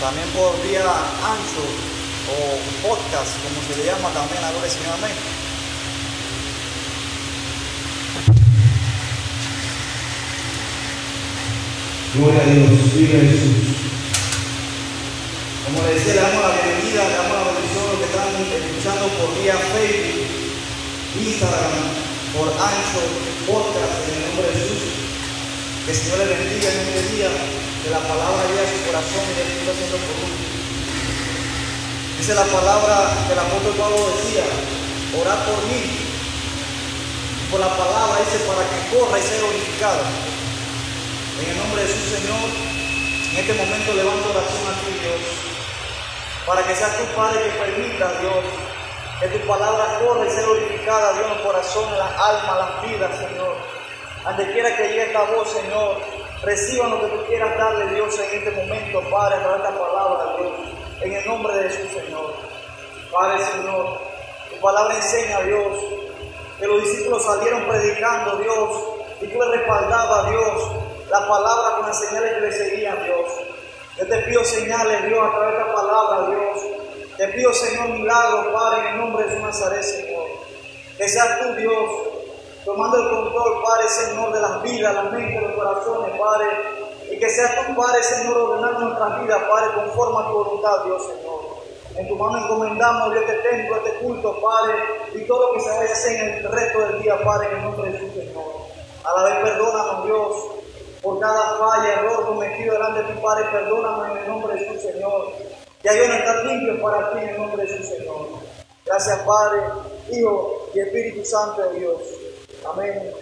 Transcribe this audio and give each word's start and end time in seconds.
también 0.00 0.28
por 0.30 0.56
vía 0.64 0.80
ancho 0.80 1.60
o 2.32 2.88
podcast, 2.88 3.36
como 3.44 3.60
se 3.68 3.76
le 3.76 3.84
llama 3.84 4.08
también, 4.16 4.42
a 4.42 4.50
gloria 4.50 4.70
Señor, 4.70 4.96
amén. 4.96 5.12
Gloria 12.14 12.40
a 12.40 12.46
Dios, 12.48 12.94
viva 12.96 13.20
Jesús. 13.28 13.76
Como 15.68 15.86
le 15.86 15.94
decía, 15.94 16.14
le 16.14 16.20
damos 16.22 16.42
la 16.48 16.52
bienvenida, 16.56 17.04
le 17.04 17.14
damos 17.20 17.36
la 17.36 17.52
bendición 17.52 17.84
a 17.84 17.92
los 17.92 17.98
que 18.00 18.08
están 18.08 18.28
escuchando 18.40 19.04
por 19.20 19.28
vía 19.36 19.56
Facebook, 19.76 20.26
Instagram, 21.28 21.76
por 22.32 22.48
ancho, 22.48 23.04
podcast, 23.44 24.08
en 24.08 24.16
el 24.16 24.22
nombre 24.32 24.48
de 24.48 24.54
Jesús. 24.64 24.82
Que 25.84 25.92
el 25.92 25.96
Señor 25.96 26.18
le 26.24 26.40
bendiga 26.40 26.72
en 26.72 26.80
este 26.88 27.02
día, 27.14 27.30
que 27.82 27.88
la 27.88 28.00
palabra 28.00 28.44
llegue 28.44 28.60
a 28.60 28.68
su 28.68 28.78
corazón 28.84 29.24
y 29.24 29.34
le 29.36 29.44
está 29.48 29.96
uno. 29.96 30.36
Dice 32.18 32.34
la 32.34 32.44
palabra 32.44 33.08
que 33.26 33.32
el 33.32 33.38
apóstol 33.40 33.74
Pablo 33.80 34.00
decía, 34.12 34.44
orad 35.16 35.40
por 35.48 35.64
mí. 35.64 35.80
Y 37.40 37.44
por 37.50 37.60
la 37.60 37.72
palabra 37.72 38.20
dice, 38.20 38.44
para 38.44 38.60
que 38.68 38.78
corra 38.92 39.18
y 39.18 39.22
sea 39.22 39.38
glorificada. 39.40 40.04
En 41.40 41.46
el 41.48 41.56
nombre 41.56 41.80
de 41.80 41.88
su 41.88 42.04
Señor, 42.20 42.46
en 43.32 43.36
este 43.40 43.54
momento 43.56 43.94
levanto 43.94 44.28
oración 44.28 44.64
a 44.68 44.76
ti, 44.84 44.92
Dios, 45.00 45.22
para 46.44 46.62
que 46.62 46.76
seas 46.76 46.98
tu 46.98 47.04
Padre 47.16 47.40
que 47.40 47.56
permita, 47.56 48.12
Dios, 48.20 48.44
que 49.20 49.28
tu 49.28 49.46
palabra 49.48 49.98
corra 50.04 50.26
y 50.26 50.30
sea 50.30 50.42
glorificada, 50.44 51.14
Dios, 51.14 51.26
en 51.32 51.32
el 51.32 51.42
corazón, 51.42 51.88
en 51.88 51.98
las 51.98 52.12
almas, 52.12 52.56
las 52.60 52.72
vidas, 52.84 53.16
Señor. 53.16 53.56
Donde 54.24 54.52
quiera 54.52 54.76
que 54.76 54.82
llegue 54.88 55.06
esta 55.06 55.22
voz, 55.32 55.48
Señor, 55.48 56.19
reciban 56.42 56.90
lo 56.90 57.00
que 57.00 57.06
tú 57.08 57.24
quieras 57.26 57.56
darle, 57.58 57.94
Dios, 57.94 58.18
en 58.18 58.38
este 58.38 58.50
momento, 58.50 59.00
Padre, 59.10 59.36
para 59.42 59.56
esta 59.56 59.78
palabra, 59.78 60.36
Dios, 60.38 60.52
en 61.02 61.12
el 61.12 61.26
nombre 61.26 61.54
de 61.54 61.70
Jesús, 61.70 61.92
Señor. 61.92 62.34
Padre, 63.12 63.44
Señor, 63.44 63.98
tu 64.50 64.60
palabra 64.60 64.96
enseña, 64.96 65.40
Dios, 65.40 65.78
que 66.58 66.66
los 66.66 66.82
discípulos 66.82 67.24
salieron 67.24 67.64
predicando, 67.64 68.36
Dios, 68.36 68.82
y 69.20 69.26
tú 69.26 69.38
le 69.38 69.58
respaldabas, 69.58 70.30
Dios, 70.30 70.72
la 71.10 71.26
palabra 71.26 71.76
con 71.76 71.86
las 71.86 71.98
señales 71.98 72.34
que 72.34 72.40
le 72.40 72.52
seguían, 72.52 73.04
Dios. 73.04 73.26
Yo 73.98 74.06
te 74.06 74.16
pido 74.22 74.44
señales, 74.44 75.04
Dios, 75.06 75.18
a 75.26 75.30
través 75.30 75.54
de 75.54 75.60
esta 75.60 75.74
palabra, 75.74 76.30
Dios. 76.30 76.66
Te 77.16 77.28
pido, 77.28 77.52
Señor, 77.52 77.88
milagros, 77.90 78.46
Padre, 78.52 78.80
en 78.80 78.86
el 78.94 79.00
nombre 79.00 79.26
de 79.26 79.34
su 79.34 79.42
Nazaret, 79.42 79.82
Señor. 79.82 80.26
Que 80.96 81.08
seas 81.08 81.40
tú, 81.40 81.54
Dios, 81.54 81.90
tomando 82.64 82.96
el 82.98 83.10
control, 83.10 83.62
Padre, 83.62 83.88
Señor, 83.88 84.32
de 84.32 84.40
las 84.40 84.62
vidas, 84.62 84.94
las 84.94 85.12
mentes, 85.12 85.42
los 85.42 85.52
corazones, 85.52 86.18
Padre. 86.18 86.46
Y 87.10 87.18
que 87.18 87.28
seas 87.28 87.66
tú, 87.66 87.74
Padre, 87.74 88.02
Señor, 88.02 88.36
ordenando 88.36 88.80
nuestras 88.80 89.22
vidas, 89.22 89.42
Padre, 89.48 89.74
conforme 89.74 90.18
a 90.18 90.26
tu 90.28 90.32
voluntad, 90.32 90.84
Dios, 90.84 91.02
Señor. 91.02 91.40
En 91.96 92.08
tu 92.08 92.16
mano 92.16 92.38
encomendamos, 92.38 93.12
Dios, 93.12 93.24
este 93.26 93.48
templo, 93.48 93.76
este 93.76 93.98
culto, 93.98 94.40
Padre, 94.40 94.74
y 95.14 95.20
todo 95.26 95.48
lo 95.48 95.52
que 95.54 95.60
se 95.60 95.68
vaya 95.70 95.90
a 95.90 95.92
hacer 95.92 96.12
en 96.12 96.34
el 96.34 96.52
resto 96.52 96.78
del 96.80 97.02
día, 97.02 97.22
Padre, 97.24 97.48
en 97.50 97.56
el 97.56 97.62
nombre 97.64 97.90
de 97.90 97.98
Jesús, 97.98 98.14
Señor. 98.14 98.44
A 99.04 99.14
la 99.14 99.24
vez, 99.24 99.34
perdónanos, 99.50 100.04
Dios, 100.04 100.36
por 101.02 101.18
cada 101.18 101.58
falla, 101.58 101.94
error 101.94 102.26
cometido 102.26 102.74
delante 102.74 103.02
de 103.02 103.12
tu 103.14 103.20
Padre, 103.20 103.46
perdóname 103.50 104.12
en 104.12 104.18
el 104.18 104.28
nombre 104.28 104.54
de 104.54 104.68
su 104.68 104.80
Señor. 104.80 105.32
Que 105.82 105.88
hay 105.88 106.06
no 106.06 106.14
estar 106.14 106.44
limpio 106.44 106.82
para 106.82 107.10
ti 107.12 107.18
en 107.18 107.28
el 107.30 107.38
nombre 107.38 107.64
de 107.64 107.76
su 107.76 107.82
Señor. 107.82 108.26
Gracias, 108.84 109.18
Padre, 109.20 109.62
Hijo 110.10 110.68
y 110.74 110.80
Espíritu 110.80 111.24
Santo 111.24 111.62
de 111.62 111.78
Dios. 111.80 112.19
Amén. 112.66 113.12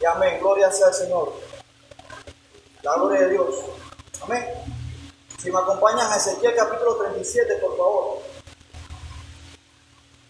Y 0.00 0.04
amén. 0.04 0.38
Gloria 0.40 0.70
sea 0.70 0.88
al 0.88 0.94
Señor. 0.94 1.32
La 2.82 2.94
gloria 2.94 3.22
de 3.22 3.30
Dios. 3.30 3.54
Amén. 4.22 4.44
Si 5.38 5.50
me 5.50 5.58
acompañan 5.58 6.10
a 6.10 6.16
Ezequiel 6.16 6.54
capítulo 6.54 6.96
37, 6.96 7.56
por 7.56 7.76
favor. 7.76 8.18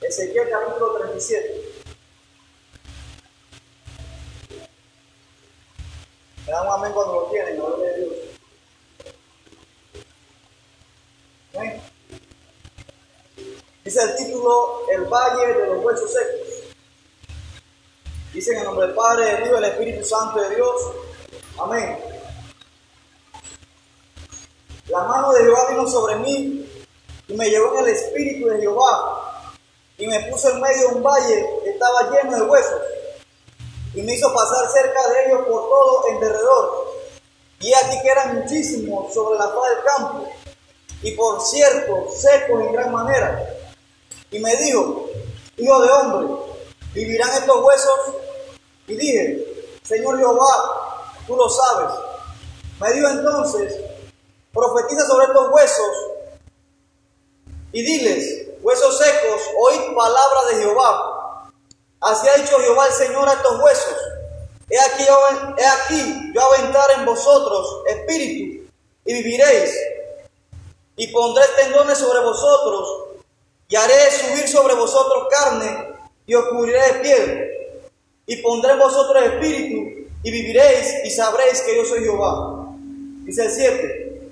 Ezequiel 0.00 0.48
capítulo 0.50 0.94
37. 0.98 1.74
Me 6.46 6.52
dan 6.52 6.68
amén 6.68 6.92
cuando 6.92 7.14
lo 7.14 7.26
tienen, 7.30 7.56
gloria 7.56 7.90
de 7.90 8.00
Dios. 8.00 8.12
Amén. 11.54 11.82
Dice 13.84 14.02
el 14.02 14.16
título 14.16 14.88
El 14.90 15.04
Valle 15.04 15.46
de 15.46 15.66
los 15.66 15.84
Huesos 15.84 16.12
Secos. 16.12 16.53
Dice 18.34 18.50
en 18.50 18.58
el 18.58 18.64
nombre 18.64 18.88
del 18.88 18.96
Padre, 18.96 19.26
del 19.26 19.46
Hijo 19.46 19.54
del 19.54 19.64
Espíritu 19.66 20.04
Santo 20.04 20.40
de 20.40 20.56
Dios. 20.56 20.74
Amén. 21.56 22.00
La 24.88 25.04
mano 25.04 25.32
de 25.32 25.44
Jehová 25.44 25.68
vino 25.70 25.86
sobre 25.86 26.16
mí 26.16 26.68
y 27.28 27.34
me 27.34 27.48
llevó 27.48 27.74
en 27.74 27.84
el 27.84 27.90
Espíritu 27.90 28.48
de 28.48 28.58
Jehová 28.58 29.52
y 29.96 30.08
me 30.08 30.18
puso 30.28 30.50
en 30.50 30.60
medio 30.60 30.88
de 30.88 30.94
un 30.96 31.02
valle 31.04 31.48
que 31.62 31.70
estaba 31.70 32.10
lleno 32.10 32.34
de 32.34 32.42
huesos 32.42 32.80
y 33.94 34.02
me 34.02 34.14
hizo 34.14 34.34
pasar 34.34 34.68
cerca 34.68 35.08
de 35.10 35.26
ellos 35.26 35.46
por 35.46 35.68
todo 35.68 36.08
en 36.10 36.18
derredor. 36.18 36.86
Y 37.60 37.72
aquí 37.72 38.02
que 38.02 38.08
eran 38.08 38.40
muchísimos 38.40 39.14
sobre 39.14 39.38
la 39.38 39.44
faz 39.44 39.70
del 39.70 39.84
campo, 39.84 40.28
y 41.02 41.12
por 41.12 41.40
cierto, 41.40 42.08
secos 42.10 42.62
en 42.62 42.72
gran 42.72 42.90
manera. 42.90 43.48
Y 44.32 44.40
me 44.40 44.56
dijo, 44.56 45.08
hijo 45.56 45.80
de 45.82 45.88
hombre, 45.88 46.34
¿vivirán 46.94 47.30
estos 47.30 47.62
huesos? 47.62 48.23
Y 48.86 48.96
dije, 48.96 49.44
Señor 49.82 50.18
Jehová, 50.18 51.12
tú 51.26 51.36
lo 51.36 51.48
sabes. 51.48 51.94
Me 52.80 52.92
dijo 52.92 53.08
entonces, 53.08 53.80
profetiza 54.52 55.06
sobre 55.06 55.26
estos 55.26 55.48
huesos 55.50 55.96
y 57.72 57.82
diles, 57.82 58.48
huesos 58.62 58.98
secos, 58.98 59.40
oíd 59.58 59.94
palabra 59.94 60.44
de 60.50 60.62
Jehová. 60.62 61.50
Así 62.00 62.28
ha 62.28 62.34
dicho 62.36 62.58
Jehová 62.58 62.86
el 62.86 62.92
Señor 62.92 63.28
a 63.28 63.32
estos 63.32 63.60
huesos. 63.60 63.96
He 64.68 64.78
aquí, 64.80 65.04
yo, 65.06 65.18
he 65.56 65.66
aquí, 65.66 66.32
yo 66.34 66.42
en 66.96 67.04
vosotros 67.04 67.82
espíritu 67.86 68.70
y 69.04 69.12
viviréis. 69.12 69.74
Y 70.96 71.08
pondré 71.08 71.44
tendones 71.56 71.98
sobre 71.98 72.20
vosotros 72.20 73.04
y 73.68 73.76
haré 73.76 74.10
subir 74.10 74.48
sobre 74.48 74.74
vosotros 74.74 75.26
carne 75.30 75.94
y 76.26 76.34
os 76.34 76.46
cubriré 76.46 76.80
de 76.80 77.00
piel. 77.00 77.53
Y 78.26 78.36
pondré 78.36 78.72
en 78.72 78.78
vosotros 78.78 79.22
espíritu 79.22 80.10
y 80.22 80.30
viviréis 80.30 81.04
y 81.04 81.10
sabréis 81.10 81.60
que 81.62 81.76
yo 81.76 81.84
soy 81.84 82.00
Jehová. 82.00 82.68
Dice 83.24 83.44
el 83.44 83.50
7. 83.50 84.30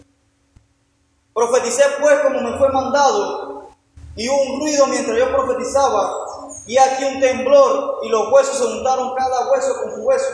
Profeticé 1.34 1.82
pues 2.00 2.20
como 2.20 2.40
me 2.40 2.58
fue 2.58 2.68
mandado 2.70 3.68
y 4.16 4.28
hubo 4.28 4.42
un 4.42 4.60
ruido 4.60 4.86
mientras 4.86 5.18
yo 5.18 5.30
profetizaba 5.30 6.26
y 6.66 6.76
aquí 6.76 7.04
un 7.04 7.20
temblor 7.20 8.00
y 8.02 8.08
los 8.08 8.30
huesos 8.32 8.56
se 8.58 8.64
juntaron 8.64 9.14
cada 9.14 9.50
hueso 9.50 9.82
con 9.82 9.94
su 9.94 10.00
hueso. 10.02 10.28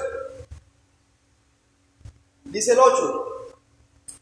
Dice 2.44 2.72
el 2.72 2.78
8. 2.78 3.24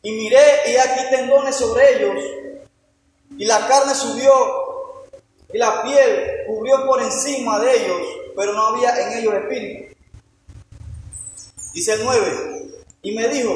Y 0.02 0.12
miré 0.12 0.70
y 0.70 0.76
aquí 0.76 1.00
tendones 1.10 1.56
sobre 1.56 1.96
ellos 1.96 2.22
y 3.38 3.44
la 3.44 3.66
carne 3.66 3.94
subió 3.94 4.32
y 5.52 5.58
la 5.58 5.82
piel 5.82 6.44
cubrió 6.46 6.86
por 6.86 7.00
encima 7.00 7.58
de 7.60 7.76
ellos, 7.76 8.02
pero 8.36 8.52
no 8.52 8.66
había 8.66 8.90
en 9.00 9.18
ellos 9.18 9.34
espíritu. 9.34 9.94
Dice 11.74 11.94
el 11.94 12.04
9. 12.04 12.70
Y 13.02 13.16
me 13.16 13.28
dijo, 13.28 13.52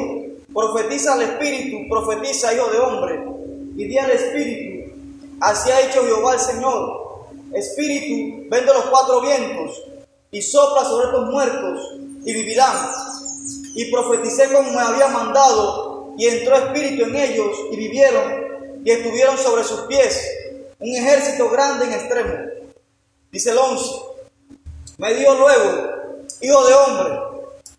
profetiza 0.52 1.14
al 1.14 1.22
espíritu, 1.22 1.88
profetiza 1.88 2.54
hijo 2.54 2.70
de 2.70 2.78
hombre, 2.78 3.24
y 3.76 3.84
di 3.86 3.98
al 3.98 4.10
espíritu, 4.10 4.92
así 5.40 5.70
ha 5.70 5.86
dicho 5.86 6.04
Jehová 6.04 6.34
el 6.34 6.40
Señor, 6.40 7.00
Espíritu, 7.52 8.46
ven 8.48 8.64
de 8.64 8.72
los 8.72 8.84
cuatro 8.86 9.20
vientos 9.22 9.82
y 10.30 10.40
sopla 10.40 10.84
sobre 10.84 11.06
estos 11.06 11.30
muertos 11.30 11.80
y 12.24 12.32
vivirán. 12.32 12.76
Y 13.74 13.90
profeticé 13.90 14.52
como 14.52 14.70
me 14.70 14.80
había 14.80 15.08
mandado 15.08 16.14
y 16.16 16.26
entró 16.26 16.56
espíritu 16.56 17.04
en 17.04 17.16
ellos 17.16 17.56
y 17.72 17.76
vivieron 17.76 18.80
y 18.84 18.90
estuvieron 18.90 19.36
sobre 19.36 19.64
sus 19.64 19.80
pies 19.82 20.22
un 20.78 20.94
ejército 20.94 21.50
grande 21.50 21.86
en 21.86 21.92
extremo. 21.92 22.34
Dice 23.32 23.50
el 23.50 23.58
11. 23.58 24.09
Me 25.00 25.14
dio 25.14 25.34
luego, 25.34 26.26
hijo 26.42 26.66
de 26.66 26.74
hombre, 26.74 27.18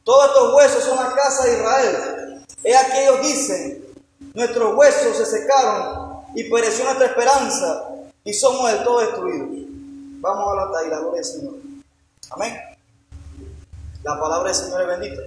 todos 0.03 0.25
estos 0.25 0.55
huesos 0.55 0.83
son 0.83 0.97
la 0.97 1.13
casa 1.13 1.45
de 1.45 1.53
Israel. 1.53 2.45
He 2.63 2.75
aquí 2.75 2.97
ellos 2.97 3.21
dicen, 3.21 3.85
nuestros 4.33 4.75
huesos 4.75 5.17
se 5.17 5.27
secaron 5.27 6.23
y 6.33 6.49
pereció 6.49 6.83
nuestra 6.83 7.05
esperanza 7.05 7.89
y 8.23 8.33
somos 8.33 8.71
del 8.71 8.83
todo 8.83 9.01
destruidos. 9.01 9.49
Vamos 10.19 10.51
a 10.51 10.55
la 10.55 10.89
la 10.89 10.97
gloria 10.97 11.21
del 11.21 11.25
Señor. 11.25 11.53
Amén. 12.31 12.59
La 14.01 14.19
palabra 14.19 14.51
del 14.51 14.55
Señor 14.55 14.81
es 14.81 14.87
bendita. 14.87 15.21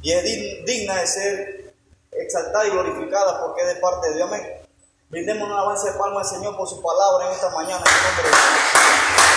Y 0.00 0.12
es 0.12 0.64
digna 0.64 0.94
de 0.94 1.06
ser 1.08 1.74
exaltada 2.12 2.68
y 2.68 2.70
glorificada 2.70 3.40
porque 3.44 3.62
es 3.62 3.74
de 3.74 3.80
parte 3.80 4.10
de 4.10 4.14
Dios. 4.14 4.28
Amén. 4.28 4.46
Brindemos 5.10 5.48
un 5.48 5.56
avance 5.56 5.90
de 5.90 5.98
palma 5.98 6.20
al 6.20 6.26
Señor 6.26 6.56
por 6.56 6.68
su 6.68 6.80
palabra 6.80 7.26
en 7.26 7.32
esta 7.32 7.50
mañana. 7.50 7.82
En 7.84 8.14
nombre 8.14 8.30
de. 8.30 9.35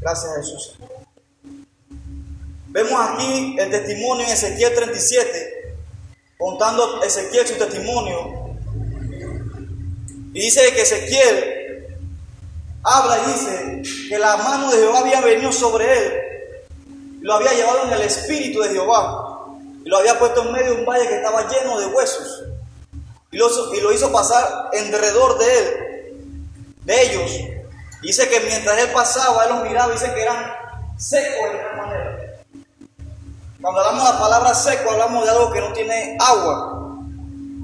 Gracias, 0.00 0.36
Jesús. 0.36 0.74
Vemos 2.68 2.92
aquí 3.00 3.56
el 3.58 3.70
testimonio 3.70 4.26
en 4.26 4.32
Ezequiel 4.32 4.74
37, 4.74 5.76
contando 6.36 7.02
Ezequiel 7.02 7.46
su 7.46 7.54
testimonio. 7.54 8.56
Y 10.34 10.40
dice 10.40 10.72
que 10.74 10.82
Ezequiel 10.82 11.96
habla 12.82 13.18
y 13.18 13.32
dice 13.32 14.08
que 14.08 14.18
la 14.18 14.36
mano 14.36 14.70
de 14.70 14.78
Jehová 14.78 14.98
había 14.98 15.20
venido 15.20 15.52
sobre 15.52 15.86
él, 15.90 16.12
y 17.20 17.24
lo 17.24 17.34
había 17.34 17.54
llevado 17.54 17.84
en 17.84 17.92
el 17.92 18.02
espíritu 18.02 18.60
de 18.60 18.70
Jehová, 18.70 19.46
y 19.84 19.88
lo 19.88 19.96
había 19.96 20.18
puesto 20.18 20.42
en 20.42 20.52
medio 20.52 20.74
de 20.74 20.80
un 20.80 20.84
valle 20.84 21.08
que 21.08 21.16
estaba 21.16 21.48
lleno 21.48 21.80
de 21.80 21.86
huesos, 21.86 22.42
y 23.34 23.80
lo, 23.80 23.92
hizo 23.92 24.12
pasar 24.12 24.70
alrededor 24.72 25.38
de 25.38 25.58
él, 25.58 26.16
de 26.84 27.02
ellos. 27.02 27.32
Dice 28.00 28.28
que 28.28 28.38
mientras 28.46 28.78
él 28.78 28.90
pasaba, 28.92 29.44
él 29.44 29.50
los 29.50 29.64
miraba 29.64 29.92
dice 29.92 30.12
que 30.14 30.22
eran 30.22 30.52
secos 30.96 31.52
de 31.52 31.58
tal 31.58 31.76
manera. 31.76 32.18
Cuando 33.60 33.80
hablamos 33.80 34.04
de 34.04 34.12
la 34.12 34.20
palabra 34.20 34.54
seco, 34.54 34.90
hablamos 34.90 35.24
de 35.24 35.30
algo 35.30 35.50
que 35.50 35.60
no 35.60 35.72
tiene 35.72 36.16
agua, 36.20 37.00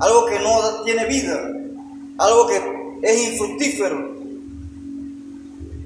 algo 0.01 0.27
que 0.27 0.41
no 0.41 0.83
tiene 0.83 1.05
vida, 1.05 1.39
algo 2.19 2.49
que 2.49 2.57
es 3.03 3.33
infructífero. 3.33 3.97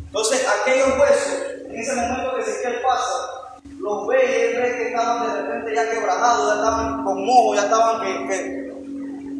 Entonces, 0.06 0.46
aquellos 0.62 0.98
huesos, 0.98 1.34
en 1.68 1.78
ese 1.78 1.94
momento 1.94 2.36
que 2.36 2.40
Ezequiel 2.40 2.80
pasa, 2.80 3.60
los 3.80 4.06
ve 4.06 4.16
y 4.16 4.40
él 4.40 4.62
ve 4.62 4.76
que 4.76 4.86
estaban 4.88 5.26
de 5.26 5.42
repente 5.42 5.74
ya 5.74 5.90
quebrados, 5.90 6.48
ya 6.48 6.54
estaban 6.54 7.04
con 7.04 7.26
moho, 7.26 7.54
ya 7.54 7.64
estaban 7.64 8.00
que, 8.00 8.28
que 8.28 8.63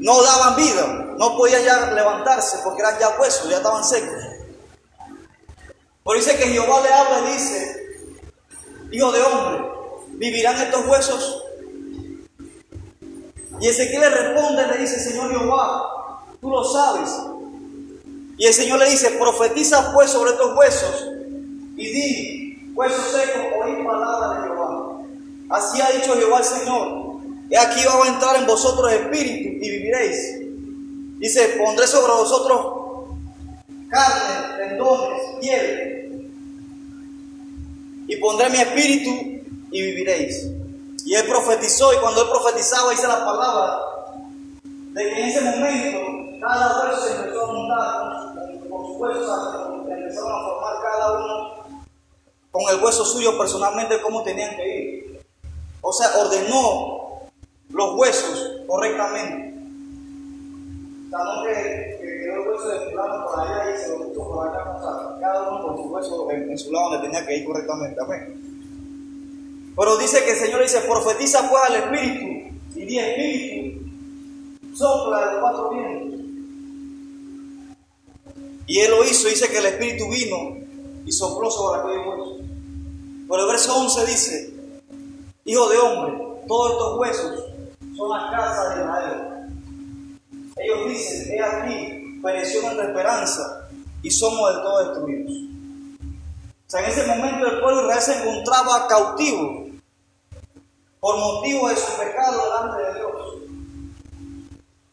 no 0.05 0.23
daban 0.23 0.55
vida, 0.57 1.15
no 1.17 1.35
podían 1.35 1.65
ya 1.65 1.91
levantarse 1.93 2.59
porque 2.63 2.83
eran 2.83 2.99
ya 3.01 3.19
huesos, 3.19 3.49
ya 3.49 3.57
estaban 3.57 3.83
secos. 3.83 4.23
Por 6.03 6.19
dice 6.19 6.37
que 6.37 6.45
Jehová 6.45 6.83
le 6.83 6.93
habla 6.93 7.21
y 7.21 7.33
dice, 7.33 7.87
hijo 8.93 9.11
de 9.13 9.23
hombre, 9.23 9.65
¿vivirán 10.09 10.61
estos 10.61 10.87
huesos? 10.87 11.43
Y 13.59 13.67
Ezequiel 13.67 14.03
le 14.03 14.11
responde, 14.11 14.67
le 14.67 14.77
dice, 14.77 15.01
Señor 15.01 15.31
Jehová, 15.31 16.27
tú 16.39 16.51
lo 16.51 16.63
sabes. 16.65 17.11
Y 18.37 18.45
el 18.45 18.53
Señor 18.53 18.81
le 18.81 18.91
dice, 18.91 19.13
profetiza 19.13 19.91
pues 19.95 20.11
sobre 20.11 20.33
estos 20.33 20.55
huesos 20.55 21.09
y 21.79 21.87
di, 21.87 22.73
huesos 22.75 23.07
secos, 23.07 23.43
oí 23.65 23.83
palabra 23.83 24.39
de 24.39 24.49
Jehová. 24.49 24.99
Así 25.49 25.81
ha 25.81 25.91
dicho 25.93 26.15
Jehová 26.15 26.41
el 26.41 26.45
Señor. 26.45 27.04
He 27.51 27.59
aquí 27.59 27.81
va 27.87 28.05
a 28.05 28.09
entrar 28.09 28.37
en 28.37 28.47
vosotros 28.47 28.93
espíritu 28.93 29.65
y 29.65 29.71
viviréis. 29.71 30.41
Dice, 31.19 31.57
pondré 31.59 31.87
sobre 31.87 32.13
vosotros 32.13 32.67
carne, 33.89 34.57
tendones, 34.59 35.23
piel. 35.41 36.31
Y 38.07 38.17
pondré 38.17 38.51
mi 38.51 38.59
espíritu 38.59 39.11
y 39.71 39.83
viviréis. 39.83 40.47
Y 41.07 41.15
él 41.15 41.25
profetizó, 41.27 41.93
y 41.93 41.99
cuando 41.99 42.23
él 42.23 42.29
profetizaba, 42.29 42.91
dice 42.91 43.07
la 43.07 43.25
palabra 43.25 43.79
de 44.95 45.03
que 45.03 45.21
en 45.21 45.29
ese 45.29 45.41
momento 45.43 45.99
cada 46.41 46.89
hueso 46.89 47.05
se 47.05 47.15
empezó 47.17 47.43
a 47.43 47.53
montar 47.53 48.35
con, 48.35 48.69
con 48.69 48.87
su 48.87 48.93
hueso, 48.95 49.85
empezaron 49.89 50.33
a 50.33 50.45
formar 50.45 50.83
cada 50.83 51.13
uno 51.13 51.55
con 52.51 52.63
el 52.71 52.85
hueso 52.85 53.05
suyo 53.05 53.37
personalmente 53.37 54.01
cómo 54.01 54.23
tenían 54.23 54.55
que 54.57 54.79
ir. 54.79 55.21
O 55.81 55.93
sea, 55.93 56.09
ordenó 56.17 57.04
los 57.71 57.99
huesos 57.99 58.61
correctamente. 58.67 59.55
Que, 61.45 61.99
que 62.01 62.19
quedó 62.21 62.43
el 62.43 62.49
hueso 62.49 62.69
de 62.69 62.91
por 62.91 63.41
allá 63.41 63.75
y 63.75 63.79
se 63.79 63.89
lo 63.91 64.09
puso 64.09 64.31
por 64.31 64.49
acá. 64.49 64.79
Cada 65.21 65.51
uno 65.51 65.67
con 65.67 65.77
su 65.77 65.83
hueso 65.85 66.31
en, 66.31 66.51
en 66.51 66.59
su 66.59 66.73
lado 66.73 66.91
donde 66.91 67.07
tenía 67.07 67.27
que 67.27 67.37
ir 67.37 67.45
correctamente. 67.45 68.01
Amén. 68.01 68.45
Pero 69.77 69.97
dice 69.97 70.25
que 70.25 70.31
el 70.33 70.37
Señor 70.37 70.63
dice, 70.63 70.81
profetiza 70.81 71.49
pues 71.51 71.63
al 71.69 71.77
Espíritu, 71.77 72.57
y 72.77 72.85
di 72.85 72.99
Espíritu, 72.99 73.87
sopla 74.77 75.33
de 75.33 75.41
cuatro 75.41 75.71
vientos. 75.71 76.21
Y 78.67 78.81
él 78.81 78.91
lo 78.91 79.05
hizo, 79.05 79.29
dice 79.29 79.49
que 79.49 79.59
el 79.59 79.67
Espíritu 79.67 80.09
vino 80.09 80.57
y 81.05 81.13
sopló 81.13 81.51
sobre 81.51 81.81
aquellos 81.81 82.07
huesos. 82.07 82.41
Pero 83.29 83.43
el 83.43 83.49
verso 83.49 83.77
11 83.77 84.07
dice, 84.07 84.55
Hijo 85.45 85.69
de 85.69 85.79
hombre, 85.79 86.15
todos 86.47 86.73
estos 86.73 86.99
huesos 86.99 87.45
son 87.97 88.11
las 88.11 88.31
casas 88.31 88.75
de 88.75 88.83
Israel. 88.83 89.35
Ellos 90.57 90.89
dicen, 90.89 91.33
he 91.33 91.43
aquí, 91.43 92.21
pereció 92.23 92.63
nuestra 92.63 92.87
esperanza 92.87 93.69
y 94.03 94.11
somos 94.11 94.53
del 94.53 94.63
todo 94.63 94.85
destruidos. 94.85 95.33
O 96.67 96.71
sea, 96.71 96.81
en 96.81 96.91
ese 96.91 97.07
momento 97.07 97.47
el 97.47 97.61
pueblo 97.61 97.77
de 97.77 97.83
Israel 97.85 98.03
se 98.03 98.23
encontraba 98.23 98.89
cautivo 98.89 99.67
por 101.01 101.19
motivo 101.19 101.69
de 101.69 101.77
su 101.77 101.93
pecado 101.99 102.45
delante 102.45 102.83
de 102.83 102.95
Dios. 102.95 103.15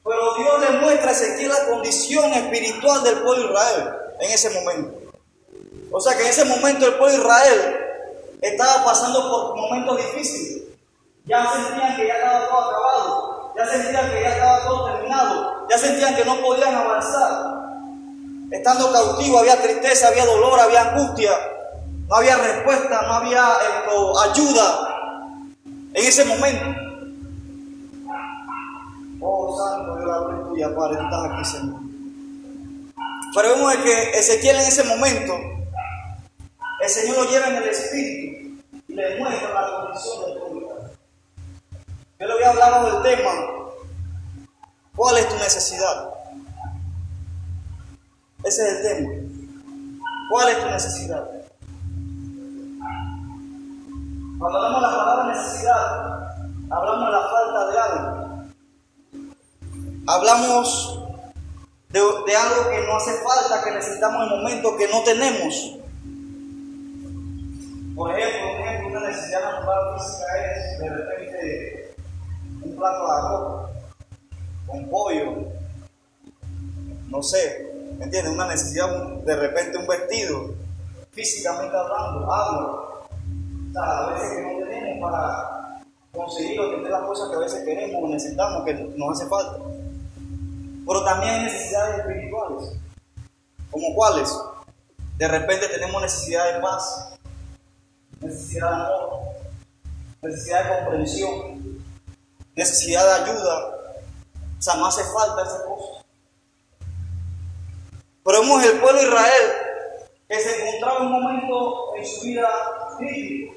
Pero 0.04 0.36
Dios 0.36 0.60
le 0.60 0.80
muestra 0.80 1.10
a 1.10 1.14
Ezequiel 1.14 1.50
la 1.50 1.66
condición 1.68 2.34
espiritual 2.34 3.04
del 3.04 3.20
pueblo 3.20 3.44
de 3.44 3.54
Israel 3.54 3.90
en 4.20 4.32
ese 4.32 4.50
momento. 4.50 5.00
O 5.92 6.02
sea 6.02 6.18
que 6.18 6.24
en 6.24 6.30
ese 6.30 6.46
momento 6.46 6.86
el 6.86 6.96
pueblo 6.96 7.16
de 7.16 7.22
Israel 7.22 7.78
estaba 8.42 8.84
pasando 8.84 9.30
por 9.30 9.56
momentos 9.56 9.98
difíciles. 9.98 10.61
Ya 11.26 11.46
sentían 11.52 11.96
que 11.96 12.08
ya 12.08 12.16
estaba 12.16 12.48
todo 12.48 12.70
acabado, 12.70 13.54
ya 13.56 13.66
sentían 13.68 14.10
que 14.10 14.22
ya 14.22 14.30
estaba 14.30 14.64
todo 14.64 14.86
terminado, 14.92 15.68
ya 15.70 15.78
sentían 15.78 16.16
que 16.16 16.26
no 16.26 16.42
podían 16.42 16.74
avanzar. 16.74 17.62
Estando 18.50 18.92
cautivo 18.92 19.40
había 19.40 19.62
tristeza, 19.62 20.08
había 20.08 20.26
dolor, 20.26 20.60
había 20.60 20.82
angustia, 20.82 21.32
no 22.08 22.16
había 22.16 22.38
respuesta, 22.38 23.02
no 23.04 23.14
había 23.14 23.44
esto, 23.78 24.20
ayuda 24.20 24.98
en 25.94 26.06
ese 26.06 26.26
momento. 26.26 26.66
Oh, 29.22 29.56
Santo, 29.56 29.96
Dios, 29.98 30.10
la 30.10 30.44
tuya, 30.50 30.76
Padre, 30.76 30.98
tú 30.98 31.04
estás 31.04 31.32
aquí, 31.32 31.46
Señor. 31.46 31.80
Pero 33.36 33.50
vemos 33.50 33.76
que 33.76 34.10
Ezequiel 34.20 34.56
en 34.56 34.68
ese 34.68 34.84
momento, 34.84 35.34
el 36.82 36.90
Señor 36.90 37.18
lo 37.18 37.32
lleva 37.32 37.48
en 37.48 37.56
el 37.58 37.70
Espíritu 37.70 38.64
y 38.88 38.94
le 38.94 39.20
muestra 39.20 39.54
la 39.54 39.86
condición 39.86 40.26
del. 40.26 40.51
Yo 42.22 42.28
le 42.28 42.34
había 42.34 42.50
hablado 42.52 43.02
del 43.02 43.18
tema, 43.18 43.32
¿cuál 44.96 45.18
es 45.18 45.28
tu 45.28 45.36
necesidad? 45.38 46.14
Ese 48.44 48.62
es 48.62 48.74
el 48.76 48.82
tema. 48.84 49.10
¿Cuál 50.30 50.50
es 50.50 50.60
tu 50.60 50.70
necesidad? 50.70 51.28
Cuando 54.38 54.58
hablamos 54.60 54.82
de 54.82 54.88
la 54.88 54.96
palabra 54.96 55.34
necesidad, 55.34 56.36
hablamos 56.70 57.06
de 57.08 57.12
la 57.12 57.22
falta 57.28 57.72
de 57.72 57.80
algo. 57.80 58.44
Hablamos 60.06 61.00
de, 61.90 62.00
algo 62.00 62.70
que 62.70 62.86
no 62.86 62.98
hace 62.98 63.14
falta, 63.24 63.64
que 63.64 63.72
necesitamos 63.72 64.28
en 64.28 64.34
el 64.34 64.44
momento 64.44 64.78
que 64.78 64.88
no 64.90 65.02
tenemos. 65.02 65.76
Por 67.96 68.12
ejemplo, 68.12 68.64
ejemplo, 68.64 68.90
una 68.90 69.08
necesidad 69.08 69.42
natural 69.42 69.98
física 69.98 70.26
es 70.38 70.80
de 70.80 70.90
repente 70.90 71.81
plato 72.82 73.06
de 73.06 73.12
arroz, 73.12 73.72
con 74.66 74.90
pollo, 74.90 75.48
no 77.10 77.22
sé, 77.22 77.72
¿me 77.98 78.06
entiendes? 78.06 78.34
Una 78.34 78.48
necesidad, 78.48 78.90
de 79.24 79.36
repente 79.36 79.78
un 79.78 79.86
vestido, 79.86 80.56
físicamente 81.12 81.76
hablando, 81.78 82.34
algo. 82.34 83.08
O 83.70 83.74
sea, 83.74 83.84
a 83.84 84.14
veces 84.14 84.30
que 84.34 84.42
no 84.42 84.68
tenemos 84.68 85.12
para 85.12 85.82
conseguir 86.12 86.60
o 86.60 86.72
tener 86.72 86.92
las 86.92 87.04
cosas 87.04 87.30
que 87.30 87.36
a 87.36 87.40
veces 87.40 87.64
queremos 87.64 88.04
o 88.04 88.08
necesitamos, 88.08 88.66
que 88.66 88.74
nos 88.74 89.12
hace 89.12 89.30
falta. 89.30 89.60
Pero 90.88 91.04
también 91.04 91.34
hay 91.36 91.44
necesidades 91.44 92.00
espirituales. 92.00 92.74
¿Como 93.70 93.96
cuáles? 93.96 94.36
De 95.18 95.28
repente 95.28 95.68
tenemos 95.68 96.02
necesidad 96.02 96.54
de 96.54 96.60
paz, 96.60 97.14
necesidad 98.20 98.70
de 98.70 98.76
amor, 98.76 99.20
necesidad 100.24 100.64
de 100.64 100.84
comprensión, 100.84 101.71
necesidad 102.56 103.06
de 103.06 103.32
ayuda. 103.32 103.68
O 104.58 104.62
sea, 104.62 104.76
no 104.76 104.86
hace 104.86 105.04
falta 105.04 105.44
esas 105.44 105.62
cosas. 105.64 106.06
Pero 108.24 108.42
vemos 108.42 108.64
el 108.64 108.80
pueblo 108.80 109.00
de 109.00 109.08
Israel 109.08 109.52
que 110.28 110.40
se 110.40 110.62
encontraba 110.62 111.00
en 111.00 111.06
un 111.08 111.12
momento 111.12 111.96
en 111.98 112.06
su 112.06 112.22
vida 112.22 112.50
crítico, 112.98 113.54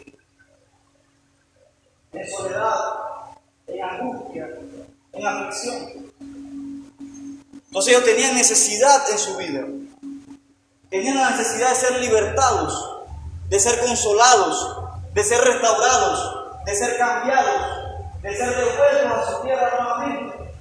en 2.13 2.31
soledad, 2.31 2.79
en 3.67 3.85
angustia, 3.85 4.49
en 5.13 5.27
aflicción. 5.27 6.13
Entonces 7.67 7.93
ellos 7.93 8.05
tenían 8.05 8.35
necesidad 8.35 9.11
en 9.11 9.19
su 9.19 9.37
vida. 9.37 9.65
Tenían 10.89 11.17
la 11.17 11.31
necesidad 11.31 11.71
de 11.71 11.75
ser 11.75 12.01
libertados, 12.01 13.05
de 13.49 13.61
ser 13.61 13.81
consolados, 13.81 14.95
de 15.13 15.25
ser 15.25 15.41
restaurados, 15.43 16.65
de 16.65 16.75
ser 16.75 16.97
cambiados, 16.99 17.84
de 18.25 18.35
ser 18.35 18.49
devueltos 18.49 19.12
a 19.12 19.31
su 19.31 19.43
tierra 19.43 19.71
nuevamente. 19.78 20.54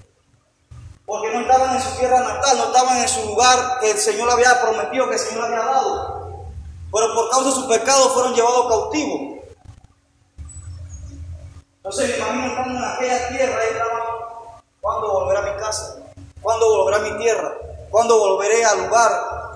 Porque 1.06 1.34
no 1.34 1.42
estaban 1.42 1.76
en 1.76 1.82
su 1.82 1.98
tierra 1.98 2.20
natal, 2.20 2.58
no 2.58 2.66
estaban 2.66 2.98
en 2.98 3.08
su 3.08 3.26
lugar 3.26 3.80
que 3.80 3.92
el 3.92 3.98
Señor 3.98 4.30
había 4.30 4.62
prometido, 4.62 5.08
que 5.08 5.14
el 5.14 5.20
Señor 5.20 5.46
había 5.46 5.64
dado. 5.64 6.44
Pero 6.92 7.16
por 7.16 7.30
causa 7.30 7.50
de 7.50 7.56
su 7.56 7.68
pecado 7.70 8.10
fueron 8.10 8.34
llevados 8.34 8.68
cautivos. 8.68 9.40
Entonces 11.78 12.10
me 12.10 12.18
imagino 12.18 12.48
estando 12.48 12.80
en 12.80 12.86
aquella 12.86 13.28
tierra 13.30 13.60
y 13.64 13.74
estaban, 13.74 14.02
¿cuándo 14.82 15.14
volverá 15.14 15.40
a 15.40 15.54
mi 15.54 15.60
casa? 15.62 15.96
¿Cuándo 16.42 16.68
volverá 16.68 16.98
a 16.98 17.12
mi 17.12 17.18
tierra? 17.18 17.54
¿Cuándo 17.90 18.20
volveré 18.20 18.66
al 18.66 18.86
lugar 18.86 19.12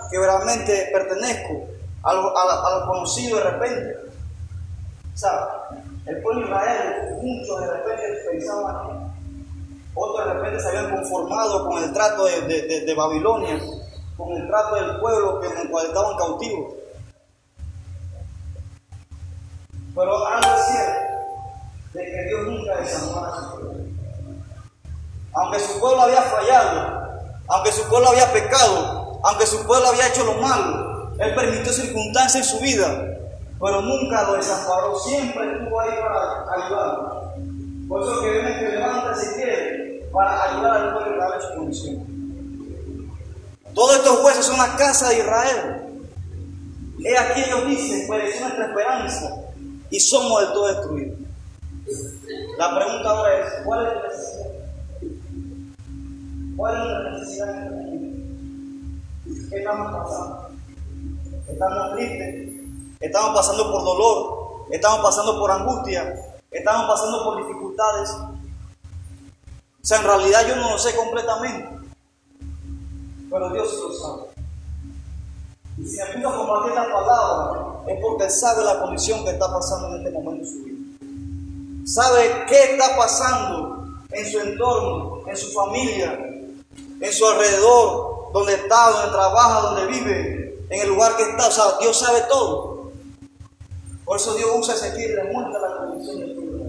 que 0.09 0.17
realmente 0.17 0.89
pertenezco? 0.93 1.67
A 2.03 2.13
lo, 2.13 2.37
a 2.37 2.87
conocido 2.87 3.37
de 3.37 3.43
repente. 3.43 4.11
¿Sabes? 5.13 5.47
El 6.07 6.21
pueblo 6.21 6.41
de 6.41 6.47
Israel, 6.47 7.17
muchos 7.21 7.59
de 7.59 7.67
repente 7.67 8.03
pensaban, 8.31 9.13
otros 9.93 10.25
de 10.25 10.33
repente 10.33 10.59
se 10.61 10.69
habían 10.69 10.95
conformado 10.95 11.67
con 11.67 11.83
el 11.83 11.91
trato 11.91 12.23
de, 12.25 12.93
Babilonia, 12.95 13.59
con 14.15 14.31
el 14.37 14.47
trato 14.47 14.75
del 14.75 14.99
pueblo 15.01 15.43
en 15.43 15.57
el 15.57 15.69
cual 15.69 15.87
estaban 15.87 16.17
cautivos. 16.17 16.73
Pero 19.93 20.27
algo 20.27 20.55
es 20.55 20.65
cierto, 20.67 20.99
de 21.93 22.05
que 22.05 22.23
Dios 22.23 22.47
nunca 22.47 22.77
desamara 22.77 23.33
a 23.33 23.41
su 23.41 23.51
pueblo. 23.51 23.73
Aunque 25.33 25.59
su 25.59 25.79
pueblo 25.79 26.01
había 26.03 26.21
fallado, 26.21 27.07
aunque 27.49 27.71
su 27.73 27.83
pueblo 27.89 28.09
había 28.09 28.31
pecado, 28.31 29.19
aunque 29.23 29.45
su 29.45 29.65
pueblo 29.67 29.89
había 29.89 30.07
hecho 30.07 30.23
lo 30.23 30.35
malo, 30.35 31.11
Él 31.19 31.35
permitió 31.35 31.73
circunstancias 31.73 32.35
en 32.35 32.43
su 32.43 32.59
vida, 32.63 33.16
pero 33.59 33.81
nunca 33.81 34.23
lo 34.23 34.35
desamparó, 34.35 34.95
siempre 34.99 35.51
estuvo 35.53 35.79
ahí 35.79 35.89
para 35.99 36.63
ayudarlo. 36.63 37.33
Por 37.87 38.01
eso 38.01 38.21
que 38.21 38.29
vemos 38.29 38.51
que 38.57 38.69
levanta 38.69 39.15
si 39.15 39.35
quiere 39.35 40.07
para 40.11 40.43
ayudar 40.43 40.77
al 40.77 40.93
pueblo 40.93 41.09
de 41.09 41.15
Israel 41.15 41.33
en 41.35 41.41
su 41.41 41.55
condición. 41.55 42.17
Todos 43.73 43.95
estos 43.97 44.23
huesos 44.23 44.45
son 44.45 44.57
la 44.57 44.75
casa 44.75 45.09
de 45.09 45.19
Israel. 45.19 45.83
He 47.03 47.17
aquí 47.17 47.41
ellos 47.45 47.67
dicen, 47.67 48.07
pereció 48.07 48.41
nuestra 48.41 48.67
esperanza 48.67 49.35
y 49.89 49.99
somos 49.99 50.41
del 50.41 50.53
todo 50.53 50.67
destruidos. 50.67 51.19
La 52.57 52.75
pregunta 52.75 53.09
ahora 53.09 53.39
es, 53.39 53.53
¿cuál 53.63 53.85
es 53.85 53.93
la 53.93 54.03
necesidad? 54.03 54.47
¿Cuál 56.57 56.75
es 56.75 56.91
la 56.91 57.11
necesidad 57.11 57.49
en 57.49 57.57
este 57.57 57.69
momento? 57.69 59.49
¿Qué 59.49 59.57
estamos 59.57 59.95
pasando? 59.95 60.49
¿Estamos 61.47 61.95
tristes? 61.95 62.66
¿Estamos 62.99 63.35
pasando 63.35 63.71
por 63.71 63.83
dolor? 63.83 64.65
¿Estamos 64.71 64.99
pasando 64.99 65.39
por 65.39 65.51
angustia? 65.51 66.41
¿Estamos 66.49 66.87
pasando 66.87 67.23
por 67.23 67.37
dificultades? 67.37 68.09
O 68.09 69.85
sea, 69.87 69.99
en 69.99 70.03
realidad 70.03 70.47
yo 70.47 70.55
no 70.55 70.71
lo 70.71 70.77
sé 70.77 70.95
completamente, 70.95 71.69
pero 73.29 73.49
Dios 73.51 73.73
lo 73.81 73.93
sabe. 73.93 74.23
Y 75.77 75.85
si 75.85 75.97
me 75.97 76.25
a 76.25 76.35
compartir 76.35 76.73
palabra, 76.73 77.83
es 77.87 78.01
porque 78.01 78.23
Él 78.23 78.31
sabe 78.31 78.65
la 78.65 78.81
condición 78.81 79.23
que 79.23 79.31
está 79.31 79.51
pasando 79.51 79.89
en 79.89 79.97
este 79.97 80.11
momento 80.11 80.43
en 80.43 80.51
su 80.51 80.63
vida. 80.63 81.85
Sabe 81.85 82.45
qué 82.49 82.73
está 82.73 82.97
pasando 82.97 83.85
en 84.11 84.25
su 84.25 84.39
entorno, 84.39 85.21
en 85.27 85.37
su 85.37 85.51
familia, 85.51 86.13
en 86.99 87.13
su 87.13 87.25
alrededor, 87.27 88.31
donde 88.33 88.55
está, 88.55 88.89
donde 88.91 89.11
trabaja, 89.11 89.61
donde 89.61 89.85
vive, 89.85 90.65
en 90.69 90.81
el 90.81 90.89
lugar 90.89 91.15
que 91.15 91.23
está. 91.23 91.47
O 91.47 91.51
sea, 91.51 91.63
Dios 91.79 91.97
sabe 91.97 92.21
todo. 92.27 92.76
Por 94.07 94.15
eso 94.15 94.35
Dios 94.35 94.49
usa 94.57 94.73
ese 94.73 94.87
Ezequiel 94.87 95.11
y 95.11 95.15
le 95.15 95.23
muestra 95.33 95.59
la 95.59 95.77
condición 95.79 96.19
del 96.19 96.33
pueblo. 96.33 96.65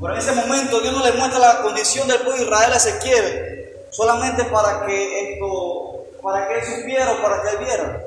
Pero 0.00 0.14
en 0.14 0.18
ese 0.18 0.32
momento 0.32 0.80
Dios 0.80 0.94
no 0.94 1.04
le 1.04 1.12
muestra 1.12 1.38
la 1.38 1.62
condición 1.62 2.08
del 2.08 2.16
pueblo 2.20 2.36
de 2.36 2.44
Israel 2.44 2.72
a 2.72 2.76
Ezequiel 2.76 3.50
solamente 3.90 4.44
para 4.44 4.86
que 4.86 5.34
esto, 5.34 6.06
para 6.22 6.48
que 6.48 6.54
él 6.60 6.64
supiera 6.64 7.12
o 7.12 7.20
para 7.20 7.42
que 7.42 7.50
él 7.50 7.58
viera, 7.58 8.02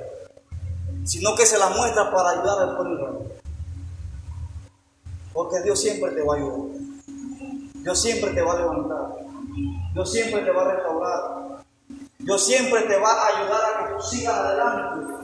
sino 1.05 1.35
que 1.35 1.45
se 1.45 1.59
la 1.59 1.69
muestra 1.69 2.11
para 2.11 2.31
ayudar 2.31 2.69
al 2.69 2.75
pueblo 2.75 2.95
de 2.95 3.03
Israel. 3.03 3.41
Porque 5.31 5.61
Dios 5.61 5.79
siempre 5.79 6.09
te 6.09 6.23
va 6.23 6.33
a 6.33 6.37
ayudar. 6.37 6.79
Dios 7.75 8.01
siempre 8.01 8.31
te 8.31 8.41
va 8.41 8.53
a 8.53 8.57
levantar. 8.57 9.15
Dios 9.93 10.11
siempre 10.11 10.41
te 10.41 10.49
va 10.49 10.61
a 10.63 10.73
restaurar. 10.73 11.63
Dios 12.17 12.43
siempre 12.43 12.81
te 12.81 12.97
va 12.97 13.11
a 13.11 13.27
ayudar 13.27 13.61
a 13.61 13.77
que 13.77 13.93
tú 13.93 14.01
sigas 14.01 14.33
adelante. 14.39 15.22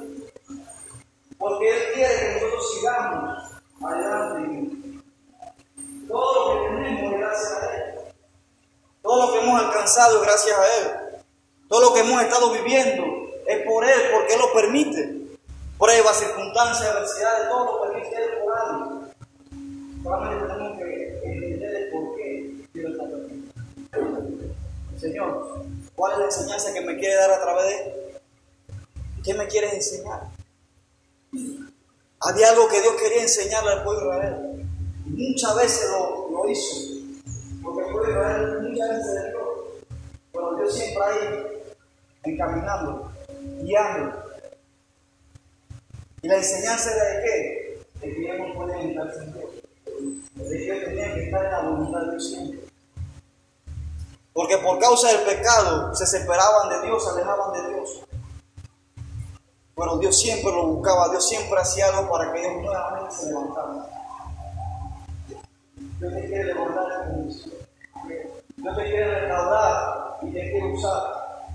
Porque 1.39 1.69
Él 1.69 1.93
quiere 1.93 2.15
que 2.19 2.33
nosotros 2.33 2.73
sigamos 2.75 3.39
adelante. 3.81 4.79
Todo 6.07 6.55
lo 6.55 6.61
que 6.61 6.75
tenemos 6.75 7.13
es 7.13 7.19
gracias 7.19 7.53
a 7.53 7.75
Él. 7.75 7.93
Todo 9.01 9.25
lo 9.25 9.31
que 9.31 9.39
hemos 9.39 9.61
alcanzado 9.61 10.17
es 10.17 10.21
gracias 10.23 10.59
a 10.59 10.77
Él. 10.77 11.23
Todo 11.69 11.81
lo 11.81 11.93
que 11.93 12.01
hemos 12.01 12.21
estado 12.21 12.51
viviendo 12.51 13.05
es 13.47 13.65
por 13.65 13.85
Él, 13.85 14.01
porque 14.11 14.33
Él 14.33 14.39
lo 14.39 14.53
permite. 14.53 15.19
Pruebas, 15.77 16.17
circunstancias, 16.17 16.89
adversidades, 16.89 17.49
todo 17.49 17.65
lo 17.65 17.81
permite 17.83 18.15
Él 18.15 18.29
por 18.43 18.59
algo. 18.59 19.01
Solamente 20.03 20.45
tenemos 20.45 20.77
que 20.77 21.21
entender 21.23 21.75
el 21.75 21.91
por 21.91 22.15
qué 22.17 22.53
Dios 22.73 22.91
está 22.91 23.05
permitiendo. 23.91 24.55
Señor, 24.99 25.63
¿cuál 25.95 26.11
es 26.11 26.19
la 26.19 26.25
enseñanza 26.25 26.73
que 26.73 26.81
me 26.81 26.97
quiere 26.97 27.15
dar 27.15 27.31
a 27.31 27.41
través 27.41 27.63
de 27.65 27.75
esto? 27.75 27.91
¿Qué 29.23 29.33
me 29.33 29.47
quieres 29.47 29.73
enseñar? 29.73 30.38
Había 32.21 32.49
algo 32.49 32.67
que 32.67 32.81
Dios 32.81 32.95
quería 33.01 33.21
enseñarle 33.21 33.71
al 33.71 33.83
pueblo 33.83 34.11
de 34.11 34.17
Israel. 34.17 34.67
Muchas 35.05 35.55
veces 35.55 35.89
lo, 35.89 36.49
hizo. 36.49 36.75
Porque 37.63 37.81
el 37.81 37.91
pueblo 37.91 38.07
de 38.07 38.11
Israel 38.11 38.69
muchas 38.69 38.89
veces 38.89 39.05
se. 39.05 39.39
Pero 40.31 40.55
Dios 40.55 40.73
siempre 40.73 41.03
ahí 41.03 41.59
encaminando, 42.23 43.11
guiando. 43.61 44.23
¿Y 46.21 46.27
la 46.27 46.35
enseñanza 46.35 46.91
era 46.93 47.03
de 47.05 47.23
qué? 47.23 47.79
De 48.01 48.13
que 48.13 48.21
ellos 48.21 48.55
no 48.55 48.77
estar 48.77 49.13
sin 49.13 49.33
Dios. 49.33 49.49
De 50.35 50.57
que 50.57 50.85
tenían 50.85 51.13
que 51.13 51.25
estar 51.25 51.45
en 51.45 51.51
la 51.51 51.61
voluntad 51.61 52.01
de 52.01 52.11
Dios 52.11 52.29
siempre. 52.29 52.59
Porque 54.33 54.57
por 54.57 54.79
causa 54.79 55.07
del 55.07 55.21
pecado 55.21 55.95
se 55.95 56.05
separaban 56.05 56.69
de 56.69 56.87
Dios, 56.87 57.03
se 57.03 57.09
alejaban 57.11 57.53
de 57.53 57.73
Dios. 57.73 58.01
Pero 59.79 59.97
Dios 59.97 60.19
siempre 60.19 60.51
lo 60.51 60.67
buscaba, 60.67 61.07
Dios 61.07 61.25
siempre 61.25 61.57
hacía 61.57 61.87
algo 61.87 62.11
para 62.11 62.33
que 62.33 62.41
ellos 62.41 62.61
nuevamente 62.61 63.15
se 63.15 63.27
levantaran. 63.27 63.85
Dios 65.99 66.13
te 66.13 66.27
quiere 66.27 66.43
levantar 66.43 66.85
en 66.91 67.13
condición. 67.13 67.55
Dios 68.57 68.75
te 68.75 68.83
quiere 68.83 69.19
restaurar 69.21 70.17
y 70.21 70.33
te 70.33 70.51
quiere 70.51 70.73
usar. 70.73 71.47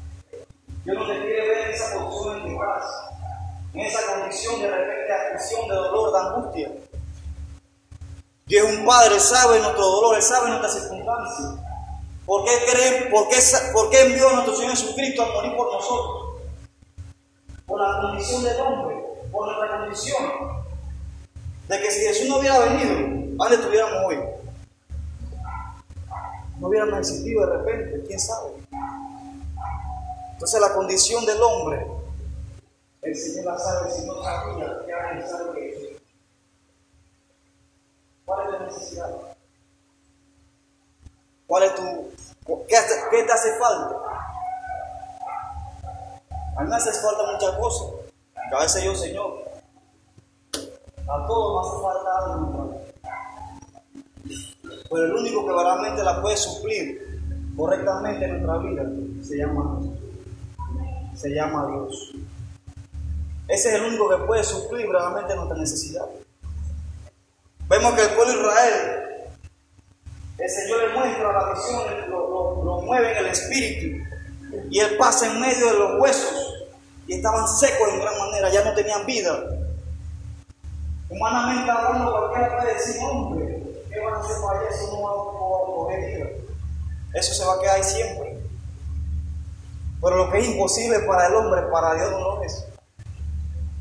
Dios 0.84 0.96
no 0.96 1.06
te 1.06 1.20
quiere 1.20 1.48
ver 1.48 1.58
en 1.66 1.74
esa 1.74 1.98
posición 1.98 2.36
en 2.36 2.56
tu 2.56 2.62
en 3.74 3.80
esa 3.80 4.00
condición 4.06 4.60
de 4.60 4.70
repente 4.70 5.04
de 5.04 5.14
aflicción, 5.14 5.68
de 5.68 5.74
dolor, 5.74 6.12
de 6.12 6.18
angustia. 6.18 6.72
Dios 8.46 8.68
es 8.68 8.78
un 8.78 8.86
Padre, 8.86 9.20
sabe 9.20 9.60
nuestro 9.60 9.84
dolor, 9.84 10.22
sabe 10.22 10.48
nuestras 10.48 10.74
circunstancias. 10.74 11.54
¿Por 12.24 12.44
qué, 12.44 12.52
creen, 12.70 13.10
por, 13.10 13.28
qué, 13.28 13.36
¿Por 13.74 13.90
qué 13.90 14.00
envió 14.00 14.30
a 14.30 14.32
nuestro 14.32 14.56
Señor 14.56 14.70
Jesucristo 14.70 15.22
a 15.24 15.26
morir 15.26 15.54
por 15.56 15.70
nosotros? 15.70 16.23
Por 17.74 17.82
la 17.82 18.00
condición 18.02 18.44
del 18.44 18.60
hombre, 18.60 19.04
por 19.32 19.46
nuestra 19.46 19.80
condición. 19.80 20.22
De 21.66 21.80
que 21.80 21.90
si 21.90 22.06
Jesús 22.06 22.28
no 22.28 22.38
hubiera 22.38 22.60
venido, 22.60 23.34
¿dónde 23.34 23.56
estuviéramos 23.56 24.04
hoy? 24.06 24.20
No 26.60 26.68
hubiéramos 26.68 27.00
existido 27.00 27.44
de 27.44 27.56
repente, 27.56 28.06
quién 28.06 28.20
sabe. 28.20 28.50
Entonces 30.34 30.60
la 30.60 30.72
condición 30.72 31.26
del 31.26 31.42
hombre, 31.42 31.84
el 33.02 33.16
Señor 33.16 33.46
la 33.46 33.58
sabe, 33.58 33.90
si 33.90 34.06
no 34.06 34.22
sabía, 34.22 34.78
que 34.86 34.92
era 34.92 35.14
necesario 35.14 35.52
que 35.54 35.98
¿Cuál 38.24 38.54
es 38.54 38.72
necesidad? 38.72 39.10
¿Cuál 41.48 41.64
es 41.64 41.74
tu... 41.74 42.12
¿Qué, 42.68 42.76
qué 43.10 43.22
te 43.24 43.32
hace 43.32 43.58
falta? 43.58 44.03
A 46.56 46.62
mí 46.62 46.68
me 46.68 46.76
hace 46.76 46.92
falta 46.92 47.32
muchas 47.32 47.58
cosas. 47.58 47.88
Que 48.48 48.56
a 48.56 48.60
veces 48.60 48.84
yo, 48.84 48.94
Señor, 48.94 49.44
a 51.08 51.26
todos 51.26 51.54
me 51.54 51.68
hace 51.68 51.82
falta 51.82 52.18
algo. 52.18 52.80
Pero 54.90 55.04
el 55.04 55.14
único 55.14 55.46
que 55.46 55.52
realmente 55.52 56.02
la 56.02 56.22
puede 56.22 56.36
suplir 56.36 57.20
correctamente 57.56 58.24
en 58.24 58.42
nuestra 58.42 58.58
vida 58.58 58.84
se 59.22 59.38
llama 59.38 59.80
se 61.14 61.30
llama 61.30 61.66
Dios. 61.68 62.12
Ese 63.48 63.68
es 63.68 63.74
el 63.76 63.84
único 63.84 64.08
que 64.08 64.16
puede 64.24 64.42
suplir 64.42 64.88
realmente 64.88 65.34
nuestra 65.36 65.56
necesidad. 65.56 66.06
Vemos 67.68 67.94
que 67.94 68.02
el 68.02 68.10
pueblo 68.10 68.32
de 68.32 68.38
Israel 68.40 69.04
el 70.38 70.50
Señor 70.50 70.88
le 70.88 70.94
muestra 70.94 71.32
la 71.32 71.54
visión, 71.54 72.10
lo, 72.10 72.80
mueve 72.82 73.12
en 73.12 73.18
el 73.18 73.26
espíritu. 73.26 74.04
Y 74.70 74.80
Él 74.80 74.96
pasa 74.96 75.30
en 75.30 75.40
medio 75.40 75.66
de 75.66 75.78
los 75.78 76.00
huesos. 76.00 76.43
Y 77.06 77.14
estaban 77.14 77.46
secos 77.48 77.88
en 77.92 78.00
gran 78.00 78.18
manera, 78.18 78.50
ya 78.50 78.64
no 78.64 78.74
tenían 78.74 79.04
vida. 79.04 79.44
Humanamente 81.08 81.70
hablando, 81.70 82.10
cualquiera 82.10 82.58
puede 82.58 82.74
decir, 82.74 82.96
hombre, 83.02 83.84
¿qué 83.90 84.00
van 84.00 84.14
a 84.14 84.18
hacer 84.18 84.36
para 84.42 84.68
eso? 84.68 84.86
No 84.92 85.02
van 85.02 85.14
a 85.14 85.76
poder 85.76 86.16
vida. 86.16 86.26
Eso 87.12 87.34
se 87.34 87.44
va 87.44 87.54
a 87.54 87.60
quedar 87.60 87.76
ahí 87.76 87.84
siempre. 87.84 88.38
Pero 90.00 90.16
lo 90.16 90.30
que 90.30 90.38
es 90.38 90.48
imposible 90.48 90.98
para 91.00 91.28
el 91.28 91.34
hombre, 91.34 91.62
para 91.70 91.94
Dios 91.94 92.10
no 92.10 92.20
lo 92.20 92.42
es. 92.42 92.66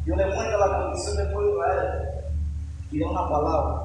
Dios 0.06 0.18
le 0.18 0.26
muestra 0.26 0.58
la 0.58 0.78
condición 0.80 1.18
del 1.18 1.32
pueblo 1.32 1.50
de 1.50 1.58
Israel 1.58 2.10
y 2.92 3.00
da 3.00 3.10
una 3.10 3.30
palabra. 3.30 3.82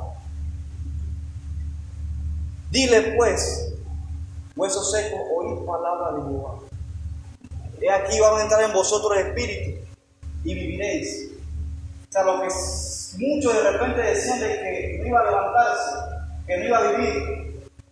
Dile 2.71 3.15
pues, 3.17 3.73
huesos 4.55 4.91
secos, 4.91 5.21
oíd 5.37 5.65
palabra 5.65 6.13
de 6.13 6.23
Jehová. 6.23 6.68
He 7.81 7.91
aquí 7.91 8.19
va 8.19 8.39
a 8.39 8.43
entrar 8.43 8.63
en 8.63 8.73
vosotros 8.73 9.17
el 9.17 9.29
espíritu 9.29 9.81
y 10.45 10.55
viviréis. 10.55 11.31
O 12.09 12.13
sea, 12.13 12.25
lo 12.25 12.41
que 12.41 12.49
muchos 13.19 13.55
de 13.55 13.71
repente 13.71 14.01
decían 14.01 14.41
de 14.41 14.47
que 14.47 14.99
no 15.01 15.07
iba 15.07 15.21
a 15.21 15.25
levantarse, 15.25 15.97
que 16.47 16.57
no 16.57 16.65
iba 16.65 16.79
a 16.79 16.93
vivir, 16.93 17.13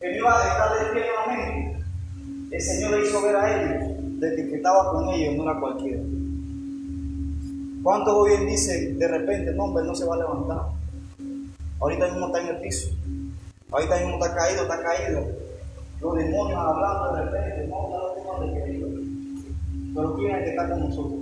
que 0.01 0.11
no 0.11 0.17
iba 0.17 0.41
a 0.41 0.49
estar 0.49 0.79
de 0.79 0.93
pie 0.93 1.05
nuevamente, 1.07 1.85
el 2.51 2.63
Señor 2.63 2.91
le 2.93 3.07
hizo 3.07 3.23
ver 3.23 3.37
a 3.37 3.57
ellos 3.57 3.97
de 4.21 4.37
que 4.37 4.57
estaba 4.57 4.91
con 4.93 5.09
ellos 5.11 5.35
no 5.37 5.51
era 5.51 5.61
cualquiera. 5.61 6.01
¿Cuántos 7.83 8.15
hoy 8.15 8.33
en 8.33 8.47
dicen 8.47 8.99
de 8.99 9.09
repente, 9.09 9.53
no, 9.53 9.65
hombre, 9.65 9.85
no 9.85 9.95
se 9.95 10.07
va 10.07 10.17
a 10.17 10.19
levantar? 10.19 10.61
Ahorita 11.79 12.09
mismo 12.09 12.27
está 12.27 12.41
en 12.41 12.49
el 12.49 12.61
piso. 12.61 12.89
Ahorita 13.71 13.97
mismo 13.99 14.15
está 14.15 14.35
caído, 14.35 14.63
está 14.63 14.83
caído. 14.83 15.27
Los 16.01 16.17
demonios 16.17 16.59
hablando 16.59 17.15
de 17.15 17.25
repente, 17.25 17.67
no, 17.69 17.89
no, 17.89 18.47
no, 18.47 18.55
querido. 18.55 18.66
Pero 19.97 20.15
¿quién 20.15 20.31
es 20.31 20.37
el 20.37 20.45
que 20.45 20.51
está 20.51 20.69
con 20.69 20.81
nosotros? 20.81 21.21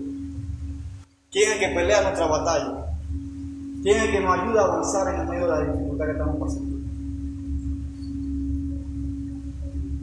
¿Quién 1.30 1.48
es 1.48 1.54
el 1.54 1.60
que 1.60 1.74
pelea 1.76 2.02
nuestra 2.02 2.26
batalla? 2.26 2.86
¿Quién 3.82 3.96
es 3.96 4.02
el 4.02 4.10
que 4.10 4.20
nos 4.20 4.40
ayuda 4.40 4.62
a 4.62 4.64
avanzar 4.64 5.14
en 5.14 5.20
el 5.20 5.28
medio 5.28 5.46
de 5.46 5.48
la 5.48 5.60
dificultad 5.60 6.06
que 6.06 6.12
estamos 6.12 6.36
pasando? 6.40 6.74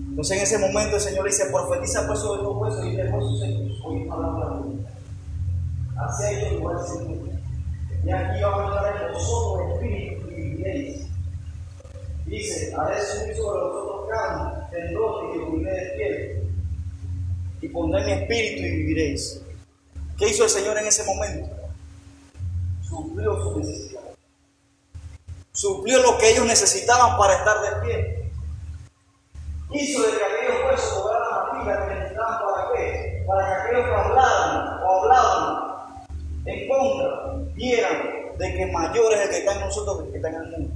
Entonces 0.09 0.37
en 0.37 0.43
ese 0.43 0.57
momento 0.59 0.95
el 0.95 1.01
Señor 1.01 1.25
dice, 1.25 1.45
profetiza 1.51 2.07
pues 2.07 2.19
sobre 2.19 2.43
los 2.43 2.55
huesos 2.55 2.85
y 2.85 2.95
de 2.95 3.09
huesos 3.09 3.39
secos, 3.39 3.81
hoy 3.85 4.05
palabra 4.07 4.59
de 4.59 4.85
Hacia 5.97 6.31
ellos 6.31 6.53
igual 6.53 6.77
Señor. 6.85 7.29
Y 8.05 8.09
aquí 8.09 8.41
vamos 8.41 8.61
a 8.61 8.87
estar 8.87 9.05
en 9.05 9.13
vosotros 9.13 9.71
espíritu 9.73 10.31
y 10.31 10.35
viviréis. 10.35 11.07
Dice, 12.25 12.73
haré 12.77 13.01
subir 13.01 13.35
sobre 13.35 13.63
vosotros 13.63 14.09
carne, 14.09 14.63
temblor 14.71 15.35
y 15.35 15.39
cubriré 15.39 15.71
de 15.71 15.89
piel. 15.97 16.20
Y 17.61 17.69
pondré 17.69 18.03
mi 18.03 18.11
espíritu 18.11 18.63
y 18.63 18.71
viviréis. 18.71 19.41
¿Qué 20.17 20.29
hizo 20.29 20.43
el 20.43 20.49
Señor 20.49 20.77
en 20.77 20.87
ese 20.87 21.03
momento? 21.03 21.49
Suplió 22.87 23.35
su 23.41 23.59
necesidad. 23.59 24.01
Suplió 25.51 26.01
lo 26.01 26.17
que 26.17 26.31
ellos 26.31 26.45
necesitaban 26.45 27.17
para 27.17 27.35
estar 27.35 27.61
de 27.61 27.85
pie. 27.85 28.31
Hizo 29.73 30.01
de 30.01 30.17
que 30.17 30.23
aquellos 30.23 30.65
huesos 30.65 30.93
cobraran 30.93 31.29
la 31.31 31.63
vida 31.63 31.87
que 31.87 31.95
necesitaban 31.95 32.39
para 32.43 32.67
qué? 32.73 33.23
Para 33.27 33.45
que 33.45 33.53
aquellos 33.53 33.85
que 33.85 33.95
hablaban 33.95 34.83
o 34.83 35.01
hablaban 35.01 35.71
en 36.45 36.67
contra 36.67 37.31
vieran 37.53 38.37
de 38.37 38.53
que 38.55 38.65
mayor 38.65 39.13
es 39.13 39.21
el 39.21 39.29
que 39.29 39.37
está 39.37 39.53
en 39.53 39.59
nosotros 39.61 39.97
que 39.97 40.03
el 40.05 40.11
que 40.11 40.17
está 40.17 40.29
en 40.29 40.35
el 40.35 40.51
mundo. 40.51 40.73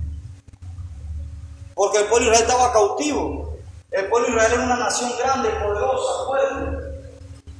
Porque 1.73 1.97
el 1.97 2.05
pueblo 2.05 2.27
Israel 2.27 2.47
estaba 2.47 2.71
cautivo. 2.71 3.54
El 3.95 4.09
pueblo 4.09 4.27
de 4.27 4.33
Israel 4.33 4.53
es 4.53 4.59
una 4.59 4.75
nación 4.77 5.11
grande, 5.17 5.49
poderosa, 5.49 6.25
fuerte. 6.27 7.11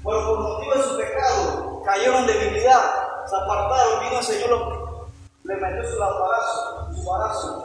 Pero 0.03 0.27
por 0.27 0.39
motivo 0.39 0.73
de 0.75 0.83
su 0.83 0.97
pecado 0.97 1.81
cayeron 1.85 2.17
en 2.17 2.27
debilidad, 2.27 2.81
se 3.25 3.35
apartaron, 3.35 3.99
vino 4.01 4.19
el 4.19 4.25
Señor, 4.25 5.07
le 5.43 5.55
metió 5.55 5.83
su 5.83 5.93
embarazo, 5.93 6.93
su 6.93 6.99
embarazo. 7.01 7.63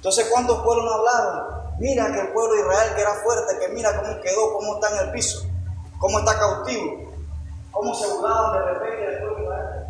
Entonces, 0.00 0.28
¿cuántos 0.32 0.62
pueblos 0.62 0.86
no 0.86 0.94
hablaron? 0.94 1.60
Mira 1.78 2.10
que 2.10 2.20
el 2.20 2.32
pueblo 2.32 2.54
de 2.54 2.60
Israel 2.60 2.94
que 2.94 3.00
era 3.02 3.14
fuerte, 3.22 3.58
que 3.58 3.68
mira 3.74 4.00
cómo 4.00 4.20
quedó, 4.22 4.52
cómo 4.54 4.74
está 4.76 4.94
en 4.94 5.06
el 5.06 5.12
piso, 5.12 5.42
cómo 5.98 6.18
está 6.20 6.38
cautivo, 6.38 7.12
cómo 7.70 7.94
se 7.94 8.06
burlaban 8.08 8.52
de 8.52 8.72
repente 8.72 9.10
del 9.10 9.18
pueblo 9.18 9.36
de 9.36 9.42
Israel. 9.42 9.86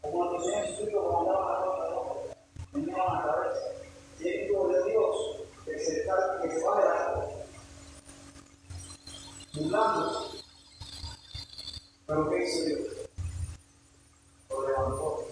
Como 0.00 0.24
los 0.26 0.44
Señor 0.44 0.64
Jesucristo 0.64 1.04
comandaban 1.04 1.52
la 1.52 1.58
ropa 1.58 1.84
de 1.84 1.94
ojos, 1.94 2.18
venían 2.72 3.00
a 3.00 3.14
la 3.14 3.22
cabeza. 3.22 3.60
Si 4.18 4.28
es 4.28 4.50
hijo 4.50 4.68
de 4.68 4.90
Dios, 4.90 5.16
que 5.64 5.78
se, 5.78 5.94
que 6.42 6.50
se 6.54 6.66
va 6.66 6.76
de 6.76 6.84
la 6.84 7.14
cosa, 7.14 7.40
Pero 12.06 12.30
¿qué 12.30 12.44
hizo 12.44 12.64
Dios? 12.64 12.80
Lo 14.48 14.66
levantó 14.66 15.26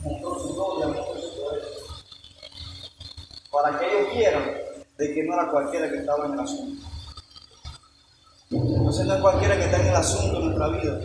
mostró 0.00 0.38
su 0.38 0.54
gloria, 0.54 0.86
mostró 0.88 1.20
su 1.20 1.42
poder. 1.42 1.62
Para 3.50 3.78
que 3.78 3.86
ellos 3.86 4.14
vieran 4.14 4.44
de 4.98 5.14
que 5.14 5.22
no 5.24 5.34
era 5.34 5.50
cualquiera 5.50 5.90
que 5.90 5.96
estaba 5.96 6.26
en 6.26 6.32
el 6.34 6.40
asunto. 6.40 6.86
Entonces 8.50 9.06
no 9.06 9.14
es 9.14 9.20
cualquiera 9.20 9.56
que 9.56 9.64
está 9.64 9.78
en 9.78 9.88
el 9.88 9.96
asunto 9.96 10.38
de 10.38 10.44
nuestra 10.44 10.68
vida. 10.68 11.00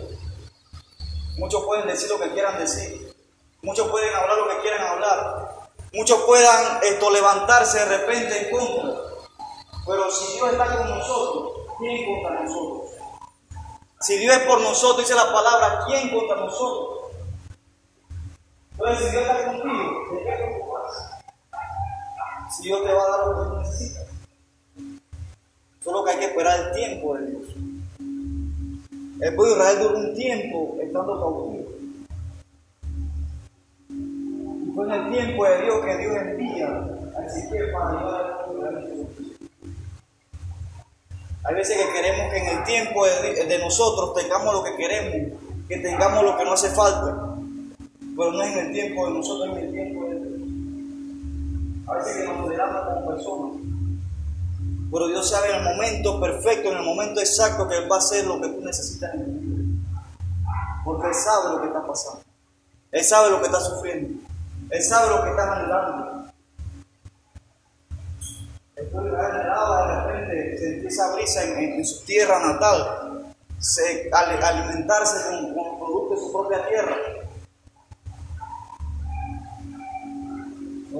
Muchos 1.38 1.64
pueden 1.64 1.86
decir 1.86 2.10
lo 2.10 2.20
que 2.20 2.32
quieran 2.32 2.58
decir. 2.58 3.16
Muchos 3.62 3.88
pueden 3.88 4.14
hablar 4.14 4.36
lo 4.36 4.48
que 4.48 4.60
quieran 4.60 4.86
hablar. 4.86 5.68
Muchos 5.94 6.20
puedan 6.24 6.80
esto, 6.82 7.10
levantarse 7.10 7.78
de 7.78 7.98
repente 7.98 8.38
en 8.38 8.50
contra. 8.50 9.00
Pero 9.86 10.10
si 10.10 10.34
Dios 10.34 10.52
está 10.52 10.76
con 10.76 10.88
nosotros, 10.90 11.59
¿quién 11.80 12.06
contra 12.06 12.42
nosotros? 12.42 12.90
Si 14.00 14.16
Dios 14.16 14.36
es 14.36 14.42
por 14.44 14.60
nosotros, 14.60 14.98
dice 14.98 15.14
la 15.14 15.32
palabra, 15.32 15.84
¿quién 15.86 16.10
contra 16.10 16.36
nosotros? 16.36 17.12
Entonces, 18.72 19.06
si 19.06 19.10
Dios 19.10 19.22
está 19.22 19.44
contigo, 19.46 20.04
¿de 20.12 20.24
qué 20.24 20.36
preocuparse? 20.36 21.02
Si 22.50 22.62
Dios 22.62 22.82
te 22.82 22.92
va 22.92 23.02
a 23.02 23.10
dar 23.10 23.26
lo 23.26 23.52
que 23.52 23.58
necesitas. 23.58 24.06
Solo 25.82 26.04
que 26.04 26.10
hay 26.12 26.18
que 26.18 26.24
esperar 26.26 26.60
el 26.60 26.72
tiempo 26.72 27.14
de 27.14 27.26
Dios. 27.26 27.46
El 29.20 29.34
pueblo 29.34 29.54
de 29.54 29.60
Israel 29.60 29.78
duró 29.82 29.98
un 29.98 30.14
tiempo 30.14 30.76
estando 30.80 31.20
cautivo. 31.20 31.70
Y 33.90 34.72
fue 34.74 34.84
en 34.86 34.92
el 34.92 35.10
tiempo 35.10 35.44
de 35.44 35.62
Dios 35.62 35.84
que 35.84 35.96
Dios 35.98 36.16
envía 36.16 36.68
a 37.18 37.26
Ezequiel 37.26 37.72
para 37.72 37.92
llevar 37.92 38.24
al 38.24 38.44
pueblo 38.46 38.80
de. 38.80 39.29
Hay 41.50 41.56
veces 41.56 41.76
que 41.76 41.92
queremos 41.92 42.32
que 42.32 42.38
en 42.38 42.58
el 42.58 42.64
tiempo 42.64 43.04
de, 43.04 43.58
nosotros 43.58 44.14
tengamos 44.14 44.54
lo 44.54 44.62
que 44.62 44.76
queremos, 44.76 45.40
que 45.68 45.78
tengamos 45.78 46.22
lo 46.22 46.36
que 46.36 46.44
no 46.44 46.52
hace 46.52 46.70
falta 46.70 47.30
pero 48.16 48.32
no 48.32 48.42
es 48.42 48.54
en 48.54 48.66
el 48.66 48.72
tiempo 48.72 49.06
de 49.06 49.14
nosotros, 49.14 49.48
es 49.48 49.56
en 49.56 49.64
el 49.64 49.72
tiempo 49.72 50.04
de 50.04 50.14
Dios. 50.16 51.88
A 51.88 51.94
veces 51.94 52.16
que 52.18 52.24
nos 52.24 52.36
moderamos 52.36 52.84
como 52.84 53.06
personas. 53.06 53.56
Pero 54.92 55.08
Dios 55.08 55.30
sabe 55.30 55.48
en 55.48 55.56
el 55.56 55.62
momento 55.62 56.20
perfecto, 56.20 56.70
en 56.70 56.76
el 56.76 56.84
momento 56.84 57.20
exacto 57.20 57.66
que 57.66 57.78
Él 57.78 57.90
va 57.90 57.96
a 57.96 57.98
hacer 57.98 58.26
lo 58.26 58.38
que 58.38 58.48
tú 58.48 58.60
necesitas 58.60 59.14
en 59.14 59.20
el 59.20 59.26
vida. 59.26 60.02
Porque 60.84 61.08
Él 61.08 61.14
sabe 61.14 61.54
lo 61.54 61.60
que 61.62 61.68
está 61.68 61.86
pasando. 61.86 62.20
Él 62.92 63.04
sabe 63.04 63.30
lo 63.30 63.40
que 63.40 63.46
está 63.46 63.60
sufriendo. 63.60 64.20
Él 64.68 64.82
sabe 64.82 65.16
lo 65.16 65.22
que 65.22 65.30
está 65.30 65.52
anhelando. 65.56 66.09
Esa 70.90 71.14
brisa 71.14 71.44
en, 71.44 71.84
su 71.84 72.04
tierra 72.04 72.38
natal, 72.40 73.34
se, 73.58 74.10
alimentarse 74.12 75.30
con, 75.30 75.54
con 75.54 75.78
productos 75.78 76.18
de 76.18 76.26
su 76.26 76.32
propia 76.32 76.68
tierra. 76.68 76.96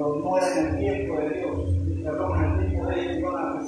pero 0.01 0.15
no 0.15 0.37
era 0.37 0.57
en 0.57 0.67
el 0.67 0.77
tiempo 0.77 1.19
de 1.19 1.29
Dios, 1.29 1.59
perdón, 2.03 2.43
en 2.43 2.59
el 2.59 2.69
tiempo 2.69 2.89
de 2.89 3.01
ellos 3.01 3.35
a 3.35 3.61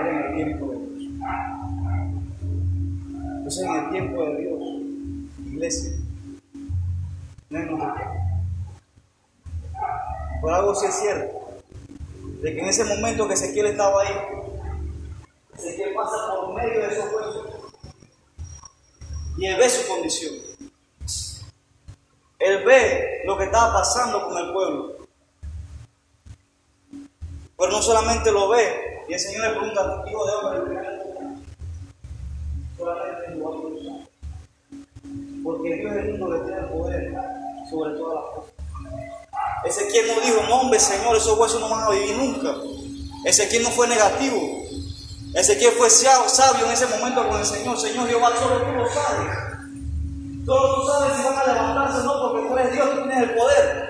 era 0.00 0.10
en 0.10 0.18
el 0.18 0.34
tiempo 0.34 0.70
de 0.70 0.76
Dios. 0.78 1.02
Entonces, 3.36 3.64
en 3.64 3.74
el 3.74 3.90
tiempo 3.90 4.24
de 4.24 4.36
Dios, 4.36 4.60
iglesia, 5.46 5.92
no 7.50 7.58
es 7.58 7.66
nuestro 7.66 7.94
tiempo. 7.94 8.14
Por 10.40 10.52
algo 10.52 10.74
sí 10.74 10.86
es 10.86 10.94
cierto, 10.94 11.37
de 12.40 12.54
que 12.54 12.60
en 12.60 12.66
ese 12.66 12.84
momento 12.84 13.26
que 13.26 13.34
Ezequiel 13.34 13.66
estaba 13.66 14.02
ahí, 14.02 14.14
Ezequiel 15.56 15.94
pasa 15.94 16.16
por 16.34 16.54
medio 16.54 16.80
de 16.80 16.86
esos 16.86 17.12
huesos 17.12 17.46
y 19.38 19.46
él 19.46 19.56
ve 19.56 19.68
su 19.68 19.88
condición. 19.88 20.34
Él 22.38 22.64
ve 22.64 23.22
lo 23.24 23.36
que 23.36 23.44
estaba 23.44 23.72
pasando 23.72 24.28
con 24.28 24.36
el 24.36 24.52
pueblo. 24.52 24.96
Pero 27.56 27.72
no 27.72 27.82
solamente 27.82 28.30
lo 28.30 28.48
ve, 28.48 29.04
y 29.08 29.14
el 29.14 29.20
Señor 29.20 29.48
le 29.48 29.58
pregunta, 29.58 30.04
hijo 30.08 30.26
de 30.26 30.32
hombre, 30.32 30.88
solamente 32.76 33.42
Porque 35.42 35.74
Dios 35.74 35.92
es 35.92 36.04
el 36.04 36.10
único 36.10 36.30
que 36.30 36.38
tiene 36.40 36.58
el 36.58 36.68
poder 36.68 37.14
sobre 37.68 37.94
todas 37.96 38.14
las 38.14 38.34
cosas. 38.34 38.57
Ezequiel 39.68 40.08
no 40.08 40.20
dijo, 40.20 40.42
no 40.48 40.60
hombre, 40.60 40.80
Señor, 40.80 41.16
esos 41.16 41.38
huesos 41.38 41.60
no 41.60 41.68
van 41.68 41.84
a 41.84 41.90
vivir 41.90 42.16
nunca. 42.16 42.54
Ezequiel 43.24 43.62
no 43.62 43.70
fue 43.70 43.86
negativo. 43.86 44.64
Ezequiel 45.34 45.72
fue 45.72 45.90
sabio 45.90 46.66
en 46.66 46.72
ese 46.72 46.86
momento 46.86 47.28
con 47.28 47.38
el 47.38 47.46
Señor. 47.46 47.78
Señor 47.78 48.08
Jehová, 48.08 48.32
solo 48.38 48.62
tú 48.62 48.72
lo 48.72 48.86
sabes. 48.88 49.48
Solo 50.46 50.74
tú 50.76 50.86
sabes 50.86 51.16
si 51.16 51.22
van 51.24 51.36
a 51.36 51.52
levantarse 51.52 51.98
o 51.98 52.04
no, 52.04 52.32
porque 52.32 52.48
tú 52.48 52.56
eres 52.56 52.72
Dios, 52.72 52.90
tú 52.90 52.96
tienes 52.96 53.18
el 53.18 53.34
poder. 53.34 53.88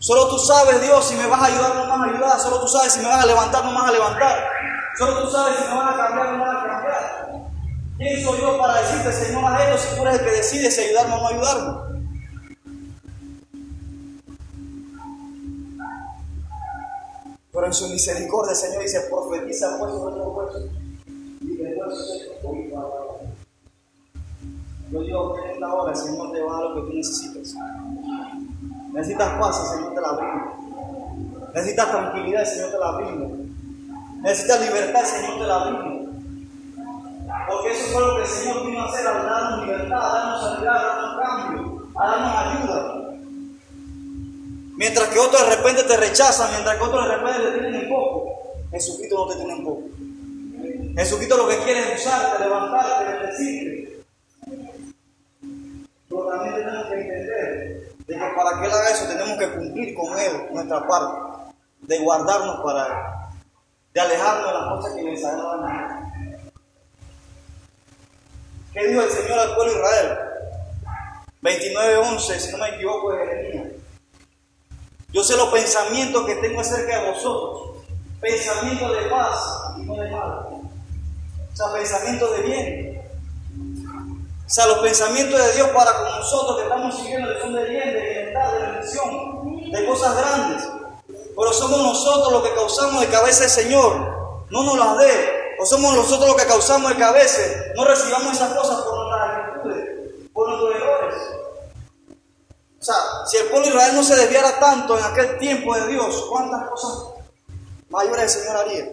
Solo 0.00 0.28
tú 0.28 0.38
sabes, 0.38 0.82
Dios, 0.82 1.04
si 1.04 1.14
me 1.14 1.26
vas 1.26 1.42
a 1.42 1.46
ayudar 1.46 1.70
o 1.70 1.74
no 1.74 1.88
vas 1.88 2.00
a 2.00 2.12
ayudar. 2.12 2.40
Solo 2.40 2.60
tú 2.60 2.68
sabes 2.68 2.92
si 2.92 3.00
me 3.00 3.08
vas 3.08 3.22
a 3.22 3.26
levantar 3.26 3.64
o 3.64 3.70
no 3.70 3.74
vas 3.74 3.88
a 3.88 3.92
levantar. 3.92 4.48
Solo 4.98 5.22
tú 5.22 5.30
sabes 5.30 5.56
si 5.56 5.62
me 5.68 5.74
van 5.76 5.88
a 5.88 5.96
cambiar 5.96 6.26
o 6.26 6.32
no 6.32 6.44
van 6.44 6.56
a 6.56 6.66
cambiar. 6.66 7.26
¿Quién 7.98 8.24
soy 8.24 8.40
yo 8.40 8.58
para 8.58 8.82
decirte, 8.82 9.12
Señor, 9.12 9.44
haz 9.44 9.60
esto 9.62 9.78
si 9.78 9.96
tú 9.96 10.02
eres 10.02 10.20
el 10.20 10.26
que 10.26 10.32
decide 10.32 10.70
si 10.70 10.80
ayudarme 10.80 11.14
o 11.14 11.18
no 11.18 11.28
ayudarme? 11.28 11.85
Pero 17.56 17.68
en 17.68 17.72
su 17.72 17.88
misericordia, 17.88 18.50
el 18.50 18.56
Señor 18.58 18.82
dice, 18.82 19.00
profetiza 19.08 19.78
pues 19.78 19.90
sobre 19.90 20.16
los 20.16 20.36
huesos. 20.36 20.64
Y 21.40 21.56
después 21.56 22.28
Yo 24.92 25.00
digo 25.00 25.34
que 25.34 25.40
en 25.40 25.50
esta 25.52 25.72
hora 25.72 25.92
el 25.92 25.96
Señor 25.96 26.32
te 26.32 26.42
va 26.42 26.50
a 26.50 26.60
dar 26.60 26.64
lo 26.64 26.74
que 26.74 26.80
tú 26.82 26.96
necesitas. 26.98 27.54
Necesitas 28.92 29.40
paz, 29.40 29.58
el 29.58 29.78
Señor 29.78 29.94
te 29.94 30.00
la 30.02 30.12
brinda. 30.12 30.52
Necesitas 31.54 31.90
tranquilidad, 31.90 32.42
el 32.42 32.46
Señor 32.46 32.70
te 32.72 32.78
la 32.78 32.90
brinda. 32.90 33.26
Necesitas 34.20 34.60
libertad, 34.60 35.00
el 35.00 35.06
Señor 35.06 35.38
te 35.38 35.46
la 35.46 35.58
brinda. 35.64 36.12
Porque 37.48 37.72
eso 37.72 37.92
fue 37.94 38.02
lo 38.02 38.16
que 38.16 38.22
el 38.22 38.28
Señor 38.28 38.66
vino 38.66 38.80
a 38.82 38.84
hacer, 38.84 39.06
a 39.06 39.22
darnos 39.22 39.66
libertad, 39.66 39.98
a 39.98 40.14
darnos 40.14 40.42
sanidad, 40.42 40.76
a 40.76 40.86
darnos 40.86 41.20
cambio, 41.22 41.88
a 41.94 42.06
darnos 42.06 42.36
ayuda. 42.36 42.95
Mientras 44.76 45.08
que 45.08 45.18
otros 45.18 45.48
de 45.48 45.56
repente 45.56 45.82
te 45.84 45.96
rechazan, 45.96 46.50
mientras 46.52 46.76
que 46.76 46.82
otros 46.82 47.08
de 47.08 47.16
repente 47.16 47.42
te 47.42 47.58
tienen 47.58 47.74
en 47.74 47.88
poco, 47.88 48.52
Jesucristo 48.70 49.16
no 49.16 49.32
te 49.32 49.36
tiene 49.36 49.52
en 49.52 49.64
poco. 49.64 49.82
Jesucristo 50.96 51.36
lo 51.36 51.48
que 51.48 51.58
quiere 51.58 51.80
es 51.80 52.00
usarte, 52.00 52.44
levantarte, 52.44 53.12
bendecirte. 53.12 54.02
Pero 56.08 56.26
también 56.26 56.54
tenemos 56.54 56.86
que 56.86 56.94
entender 56.94 57.92
de 58.06 58.14
que 58.14 58.20
para 58.36 58.60
que 58.60 58.66
Él 58.66 58.72
haga 58.72 58.90
eso 58.90 59.06
tenemos 59.08 59.38
que 59.38 59.50
cumplir 59.50 59.94
con 59.94 60.18
Él 60.18 60.48
nuestra 60.52 60.86
parte, 60.86 61.52
de 61.82 61.98
guardarnos 61.98 62.60
para 62.62 62.86
Él, 62.86 62.92
de 63.94 64.00
alejarnos 64.00 64.46
de 64.46 64.52
las 64.52 64.68
cosas 64.68 64.94
que 64.94 65.02
les 65.02 65.24
agradan 65.24 66.06
¿Qué 68.72 68.88
dijo 68.88 69.00
el 69.00 69.10
Señor 69.10 69.38
al 69.38 69.54
pueblo 69.54 69.72
de 69.72 69.78
Israel? 69.78 70.18
29.11, 71.40 72.38
si 72.38 72.52
no 72.52 72.58
me 72.58 72.68
equivoco, 72.68 73.12
de 73.12 73.26
Jeremías. 73.26 73.65
Yo 75.16 75.24
sé 75.24 75.34
los 75.34 75.48
pensamientos 75.48 76.26
que 76.26 76.34
tengo 76.34 76.60
acerca 76.60 77.00
de 77.00 77.10
vosotros. 77.10 77.78
Pensamientos 78.20 78.92
de 78.92 79.08
paz 79.08 79.38
y 79.78 79.80
no 79.86 79.94
de 79.94 80.10
mal. 80.10 80.46
O 80.50 81.56
sea, 81.56 81.72
pensamientos 81.72 82.36
de 82.36 82.42
bien. 82.42 83.02
O 84.46 84.50
sea, 84.50 84.66
los 84.66 84.80
pensamientos 84.80 85.40
de 85.42 85.52
Dios 85.54 85.70
para 85.70 85.94
con 85.94 86.18
nosotros 86.18 86.58
que 86.58 86.62
estamos 86.64 86.96
siguiendo 86.98 87.28
son 87.40 87.54
de 87.54 87.64
bien, 87.64 87.94
de 87.94 88.00
bienestar, 88.00 88.60
de 88.60 88.72
bendición, 88.72 89.72
de 89.72 89.86
cosas 89.86 90.16
grandes. 90.18 90.68
Pero 91.08 91.52
somos 91.54 91.78
nosotros 91.78 92.32
los 92.32 92.42
que 92.42 92.54
causamos 92.54 93.00
de 93.00 93.06
cabeza 93.06 93.44
el 93.44 93.50
Señor. 93.50 94.46
No 94.50 94.64
nos 94.64 94.76
las 94.76 94.98
dé. 94.98 95.56
O 95.58 95.64
somos 95.64 95.94
nosotros 95.94 96.28
los 96.28 96.36
que 96.36 96.46
causamos 96.46 96.90
de 96.90 96.96
cabeza. 96.98 97.40
No 97.74 97.86
recibamos 97.86 98.34
esas 98.34 98.52
cosas 98.52 98.82
por 98.82 98.98
nuestras 98.98 99.30
actitudes, 99.30 100.30
por 100.34 100.46
nuestros 100.50 100.74
errores. 100.74 101.45
O 102.86 102.88
sea, 102.88 103.26
si 103.26 103.36
el 103.38 103.46
pueblo 103.48 103.66
de 103.66 103.74
Israel 103.74 103.96
no 103.96 104.04
se 104.04 104.14
desviara 104.14 104.60
tanto 104.60 104.96
en 104.96 105.04
aquel 105.04 105.38
tiempo 105.38 105.74
de 105.74 105.88
Dios, 105.88 106.24
¿cuántas 106.30 106.68
cosas 106.70 107.14
mayores 107.90 108.22
el 108.22 108.28
Señor 108.28 108.56
haría? 108.58 108.92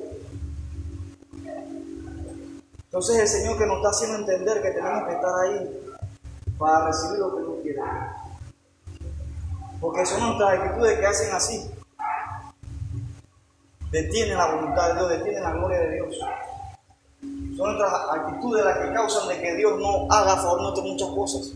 Entonces 2.85 3.19
el 3.19 3.27
Señor 3.27 3.55
que 3.55 3.67
nos 3.67 3.77
está 3.77 3.89
haciendo 3.89 4.17
entender 4.17 4.63
que 4.63 4.71
tenemos 4.71 5.07
que 5.07 5.13
estar 5.13 5.31
ahí 5.41 5.95
para 6.57 6.87
recibir 6.87 7.19
lo 7.19 7.35
que 7.35 7.41
nos 7.43 7.61
quiere. 7.61 7.81
Porque 9.79 10.05
son 10.07 10.21
nuestras 10.21 10.59
actitudes 10.59 10.99
que 10.99 11.05
hacen 11.05 11.35
así. 11.35 11.71
Detienen 13.91 14.39
la 14.39 14.55
voluntad 14.55 14.87
de 14.87 14.93
Dios, 14.95 15.09
detienen 15.09 15.43
la 15.43 15.51
gloria 15.51 15.79
de 15.81 15.93
Dios. 15.93 16.15
Son 17.55 17.77
nuestras 17.77 17.93
actitudes 18.11 18.65
las 18.65 18.77
que 18.79 18.91
causan 18.91 19.27
de 19.27 19.39
que 19.39 19.55
Dios 19.55 19.79
no 19.79 20.11
haga 20.11 20.33
a 20.33 20.37
favor 20.37 20.81
muchas 20.81 21.09
cosas, 21.09 21.51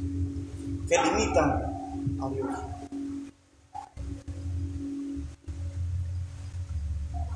que 0.88 0.98
limitan 1.00 1.77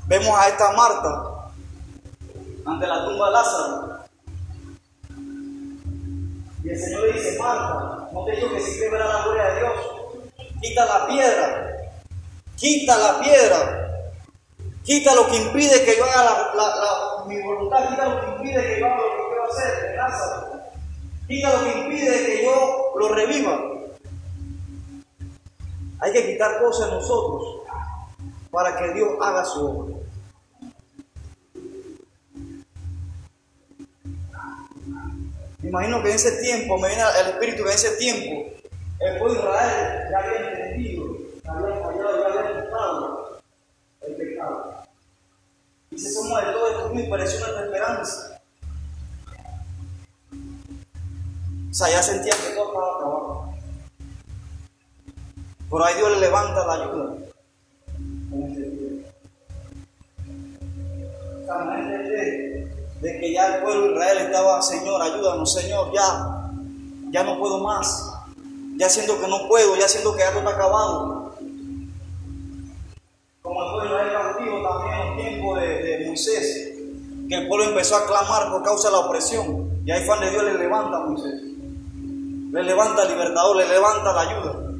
Vemos 0.06 0.38
a 0.38 0.48
esta 0.48 0.72
Marta 0.72 1.52
ante 2.66 2.86
la 2.86 3.04
tumba 3.04 3.26
de 3.26 3.32
Lázaro. 3.32 3.98
Y 6.64 6.68
el 6.68 6.78
Señor 6.78 7.02
le 7.02 7.12
dice, 7.12 7.38
Marta, 7.38 8.08
no 8.12 8.24
te 8.24 8.32
digo 8.32 8.50
que 8.52 8.60
si 8.60 8.80
verá 8.80 9.06
la 9.06 9.22
gloria 9.22 9.44
de 9.44 9.60
Dios, 9.60 9.72
quita 10.60 10.84
la 10.84 11.06
piedra, 11.06 11.76
quita 12.56 12.98
la 12.98 13.20
piedra, 13.20 14.12
quita 14.82 15.14
lo 15.14 15.28
que 15.28 15.36
impide 15.36 15.84
que 15.84 15.96
yo 15.96 16.04
haga 16.04 16.52
la, 16.54 17.24
mi 17.26 17.40
voluntad, 17.40 17.88
quita 17.88 18.08
lo 18.08 18.20
que 18.20 18.26
impide 18.32 18.66
que 18.66 18.80
yo 18.80 18.86
haga 18.86 18.96
lo 18.96 19.02
que 19.02 19.28
quiero 19.28 19.44
hacer 19.44 19.96
Lázaro, 19.96 20.60
quita 21.28 21.52
lo 21.52 21.64
que 21.64 21.78
impide 21.78 22.26
que 22.26 22.44
yo 22.44 22.92
lo 22.96 23.08
reviva. 23.14 23.71
Hay 26.02 26.12
que 26.12 26.32
quitar 26.32 26.60
cosas 26.60 26.88
en 26.88 26.94
nosotros 26.94 27.62
para 28.50 28.76
que 28.76 28.92
Dios 28.92 29.10
haga 29.20 29.44
su 29.44 29.64
obra. 29.64 29.96
Imagino 35.62 36.02
que 36.02 36.08
en 36.08 36.16
ese 36.16 36.42
tiempo, 36.42 36.76
me 36.76 36.88
viene 36.88 37.04
el 37.20 37.28
Espíritu 37.28 37.62
que 37.62 37.68
en 37.68 37.74
ese 37.76 37.96
tiempo, 37.98 38.50
el 38.98 39.18
pueblo 39.18 39.34
de 39.34 39.40
Israel 39.40 40.08
ya 40.10 40.18
había 40.18 40.50
entendido, 40.50 41.04
había 41.46 41.76
fallado, 41.76 42.18
ya 42.18 42.40
había 42.40 42.64
quitado 42.64 43.40
el 44.00 44.16
pecado. 44.16 44.82
Y 45.92 45.98
se 45.98 46.12
somos 46.12 46.44
de 46.44 46.52
todo 46.52 46.68
esto 46.68 46.92
y 46.98 47.08
pareció 47.08 47.38
nuestra 47.38 47.64
esperanza. 47.64 48.40
O 51.70 51.74
sea, 51.74 51.90
ya 51.90 52.02
sentía 52.02 52.32
que 52.32 52.54
todo 52.56 52.66
estaba 52.66 52.96
acabado. 52.96 53.51
Por 55.72 55.82
ahí 55.82 55.94
Dios 55.96 56.10
le 56.10 56.20
levanta 56.20 56.66
la 56.66 56.74
ayuda. 56.74 57.14
de 63.00 63.18
que 63.18 63.32
ya 63.32 63.56
el 63.56 63.62
pueblo 63.62 63.86
de 63.86 63.92
Israel 63.94 64.18
estaba, 64.18 64.60
Señor, 64.60 65.00
ayúdanos, 65.00 65.52
Señor, 65.52 65.90
ya, 65.94 66.50
ya 67.10 67.24
no 67.24 67.38
puedo 67.38 67.60
más. 67.60 68.12
Ya 68.76 68.90
siento 68.90 69.18
que 69.18 69.26
no 69.26 69.48
puedo, 69.48 69.74
ya 69.76 69.88
siento 69.88 70.12
que 70.12 70.18
ya 70.18 70.28
todo 70.28 70.40
está 70.40 70.50
acabado. 70.50 71.34
Como 73.40 73.64
el 73.64 73.70
pueblo 73.70 73.96
de 73.96 74.04
Israel 74.04 74.12
cautivo 74.12 74.62
también 74.68 74.94
en 74.94 75.08
el 75.08 75.16
tiempo 75.16 75.56
de, 75.56 76.04
Moisés, 76.06 76.72
que 77.30 77.34
el 77.34 77.48
pueblo 77.48 77.64
empezó 77.70 77.96
a 77.96 78.06
clamar 78.06 78.52
por 78.52 78.62
causa 78.62 78.88
de 78.88 78.92
la 78.92 79.00
opresión. 79.00 79.70
Y 79.86 79.90
ahí 79.90 80.04
fue 80.04 80.20
de 80.20 80.30
Dios 80.30 80.44
le 80.44 80.54
levanta 80.54 80.98
a 80.98 81.06
Moisés. 81.06 81.42
Le 82.52 82.62
levanta 82.62 83.02
al 83.02 83.08
libertador, 83.08 83.56
le 83.56 83.66
levanta 83.66 84.12
la 84.12 84.20
ayuda 84.20 84.71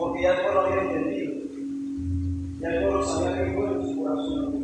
porque 0.00 0.22
ya 0.22 0.30
el 0.30 0.40
pueblo 0.40 0.60
había 0.62 0.80
entendido, 0.80 1.32
ya 2.58 2.68
el 2.68 2.82
pueblo 2.84 3.06
sabía 3.06 3.44
que 3.44 3.52
fue 3.52 3.66
en 3.66 3.82
su 3.82 4.02
corazón. 4.02 4.60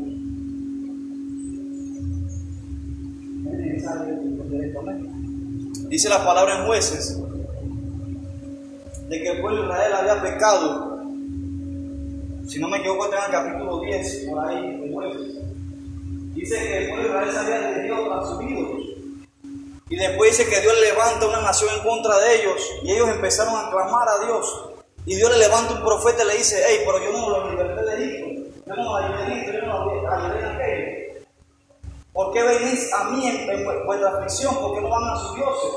Dice 5.90 6.09
la 6.09 6.25
palabra 6.25 6.59
en 6.59 6.66
jueces 6.66 7.20
de 9.09 9.22
que 9.22 9.29
el 9.29 9.40
pueblo 9.42 9.61
de 9.61 9.68
Israel 9.68 9.92
había 9.92 10.22
pecado. 10.22 11.03
Si 12.46 12.59
no 12.59 12.68
me 12.68 12.79
equivoco, 12.79 13.05
está 13.05 13.18
en 13.18 13.25
el 13.25 13.31
capítulo 13.31 13.81
10, 13.81 14.27
por 14.31 14.49
ahí, 14.49 14.64
en 14.64 14.92
jueces. 14.92 15.37
Dice 16.35 16.57
que 16.57 16.79
el 16.79 16.88
pueblo 16.88 17.03
de 17.03 17.09
Israel 17.09 17.31
se 17.31 17.38
había 17.38 17.70
dedicado 17.72 18.14
a 18.14 18.27
sus 18.27 18.42
ídolos. 18.42 18.83
Y 19.90 19.96
después 19.96 20.37
dice 20.37 20.51
que 20.51 20.62
Dios 20.62 20.75
levanta 20.81 21.27
una 21.29 21.42
nación 21.42 21.70
en 21.77 21.87
contra 21.87 22.18
de 22.20 22.37
ellos 22.37 22.70
y 22.83 22.92
ellos 22.92 23.09
empezaron 23.11 23.55
a 23.55 23.70
clamar 23.70 24.09
a 24.09 24.25
Dios. 24.25 24.65
Y 25.07 25.14
Dios 25.14 25.31
le 25.31 25.38
levanta 25.38 25.73
un 25.73 25.85
profeta 25.85 26.25
y 26.25 26.27
le 26.27 26.37
dice, 26.38 26.61
hey, 26.66 26.83
pero 26.85 26.99
yo 26.99 27.12
no 27.12 27.31
lo 27.31 27.51
liberté 27.51 27.81
de 27.81 27.95
Egipto, 27.95 28.61
yo 28.66 28.75
no 28.75 28.97
ayudé 28.97 29.23
Egipto, 29.23 29.53
yo 29.53 29.66
no 29.66 30.11
ayudé 30.11 30.45
aquello. 30.45 31.25
¿Por 32.12 32.33
qué 32.33 32.42
venís 32.42 32.92
a 32.92 33.05
mí 33.05 33.25
en, 33.25 33.87
vuestra 33.87 34.09
aflicción? 34.09 34.57
¿Por 34.57 34.75
qué 34.75 34.81
no 34.81 34.88
van 34.88 35.05
a 35.05 35.16
sus 35.16 35.37
dioses? 35.37 35.73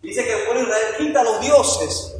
Dice 0.00 0.24
que 0.24 0.34
de 0.34 0.60
Israel 0.62 0.94
quita 0.96 1.20
a 1.20 1.24
los 1.24 1.40
dioses 1.42 2.16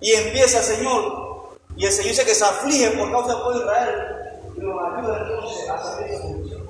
y 0.00 0.12
empieza 0.12 0.58
el 0.60 0.64
Señor. 0.64 1.58
Y 1.76 1.84
el 1.84 1.92
Señor 1.92 2.10
dice 2.12 2.24
que 2.24 2.34
se 2.34 2.44
aflige 2.44 2.90
por 2.92 3.10
causa 3.10 3.34
del 3.34 3.42
pueblo 3.42 3.60
de 3.60 3.66
Israel 3.66 3.90
y 4.56 4.60
los 4.60 4.82
ayuda 4.82 5.26
entonces 5.28 5.68
a 5.68 5.82
salir 5.82 6.08
de. 6.08 6.62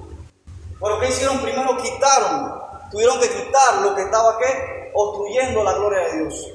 Pero 0.81 0.99
¿qué 0.99 1.09
hicieron? 1.11 1.39
Primero 1.39 1.77
quitaron, 1.77 2.61
tuvieron 2.91 3.21
que 3.21 3.29
quitar 3.29 3.83
lo 3.83 3.95
que 3.95 4.03
estaba 4.03 4.37
¿qué? 4.39 4.91
obstruyendo 4.95 5.63
la 5.63 5.75
gloria 5.75 6.09
de 6.09 6.19
Dios 6.23 6.53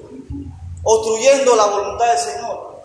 obstruyendo 0.84 1.56
la 1.56 1.66
voluntad 1.66 2.08
del 2.08 2.18
Señor. 2.18 2.78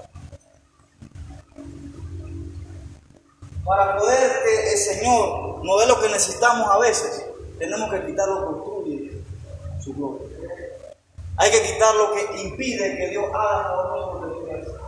Para 3.65 3.97
poder 3.97 4.43
que 4.45 4.73
el 4.73 4.79
Señor 4.79 5.65
nos 5.65 5.81
dé 5.81 5.87
lo 5.87 6.01
que 6.01 6.09
necesitamos 6.09 6.69
a 6.69 6.79
veces, 6.79 7.25
tenemos 7.59 7.91
que 7.91 8.07
quitar 8.07 8.29
lo 8.29 8.41
que 8.41 8.47
obstruye 8.47 9.23
su 9.83 9.95
gloria. 9.95 10.29
Hay 11.37 11.51
que 11.51 11.63
quitar 11.63 11.95
lo 11.95 12.13
que 12.13 12.43
impide 12.43 12.97
que 12.97 13.09
Dios 13.09 13.25
haga 13.33 13.75
por 13.75 13.91
nosotros 13.91 14.39
lo 14.39 14.47
que. 14.47 14.83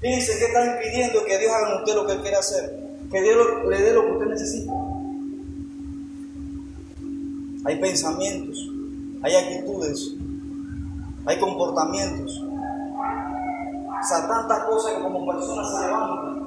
Fíjense 0.00 0.38
que 0.38 0.44
está 0.44 0.66
impidiendo 0.66 1.24
que 1.24 1.38
Dios 1.38 1.52
haga 1.52 1.70
en 1.70 1.78
usted 1.78 1.94
lo 1.94 2.06
que 2.06 2.12
Él 2.12 2.20
quiere 2.20 2.36
hacer. 2.36 2.78
Que 3.10 3.22
Dios 3.22 3.36
le 3.68 3.80
dé 3.80 3.92
lo 3.92 4.04
que 4.04 4.12
usted 4.12 4.26
necesita. 4.26 4.72
hay 7.66 7.80
pensamientos, 7.80 8.70
hay 9.22 9.34
actitudes, 9.34 10.14
hay 11.26 11.38
comportamientos. 11.40 12.40
O 12.40 14.08
sea, 14.08 14.28
tantas 14.28 14.64
cosas 14.64 14.94
que 14.94 15.02
como 15.02 15.26
personas 15.26 15.70
se 15.70 15.86
levantan 15.86 16.46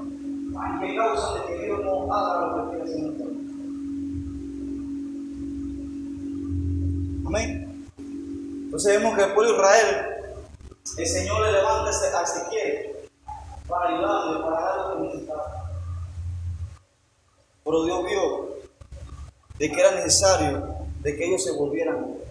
y 0.76 0.80
que 0.80 0.96
causan 0.96 1.34
de 1.34 1.48
que 1.48 1.66
Dios 1.66 1.80
no 1.84 2.14
haga 2.14 2.48
lo 2.48 2.72
que 2.72 2.78
quiere 2.78 2.84
hacer 2.84 3.30
Amén. 7.26 7.86
Entonces 8.66 9.00
vemos 9.00 9.16
que 9.16 9.24
el 9.24 9.34
pueblo 9.34 9.52
de 9.52 9.58
Israel, 9.58 10.08
el 10.98 11.08
Señor 11.08 11.42
le 11.42 11.52
levanta 11.52 11.90
a 11.90 12.24
Ezequiel 12.24 12.90
para 13.68 13.90
ayudarle, 13.90 14.44
para 14.44 14.62
dar 14.62 14.78
lo 14.78 14.94
que 14.96 15.02
necesitaba. 15.02 15.72
Pero 17.64 17.84
Dios 17.84 18.06
vio 18.06 18.50
de 19.60 19.72
que 19.72 19.80
era 19.80 19.92
necesario 19.92 20.76
de 21.02 21.16
que 21.16 21.26
ellos 21.26 21.44
se 21.44 21.52
volvieran. 21.52 22.29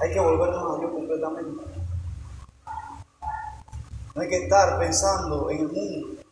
Hay 0.00 0.12
que 0.12 0.20
volvernos 0.20 0.76
a 0.76 0.78
Dios 0.78 0.92
completamente. 0.92 1.64
No 4.14 4.22
hay 4.22 4.28
que 4.28 4.44
estar 4.44 4.78
pensando 4.78 5.50
en 5.50 5.58
el 5.58 5.68
mundo, 5.68 6.22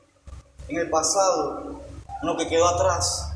en 0.68 0.78
el 0.78 0.90
pasado, 0.90 1.80
en 2.20 2.26
lo 2.26 2.36
que 2.36 2.48
quedó 2.48 2.66
atrás. 2.66 3.32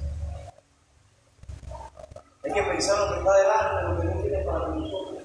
Hay 2.45 2.53
que 2.53 2.63
pensar 2.63 2.97
en 2.97 3.01
lo 3.03 3.13
que 3.13 3.19
está 3.19 3.37
delante, 3.37 3.83
lo 3.83 4.01
que 4.01 4.07
Dios 4.09 4.23
tiene 4.23 4.45
para 4.45 4.69
nosotros. 4.69 5.23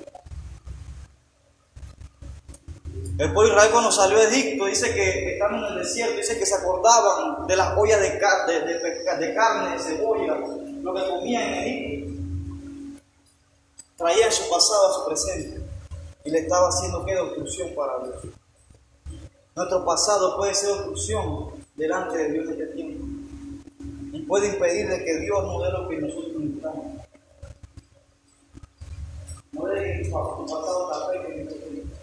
El 3.17 3.34
pueblo 3.34 3.54
Israel 3.54 3.72
cuando 3.72 3.91
salió 3.91 4.20
de 4.20 4.28
Egipto 4.28 4.65
dice 4.65 4.93
que 4.93 5.34
estaban 5.34 5.56
en 5.56 5.63
el 5.65 5.80
desierto, 5.80 6.17
dice 6.17 6.38
que 6.38 6.46
se 6.46 6.54
acordaban 6.54 7.48
de 7.48 7.56
las 7.56 7.76
ollas 7.76 8.00
de, 8.00 8.10
de, 8.12 9.17
de, 9.17 9.34
carne, 9.34 9.74
de 9.74 9.80
cebolla, 9.80 10.36
lo 10.84 10.93
que 10.93 11.10
comían 11.10 11.43
en 11.43 11.54
Egipto. 11.63 11.97
Traían 13.98 14.32
su 14.32 14.44
pasado 14.48 14.88
a 14.88 14.94
su 14.94 15.06
presente 15.08 15.60
y 16.24 16.30
le 16.30 16.40
estaba 16.40 16.68
haciendo 16.68 17.04
que 17.04 17.18
obstrucción 17.18 17.74
para 17.76 17.98
Dios. 18.04 18.34
Nuestro 19.56 19.84
pasado 19.84 20.38
puede 20.38 20.54
ser 20.54 20.70
obstrucción 20.70 21.50
delante 21.76 22.16
de 22.18 22.32
Dios 22.32 22.46
en 22.46 22.52
este 22.52 22.66
tiempo 22.68 23.06
y 24.14 24.20
puede 24.22 24.50
impedir 24.50 24.88
de 24.88 25.04
que 25.04 25.20
Dios 25.22 25.44
dé 25.64 25.72
lo 25.72 25.90
que 25.90 25.98
nosotros 25.98 26.34
necesitamos. 26.38 26.86
No 29.52 29.66
de 29.66 29.84
que 29.84 30.10
tu 30.10 30.46
pasado 30.46 30.90
te 30.90 30.96
afecte 30.96 31.34
en 31.34 31.48
este 31.48 31.60
tiempo. 31.60 31.96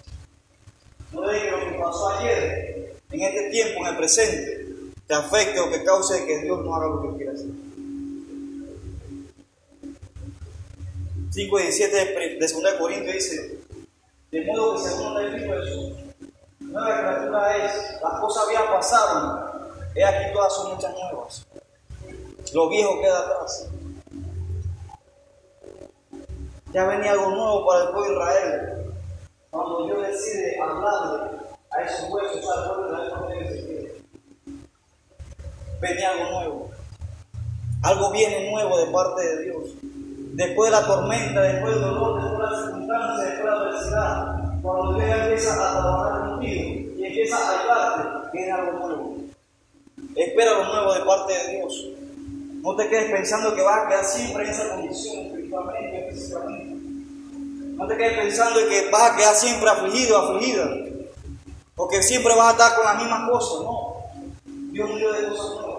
No 1.12 1.20
de 1.20 1.50
lo 1.50 1.59
que 1.61 1.78
pasó 1.78 2.09
ayer, 2.09 2.96
en 3.12 3.20
este 3.20 3.50
tiempo, 3.50 3.80
en 3.80 3.87
el 3.87 3.96
presente, 3.96 4.66
te 5.07 5.14
afecte 5.14 5.61
o 5.61 5.70
que 5.70 5.85
cause 5.85 6.26
que 6.26 6.42
Dios 6.42 6.64
no 6.64 6.74
haga 6.74 6.88
lo 6.88 7.02
que 7.02 7.16
quiera 7.18 7.33
hacer. 7.33 7.63
5 11.34 11.58
y 11.58 11.62
17 11.62 11.96
de 11.96 12.38
2 12.38 12.74
Corintios 12.78 13.12
dice, 13.12 13.58
de 14.30 14.44
modo 14.44 14.74
que 14.76 14.88
según 14.88 15.18
el 15.18 15.32
Cristo 15.32 15.52
Jesús, 15.64 15.92
nueva 16.60 17.00
criatura 17.00 17.56
es, 17.56 18.00
las 18.00 18.20
cosas 18.20 18.44
habían 18.46 18.66
pasado, 18.68 19.80
he 19.96 20.04
aquí 20.04 20.32
todas 20.32 20.54
son 20.54 20.74
muchas 20.74 20.92
nuevas. 20.92 21.44
Lo 22.52 22.68
viejo 22.68 23.00
queda 23.00 23.18
atrás. 23.18 23.68
Ya 26.72 26.84
venía 26.84 27.10
algo 27.10 27.30
nuevo 27.30 27.66
para 27.66 27.82
el 27.82 27.88
pueblo 27.90 28.04
de 28.04 28.14
Israel. 28.14 28.94
Cuando 29.50 29.86
Dios 29.86 30.06
decide 30.06 30.60
hablarle 30.60 31.30
a 31.72 31.82
esos 31.82 32.10
huesos, 32.10 32.48
al 32.48 32.68
pueblo 32.68 33.28
de 33.28 33.44
Israel. 33.44 34.04
Venía 35.80 36.10
algo 36.10 36.30
nuevo. 36.30 36.70
Algo 37.82 38.12
viene 38.12 38.52
nuevo 38.52 38.78
de 38.78 38.86
parte 38.86 39.20
de 39.20 39.42
Dios. 39.42 39.70
Después 40.34 40.68
de 40.68 40.76
la 40.80 40.84
tormenta, 40.84 41.42
después 41.42 41.74
del 41.74 41.82
dolor, 41.84 42.20
después 42.20 42.50
de 42.50 42.56
la 42.56 42.62
circunstancia, 42.62 43.24
después 43.24 43.38
de 43.38 43.44
la 43.44 43.56
adversidad, 43.56 44.62
cuando 44.62 44.94
Dios 44.94 45.10
empieza 45.16 45.52
a 45.52 45.56
trabajar 45.56 46.30
contigo 46.30 46.64
y 46.98 47.04
empieza 47.06 47.36
a 47.36 47.60
ayudarte, 47.60 48.28
viene 48.32 48.52
algo 48.52 48.72
nuevo. 48.80 49.16
Espera 50.16 50.58
lo 50.58 50.64
nuevo 50.64 50.94
de 50.94 51.00
parte 51.04 51.32
de 51.34 51.56
Dios. 51.56 51.86
No 52.62 52.74
te 52.74 52.88
quedes 52.88 53.12
pensando 53.12 53.54
que 53.54 53.62
vas 53.62 53.78
a 53.78 53.88
quedar 53.88 54.04
siempre 54.04 54.42
en 54.42 54.50
esa 54.50 54.70
condición 54.70 55.26
espiritualmente, 55.26 56.10
físicamente. 56.10 56.74
No 57.76 57.86
te 57.86 57.96
quedes 57.96 58.18
pensando 58.18 58.60
que 58.68 58.90
vas 58.90 59.12
a 59.12 59.16
quedar 59.16 59.34
siempre 59.36 59.70
afligido, 59.70 60.18
afligida. 60.18 60.68
Porque 61.76 62.02
siempre 62.02 62.34
vas 62.34 62.48
a 62.48 62.50
estar 62.50 62.74
con 62.74 62.84
las 62.84 62.96
mismas 62.96 63.30
cosas. 63.30 63.62
No. 63.62 63.96
Dios 64.72 64.90
es 64.90 64.96
de 64.96 65.28
cosas 65.28 65.60
nuevas. 65.60 65.73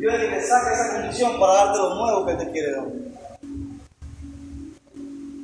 Dios 0.00 0.14
es 0.14 0.20
que 0.20 0.28
te 0.28 0.46
saca 0.46 0.72
esa 0.72 0.94
condición 0.94 1.38
para 1.38 1.52
darte 1.52 1.78
lo 1.78 1.94
nuevo 1.94 2.24
que 2.24 2.32
te 2.32 2.50
quiere 2.52 2.72
dar. 2.72 2.86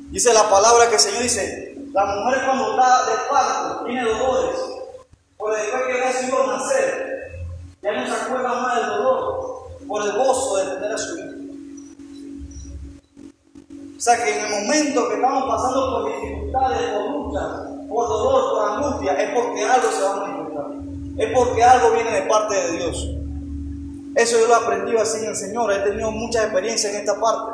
Dice 0.09 0.33
la 0.33 0.49
palabra 0.49 0.87
que 0.89 0.95
el 0.95 0.99
Señor 0.99 1.21
dice, 1.21 1.77
la 1.93 2.05
mujer 2.05 2.39
cuando 2.43 2.71
está 2.71 3.05
de 3.05 3.29
parto 3.29 3.85
tiene 3.85 4.01
dolores, 4.01 4.59
por 5.37 5.55
después 5.55 5.81
que 5.85 6.07
decidió 6.07 6.47
nacer, 6.47 7.45
ya 7.83 7.91
no 7.91 8.07
se 8.07 8.13
acuerda 8.13 8.53
más 8.55 8.75
del 8.77 8.89
dolor, 8.89 9.67
por 9.87 10.01
el 10.01 10.11
gozo 10.13 10.57
de 10.57 10.63
tener 10.73 10.91
a 10.91 10.97
su 10.97 11.17
hijo. 11.19 11.27
O 13.95 13.99
sea 13.99 14.23
que 14.23 14.39
en 14.39 14.45
el 14.45 14.51
momento 14.63 15.07
que 15.07 15.15
estamos 15.15 15.43
pasando 15.43 16.01
por 16.01 16.15
dificultades, 16.15 16.93
por 16.93 17.11
luchas, 17.11 17.47
por 17.87 18.07
dolor, 18.07 18.55
por 18.55 18.71
angustia, 18.71 19.13
es 19.21 19.39
porque 19.39 19.63
algo 19.63 19.91
se 19.91 20.01
va 20.01 20.13
a 20.13 20.27
manifestar. 20.27 20.65
Es 21.15 21.31
porque 21.31 21.63
algo 21.63 21.91
viene 21.91 22.11
de 22.11 22.21
parte 22.23 22.55
de 22.55 22.71
Dios. 22.71 23.07
Eso 24.17 24.39
yo 24.39 24.47
lo 24.47 24.53
he 24.53 24.55
aprendido 24.55 24.99
así 24.99 25.19
en 25.19 25.25
el 25.25 25.35
Señor. 25.35 25.71
He 25.71 25.77
tenido 25.83 26.09
mucha 26.09 26.41
experiencia 26.41 26.89
en 26.89 26.95
esta 26.95 27.19
parte. 27.19 27.51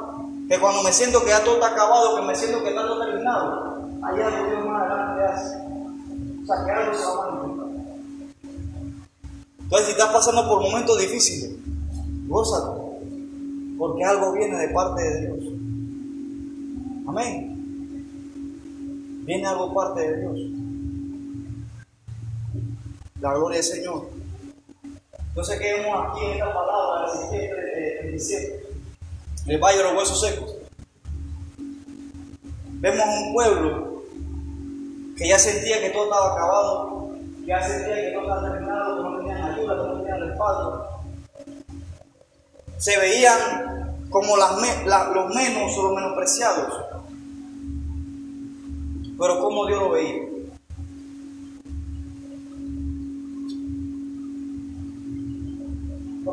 Que 0.48 0.58
cuando 0.58 0.82
me 0.82 0.94
siento 0.94 1.22
que 1.22 1.32
ya 1.32 1.44
todo 1.44 1.56
está 1.56 1.68
acabado, 1.68 2.16
que 2.16 2.22
me 2.22 2.34
siento 2.34 2.64
que 2.64 2.70
está 2.70 2.88
todo 2.88 3.06
terminado, 3.06 3.90
hay 4.02 4.22
algo 4.22 4.50
Dios 4.50 4.66
más 4.66 4.84
adelante 4.84 5.24
hace. 5.26 5.58
O 6.42 6.46
sea, 6.46 6.66
que 6.66 6.72
algo 6.72 6.98
se 6.98 7.06
va 7.06 7.28
a 7.28 7.32
manifestar. 7.32 7.68
Entonces, 9.60 9.86
si 9.88 9.92
estás 9.92 10.14
pasando 10.14 10.48
por 10.48 10.62
momentos 10.62 10.98
difíciles, 11.00 11.52
gózate. 12.28 12.82
Porque 13.78 14.04
algo 14.06 14.32
viene 14.32 14.58
de 14.58 14.70
parte 14.70 15.04
de 15.04 15.22
Dios. 15.22 15.54
Amén. 17.08 17.50
Viene 19.26 19.48
algo 19.48 19.74
parte 19.74 20.00
de 20.00 20.18
Dios. 20.22 20.40
La 23.20 23.34
gloria 23.34 23.58
del 23.58 23.66
Señor. 23.66 24.23
Entonces, 25.34 25.60
¿qué 25.60 25.74
vemos 25.74 26.08
aquí 26.08 26.26
en 26.26 26.34
esta 26.34 26.54
palabra 26.54 27.12
del 27.12 28.12
diciembre? 28.12 28.68
El 29.48 29.58
valle 29.58 29.78
de 29.80 29.84
los 29.84 29.94
huesos 29.96 30.22
secos. 30.22 30.56
Vemos 32.74 33.06
un 33.08 33.34
pueblo 33.34 34.04
que 35.18 35.28
ya 35.28 35.40
sentía 35.40 35.82
que 35.82 35.90
todo 35.90 36.04
estaba 36.04 36.34
acabado, 36.34 37.16
que 37.40 37.48
ya 37.48 37.68
sentía 37.68 37.96
que 37.96 38.12
todo 38.12 38.22
estaba 38.22 38.52
terminado, 38.52 38.96
que 38.96 39.04
no 39.10 39.18
tenían 39.18 39.44
ayuda, 39.44 39.76
que 39.76 39.88
no 39.88 39.98
tenían 40.02 40.30
respaldo. 40.30 40.88
Se 42.78 43.00
veían 43.00 43.98
como 44.12 44.38
las 44.38 44.52
los 45.16 45.34
menos 45.34 45.76
o 45.76 45.84
los 45.84 45.94
menospreciados. 45.94 46.74
Pero 49.18 49.40
¿cómo 49.40 49.66
Dios 49.66 49.82
lo 49.82 49.90
veía? 49.90 49.94
¿Cómo 49.94 49.98
Dios 49.98 50.02
veía 50.14 50.24
el 50.24 50.34
Con 56.26 56.26
amor, 56.26 56.26
con 56.26 56.26
paz, 56.26 56.26
con 56.26 56.26
justicia, 56.26 56.26
con 56.26 56.32
ayuda. 56.32 56.32
yo 56.32 56.32
estoy 56.32 56.33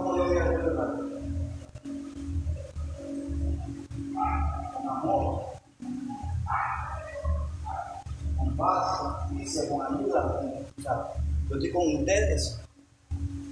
con 11.73 11.97
ustedes. 11.97 12.59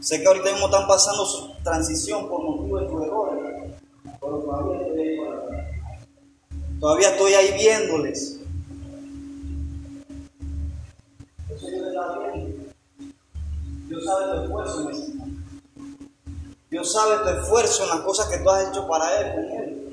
Sé 0.00 0.20
que 0.20 0.26
ahorita 0.26 0.52
mismo 0.52 0.66
están 0.66 0.86
pasando 0.86 1.24
su 1.26 1.52
transición 1.62 2.28
por 2.28 2.42
motivo 2.42 2.78
de 2.78 2.88
sus 2.88 3.02
errores, 3.02 3.74
pero 4.20 4.38
todavía 4.38 4.80
estoy 4.86 5.18
Todavía 6.80 7.10
estoy 7.10 7.32
ahí 7.32 7.52
viéndoles. 7.58 8.40
Dios 13.88 14.04
sabe 14.04 14.36
tu 14.36 14.44
esfuerzo 14.44 14.90
en 14.90 15.17
Dios 16.70 16.92
sabe 16.92 17.16
tu 17.22 17.40
esfuerzo 17.40 17.84
en 17.84 17.88
las 17.88 18.00
cosas 18.00 18.28
que 18.28 18.38
tú 18.38 18.50
has 18.50 18.68
hecho 18.68 18.86
para 18.86 19.20
Él, 19.20 19.34
con 19.34 19.44
Él. 19.58 19.88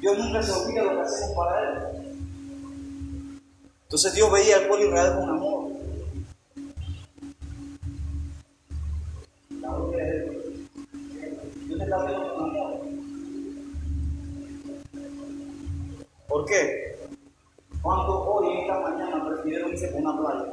Dios 0.00 0.18
nunca 0.18 0.42
se 0.42 0.52
olvida 0.52 0.82
lo 0.82 0.96
que 0.96 1.00
hacemos 1.00 1.36
para 1.36 1.60
Él. 1.62 2.12
Entonces 3.84 4.14
Dios 4.14 4.30
veía 4.30 4.56
al 4.56 4.68
pueblo 4.68 4.86
Israel 4.86 5.14
con 5.14 5.30
amor. 5.30 5.70
Dios 11.66 11.78
te 11.78 11.84
está 11.84 12.04
viendo 12.04 12.34
con 12.34 12.50
amor. 12.50 12.80
¿Por 16.28 16.44
qué? 16.44 16.98
¿Cuántos 17.82 18.22
hoy 18.26 18.52
en 18.52 18.58
esta 18.58 18.80
mañana 18.80 19.26
prefirieron 19.26 19.72
irse 19.72 19.88
por 19.88 20.00
una 20.02 20.18
playa? 20.18 20.52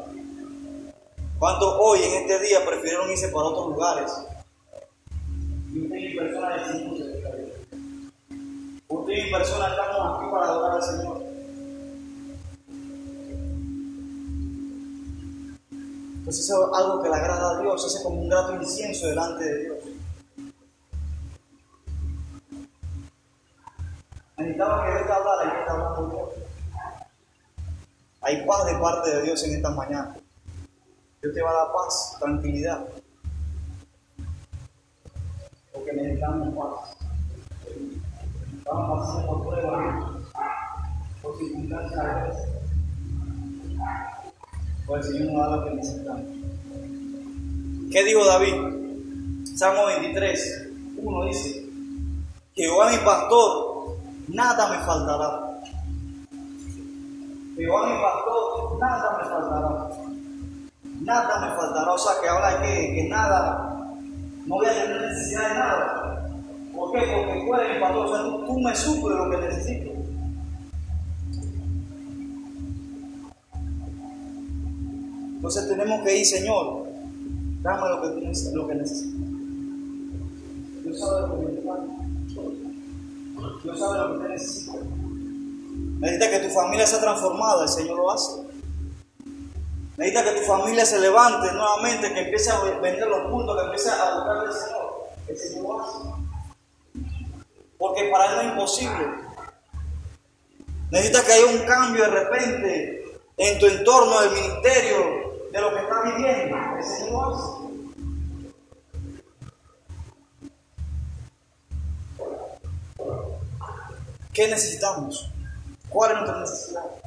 ¿Cuántos 1.38 1.76
hoy 1.82 2.00
en 2.02 2.14
este 2.22 2.40
día 2.40 2.66
prefirieron 2.66 3.12
irse 3.12 3.28
para 3.28 3.48
otros 3.48 3.68
lugares? 3.68 4.12
Y 6.18 6.20
usted 6.20 6.32
y 6.32 6.34
personas 6.34 6.74
de 6.74 7.54
Usted 8.88 9.14
y 9.14 9.24
mi 9.24 9.32
persona 9.32 9.68
estamos 9.68 10.18
aquí 10.18 10.32
para 10.32 10.46
adorar 10.46 10.78
al 10.78 10.84
Señor. 10.84 11.22
Entonces 16.18 16.44
eso 16.44 16.72
es 16.72 16.78
algo 16.78 17.04
que 17.04 17.10
le 17.10 17.16
agrada 17.16 17.58
a 17.58 17.62
Dios, 17.62 17.86
es 17.86 18.04
como 18.04 18.22
un 18.22 18.30
grato 18.30 18.56
incienso 18.56 19.08
delante 19.08 19.44
de 19.44 19.64
Dios. 19.64 19.78
Necesitaba 24.38 24.86
que 24.86 24.92
Dios 24.92 25.06
te 25.06 25.14
hablara 25.14 25.46
y 25.46 25.50
que 25.50 25.64
te 25.64 25.70
hablando 25.70 26.10
Dios. 26.10 26.30
Hay 28.22 28.46
paz 28.46 28.66
de 28.66 28.78
parte 28.80 29.10
de 29.10 29.22
Dios 29.22 29.44
en 29.44 29.56
esta 29.56 29.70
mañana. 29.70 30.18
Dios 31.22 31.34
te 31.34 31.42
va 31.42 31.52
a 31.52 31.54
dar 31.54 31.74
paz, 31.74 32.18
tranquilidad. 32.20 32.88
Porque 35.78 35.94
necesitamos 35.94 36.56
paz. 36.56 36.98
Estamos 38.58 39.00
pasando 39.00 39.28
por 39.28 39.48
pruebas, 39.48 40.06
por 41.22 41.38
circunstancias 41.38 42.00
adversas. 42.00 42.50
Pues 44.88 45.06
el 45.06 45.14
Señor 45.14 45.34
nos 45.34 45.50
da 45.50 45.56
lo 45.56 45.64
que 45.66 45.76
necesitamos. 45.76 46.22
¿Qué 47.92 48.04
dijo 48.04 48.26
David? 48.26 48.56
Salmo 49.56 49.86
23, 49.86 50.70
1 50.98 51.26
dice, 51.26 51.70
Jehová 52.56 52.92
mi 52.92 52.98
pastor, 52.98 53.98
nada 54.30 54.70
me 54.70 54.84
faltará. 54.84 55.62
Jehová 57.56 57.88
mi 57.88 58.02
pastor, 58.02 58.80
nada 58.80 59.18
me 59.18 59.30
faltará. 59.30 59.90
Nada 61.02 61.40
me 61.40 61.56
faltará. 61.56 61.94
O 61.94 61.98
sea 61.98 62.14
que 62.22 62.28
ahora 62.28 62.62
que, 62.62 62.96
que 62.96 63.08
nada, 63.08 63.77
no 64.48 64.56
voy 64.56 64.66
a 64.66 64.74
tener 64.74 65.02
necesidad 65.02 65.50
de 65.50 65.56
nada. 65.56 66.30
¿Por 66.74 66.92
qué? 66.92 67.00
Porque 67.00 67.74
mi 67.74 67.80
pastor. 67.80 68.06
O 68.06 68.10
sea, 68.10 68.24
tú, 68.24 68.46
tú 68.46 68.60
me 68.60 68.76
suples 68.76 69.18
lo 69.18 69.30
que 69.30 69.38
necesito. 69.38 69.92
Entonces 75.36 75.68
tenemos 75.70 76.02
que 76.02 76.18
ir, 76.18 76.26
Señor, 76.26 76.88
dame 77.62 77.90
lo 77.90 78.02
que, 78.02 78.08
tú 78.10 78.56
lo 78.56 78.68
necesito. 78.74 79.18
Dios 80.84 81.00
sabe 81.00 81.28
lo 81.28 81.40
que 81.40 81.46
necesitamos. 81.46 81.88
Dios 83.64 83.80
sabe 83.80 83.98
lo 84.00 84.08
que 84.08 84.18
usted 84.18 84.30
necesita. 84.30 84.78
Necesita 86.00 86.30
que 86.32 86.48
tu 86.48 86.54
familia 86.54 86.88
sea 86.88 87.02
transformada, 87.02 87.64
el 87.64 87.70
Señor 87.70 87.98
lo 87.98 88.12
hace. 88.12 88.47
Necesita 89.98 90.24
que 90.24 90.40
tu 90.40 90.46
familia 90.46 90.86
se 90.86 91.00
levante 91.00 91.52
nuevamente, 91.54 92.14
que 92.14 92.20
empiece 92.20 92.52
a 92.52 92.60
venir 92.80 93.04
a 93.04 93.08
los 93.08 93.32
puntos, 93.32 93.58
que 93.58 93.66
empiece 93.66 93.90
a 93.90 94.16
buscar 94.16 94.38
al 94.38 94.54
Señor. 94.54 95.08
El 95.28 95.38
Señor 95.38 95.82
hace. 95.82 95.98
Porque 97.80 98.04
para 98.12 98.26
Él 98.26 98.36
no 98.36 98.42
es 98.42 98.48
imposible. 98.48 99.08
Necesita 100.92 101.24
que 101.24 101.34
haya 101.34 101.46
un 101.48 101.66
cambio 101.66 102.04
de 102.04 102.10
repente 102.10 103.20
en 103.38 103.60
tu 103.60 103.66
entorno 103.66 104.22
del 104.22 104.32
ministerio, 104.32 105.50
de 105.52 105.62
lo 105.62 105.74
que 105.74 105.82
estás 105.82 106.04
viviendo. 106.04 106.58
El 106.78 106.84
Señor 106.84 107.34
hace. 107.34 107.68
¿Qué 114.32 114.48
necesitamos? 114.48 115.32
¿Cuál 115.90 116.12
es 116.12 116.18
nuestra 116.18 116.40
necesidad? 116.42 117.07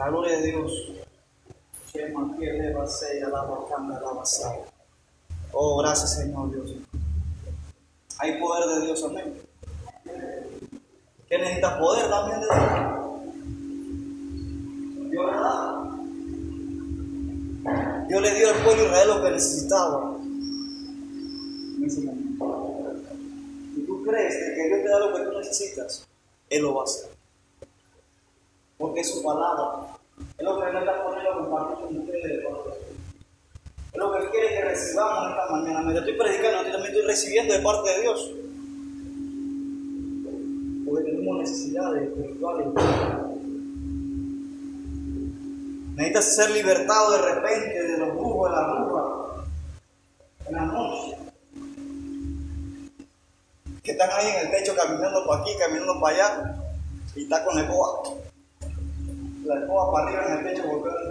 La 0.00 0.08
gloria 0.08 0.40
de 0.40 0.46
Dios. 0.46 0.72
Oh, 5.52 5.76
gracias 5.82 6.16
Señor 6.16 6.50
Dios. 6.50 6.72
Hay 8.16 8.40
poder 8.40 8.66
de 8.66 8.86
Dios, 8.86 9.04
amén. 9.04 9.34
¿Qué 11.28 11.36
necesitas 11.36 11.78
poder 11.78 12.08
también 12.08 12.40
de 12.40 12.46
Dios? 12.46 12.58
Dios 15.10 15.26
le 15.26 15.32
da. 15.32 15.84
Dios 18.08 18.22
le 18.22 18.34
dio 18.36 18.48
al 18.48 18.64
pueblo 18.64 18.82
de 18.82 18.88
Israel 18.88 19.08
lo 19.08 19.22
que 19.22 19.30
necesitaba. 19.32 20.16
Si 23.74 23.82
tú 23.86 24.02
crees 24.02 24.34
que 24.34 24.66
Dios 24.66 24.82
te 24.82 24.88
da 24.88 24.98
lo 24.98 25.14
que 25.14 25.24
tú 25.24 25.38
necesitas, 25.38 26.08
Él 26.48 26.62
lo 26.62 26.74
va 26.74 26.80
a 26.80 26.84
hacer. 26.84 27.09
Porque 28.90 29.04
su 29.04 29.22
palabra. 29.22 29.86
Es 30.36 30.44
lo 30.44 30.58
que 30.58 30.68
Él 30.68 30.76
está 30.78 31.04
poniendo 31.04 31.30
a 31.30 31.34
compartir 31.36 31.86
con 31.86 31.96
ustedes. 31.98 32.44
Es 33.92 33.96
lo 33.96 34.12
que 34.12 34.18
Él 34.18 34.30
quiere 34.30 34.48
que 34.48 34.64
recibamos 34.64 35.30
esta 35.30 35.46
mañana. 35.48 35.80
Mientras 35.82 36.08
estoy 36.08 36.18
predicando, 36.18 36.64
yo 36.64 36.72
también 36.72 36.92
estoy 36.92 37.06
recibiendo 37.06 37.54
de 37.54 37.60
parte 37.60 37.90
de 37.90 38.00
Dios. 38.00 38.30
Porque 40.84 41.04
tenemos 41.04 41.38
necesidades 41.38 42.02
espirituales. 42.02 42.66
Necesitas 45.94 46.34
ser 46.34 46.50
libertado 46.50 47.12
de 47.12 47.18
repente 47.32 47.82
de 47.82 47.98
los 47.98 48.08
brujos, 48.16 48.50
de 48.50 48.56
la 48.56 48.74
bruja, 48.74 49.44
en 50.48 50.54
la 50.56 50.66
noche. 50.66 51.16
Que 53.84 53.92
están 53.92 54.10
ahí 54.14 54.30
en 54.30 54.46
el 54.46 54.50
techo 54.50 54.74
caminando 54.74 55.24
para 55.28 55.42
aquí, 55.42 55.52
caminando 55.60 56.00
para 56.00 56.16
allá, 56.16 56.56
y 57.14 57.22
está 57.22 57.44
con 57.44 57.54
la 57.54 57.62
escoba. 57.62 58.20
La 59.50 59.58
escoba 59.58 59.90
para 59.90 60.06
arriba 60.06 60.26
en 60.26 60.46
el 60.46 60.54
techo, 60.54 60.68
golpeando. 60.68 61.10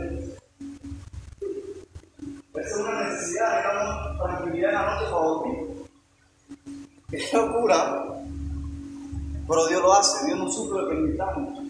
Esa 2.56 2.70
es 2.70 2.78
una 2.78 3.10
necesidad, 3.10 3.50
necesitamos 3.52 4.18
tranquilidad 4.18 4.70
en 4.70 4.76
la 4.76 4.96
noche 4.96 5.06
para 5.12 5.24
dormir. 5.26 5.58
Qué 7.10 7.20
locura. 7.34 7.78
Pero 9.46 9.68
Dios 9.68 9.82
lo 9.82 9.94
hace, 9.94 10.26
Dios 10.26 10.40
nos 10.40 10.56
suple 10.56 10.82
lo 10.82 10.88
que 10.88 10.96
necesitamos. 10.96 11.64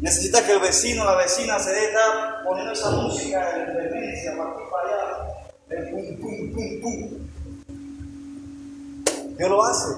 Necesita 0.00 0.44
que 0.44 0.54
el 0.54 0.60
vecino, 0.60 1.04
la 1.04 1.14
vecina 1.14 1.56
se 1.60 1.70
dé 1.70 1.84
estar 1.84 2.42
poniendo 2.44 2.72
esa 2.72 2.90
música 2.90 3.56
de 3.56 3.88
demencia 3.88 4.36
para 4.36 4.50
aquí 4.50 4.62
para 4.72 4.88
allá, 4.88 5.34
el 5.68 5.90
pum, 5.90 6.16
pum, 6.20 6.52
pum, 6.52 6.80
pum. 6.82 6.98
Dios 9.38 9.50
lo 9.50 9.62
hace. 9.62 9.94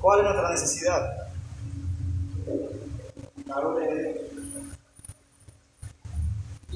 ¿Cuál 0.00 0.18
es 0.18 0.24
nuestra 0.24 0.50
necesidad? 0.50 1.17
De. 3.48 4.30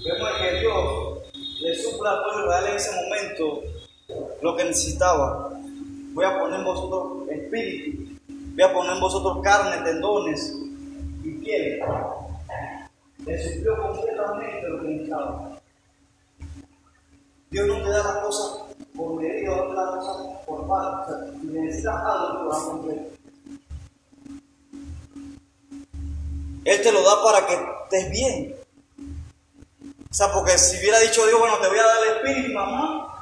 Vemos 0.04 0.30
que 0.40 0.60
Dios 0.60 1.18
le 1.60 1.74
supla 1.76 2.12
al 2.12 2.24
pueblo 2.24 2.46
Israel 2.46 2.66
en 2.70 2.76
ese 2.76 2.90
momento 2.96 3.62
lo 4.40 4.56
que 4.56 4.64
necesitaba. 4.64 5.50
Voy 6.14 6.24
a 6.24 6.38
poner 6.38 6.60
en 6.60 6.64
vosotros 6.64 7.28
espíritu, 7.28 8.18
voy 8.54 8.62
a 8.62 8.72
poner 8.72 8.92
en 8.94 9.00
vosotros 9.00 9.38
carne, 9.42 9.84
tendones 9.84 10.56
y 11.22 11.30
piel. 11.32 11.80
Le 13.26 13.54
suplió 13.54 13.76
completamente 13.76 14.68
lo 14.68 14.80
que 14.80 14.88
necesitaba. 14.88 15.58
Dios 17.50 17.68
no 17.68 17.82
te 17.82 17.90
da 17.90 18.02
las 18.02 18.16
cosas 18.24 18.62
por 18.96 19.20
medida, 19.20 19.56
no 19.56 19.68
te 19.68 19.74
da 19.74 19.90
las 19.90 20.04
cosas 20.06 20.44
por 20.46 20.66
parte. 20.66 21.12
O 21.12 21.80
sea, 21.82 21.98
algo, 21.98 22.82
te 22.86 22.96
lo. 22.96 23.11
Él 26.64 26.82
te 26.82 26.92
lo 26.92 27.02
da 27.02 27.22
para 27.22 27.46
que 27.46 27.54
estés 27.54 28.10
bien. 28.10 28.54
O 30.10 30.14
sea, 30.14 30.32
porque 30.32 30.58
si 30.58 30.78
hubiera 30.78 30.98
dicho 30.98 31.26
Dios, 31.26 31.38
bueno, 31.38 31.58
te 31.58 31.68
voy 31.68 31.78
a 31.78 31.86
dar 31.86 31.96
el 32.02 32.16
espíritu, 32.16 32.52
mamá, 32.52 33.12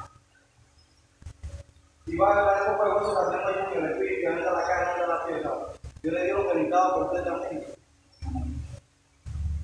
y 2.11 2.17
va 2.17 2.31
a 2.31 2.41
dar 2.43 2.71
de 2.71 2.77
cosas 2.77 3.29
que 3.31 3.37
tengo 3.37 3.73
yo, 3.73 3.79
el 3.79 3.91
espíritu, 3.91 4.21
que 4.21 4.29
meta 4.29 4.51
la 4.51 4.67
carne, 4.67 4.93
meta 4.93 5.07
la 5.07 5.25
piel. 5.25 5.43
Yo 6.03 6.11
le 6.11 6.25
dio 6.25 6.37
lo 6.37 6.51
que 6.51 6.69
completamente. 6.69 7.73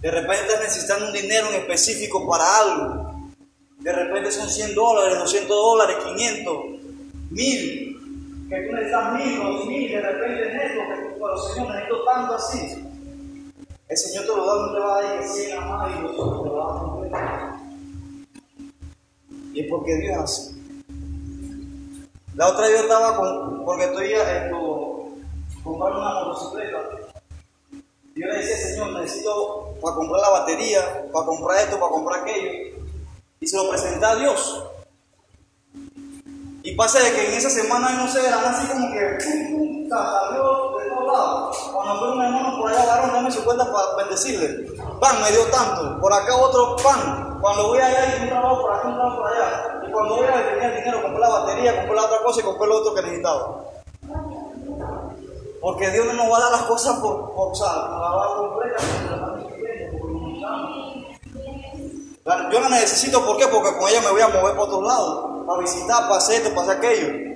De 0.01 0.11
repente 0.11 0.45
estás 0.45 0.61
necesitando 0.61 1.07
un 1.07 1.13
dinero 1.13 1.47
en 1.47 1.55
específico 1.55 2.27
para 2.29 2.59
algo. 2.59 3.31
De 3.79 3.91
repente 3.91 4.31
son 4.31 4.47
100 4.49 4.75
dólares, 4.75 5.17
200 5.17 5.49
dólares, 5.49 5.97
500, 6.03 6.55
1000. 7.31 8.47
Que 8.49 8.61
tú 8.61 8.75
necesitas 8.75 9.13
1000, 9.13 9.37
2000, 9.37 9.91
de 9.91 10.01
repente 10.01 10.49
en 10.49 10.59
esto, 10.61 10.79
que 10.87 11.01
tú, 11.01 11.19
pero 11.19 11.37
Señor, 11.37 11.69
necesito 11.69 12.03
tanto 12.05 12.35
así. 12.35 12.86
El 13.89 13.97
Señor 13.97 14.25
te 14.25 14.35
lo 14.35 14.45
da, 14.45 14.65
no 14.65 14.73
te 14.73 14.79
va 14.79 14.97
a 14.97 15.01
dar 15.01 15.19
que 15.19 15.27
100 15.27 15.57
a 15.57 15.61
más 15.61 15.95
y 15.95 16.01
nosotros 16.01 16.43
te 16.43 16.49
lo 16.49 16.57
damos 16.57 16.81
completo. 16.81 17.17
Y 19.53 19.61
es 19.61 19.67
porque 19.69 19.95
Dios 19.95 20.17
hace. 20.17 20.55
La 22.35 22.49
otra 22.49 22.69
yo 22.69 22.75
estaba 22.75 23.15
con, 23.15 23.63
porque 23.63 23.85
estoy 23.85 24.11
esto, 24.11 25.09
comprando 25.63 25.99
una 26.01 26.13
motocicleta. 26.15 26.77
Y 28.13 28.21
yo 28.21 28.27
le 28.27 28.37
decía, 28.39 28.57
Señor, 28.57 28.91
necesito 28.99 29.73
para 29.81 29.95
comprar 29.95 30.21
la 30.21 30.29
batería, 30.31 31.09
para 31.13 31.25
comprar 31.25 31.59
esto, 31.59 31.79
para 31.79 31.91
comprar 31.91 32.21
aquello. 32.21 32.77
Y 33.39 33.47
se 33.47 33.55
lo 33.55 33.69
presenté 33.69 34.05
a 34.05 34.15
Dios. 34.15 34.63
Y 36.61 36.75
pasa 36.75 36.99
de 36.99 37.11
que 37.13 37.27
en 37.27 37.33
esa 37.35 37.49
semana, 37.49 37.91
no 37.91 38.11
sé, 38.11 38.19
eran 38.27 38.43
así 38.43 38.67
como 38.67 38.91
que, 38.91 39.17
pum, 39.23 39.57
pum, 39.57 39.89
lados. 41.17 41.57
Cuando 41.73 41.99
fue 41.99 42.11
un 42.11 42.21
hermano 42.21 42.57
por 42.61 42.71
allá, 42.71 42.85
varón, 42.85 43.13
dame 43.13 43.31
su 43.31 43.43
cuenta 43.43 43.71
para 43.71 43.95
bendecirle. 43.97 44.71
pan 44.99 45.21
me 45.21 45.31
dio 45.31 45.45
tanto, 45.51 45.99
por 45.99 46.13
acá 46.13 46.35
otro 46.35 46.75
pan. 46.77 47.37
Cuando 47.41 47.67
voy 47.67 47.79
allá 47.79 48.03
hay 48.03 48.23
un 48.23 48.29
trabajo 48.29 48.61
por 48.61 48.73
acá, 48.73 48.87
un 48.87 48.95
trabajo 48.95 49.17
por 49.17 49.27
allá. 49.33 49.81
Y 49.87 49.91
cuando 49.91 50.15
voy 50.15 50.25
a 50.25 50.49
tenía 50.49 50.71
dinero, 50.71 51.01
compré 51.01 51.19
la 51.19 51.29
batería, 51.29 51.77
compré 51.77 51.95
la 51.95 52.05
otra 52.05 52.23
cosa 52.23 52.39
y 52.39 52.43
compré 52.43 52.67
lo 52.67 52.77
otro 52.77 52.93
que 52.93 53.01
necesitaba. 53.01 53.63
Porque 55.61 55.89
Dios 55.89 56.05
no 56.05 56.13
nos 56.13 56.31
va 56.31 56.37
a 56.37 56.41
dar 56.41 56.51
las 56.51 56.61
cosas 56.63 56.97
por, 56.99 57.31
por 57.33 57.47
o 57.47 57.51
las 57.51 57.61
va 57.61 58.23
a 58.23 59.37
yo 62.51 62.59
la 62.59 62.69
necesito, 62.69 63.25
¿por 63.25 63.37
qué? 63.37 63.47
Porque 63.47 63.77
con 63.77 63.89
ella 63.89 64.01
me 64.01 64.11
voy 64.11 64.21
a 64.21 64.27
mover 64.27 64.55
por 64.55 64.67
otro 64.67 64.81
lado, 64.81 65.45
para 65.45 65.59
visitar, 65.59 66.03
para 66.03 66.17
hacer 66.17 66.41
esto, 66.41 66.49
para 66.53 66.73
hacer 66.73 66.77
aquello. 66.77 67.26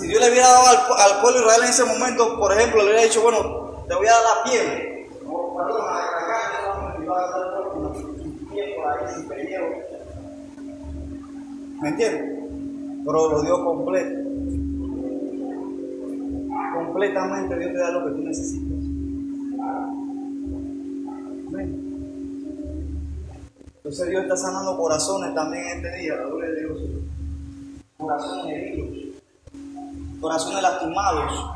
Si 0.00 0.06
Dios 0.06 0.18
le 0.18 0.30
hubiera 0.30 0.48
dado 0.48 0.66
al, 0.96 1.20
pueblo 1.20 1.40
de 1.40 1.44
Israel 1.44 1.62
en 1.64 1.68
ese 1.68 1.84
momento, 1.84 2.38
por 2.38 2.50
ejemplo, 2.52 2.78
le 2.78 2.84
hubiera 2.84 3.02
dicho, 3.02 3.20
bueno, 3.20 3.84
te 3.86 3.94
voy 3.94 4.06
a 4.06 4.12
dar 4.12 4.20
la 4.22 4.50
piel. 4.50 5.06
¿Me 11.82 11.88
entiendes? 11.90 12.38
Pero 13.04 13.28
lo 13.28 13.42
dio 13.42 13.62
completo 13.62 14.20
completamente 16.74 17.58
Dios 17.58 17.72
te 17.72 17.78
da 17.78 17.90
lo 17.90 18.04
que 18.06 18.10
tú 18.12 18.22
necesitas. 18.22 18.78
Entonces 23.76 24.08
Dios 24.08 24.22
está 24.22 24.36
sanando 24.36 24.76
corazones 24.78 25.34
también 25.34 25.64
este 25.76 25.98
día, 25.98 26.16
la 26.16 26.26
gloria 26.26 26.50
de 26.50 26.60
Dios. 26.60 26.78
Corazones 27.98 28.56
heridos, 28.56 29.09
corazones 30.20 30.62
lastimados, 30.62 31.50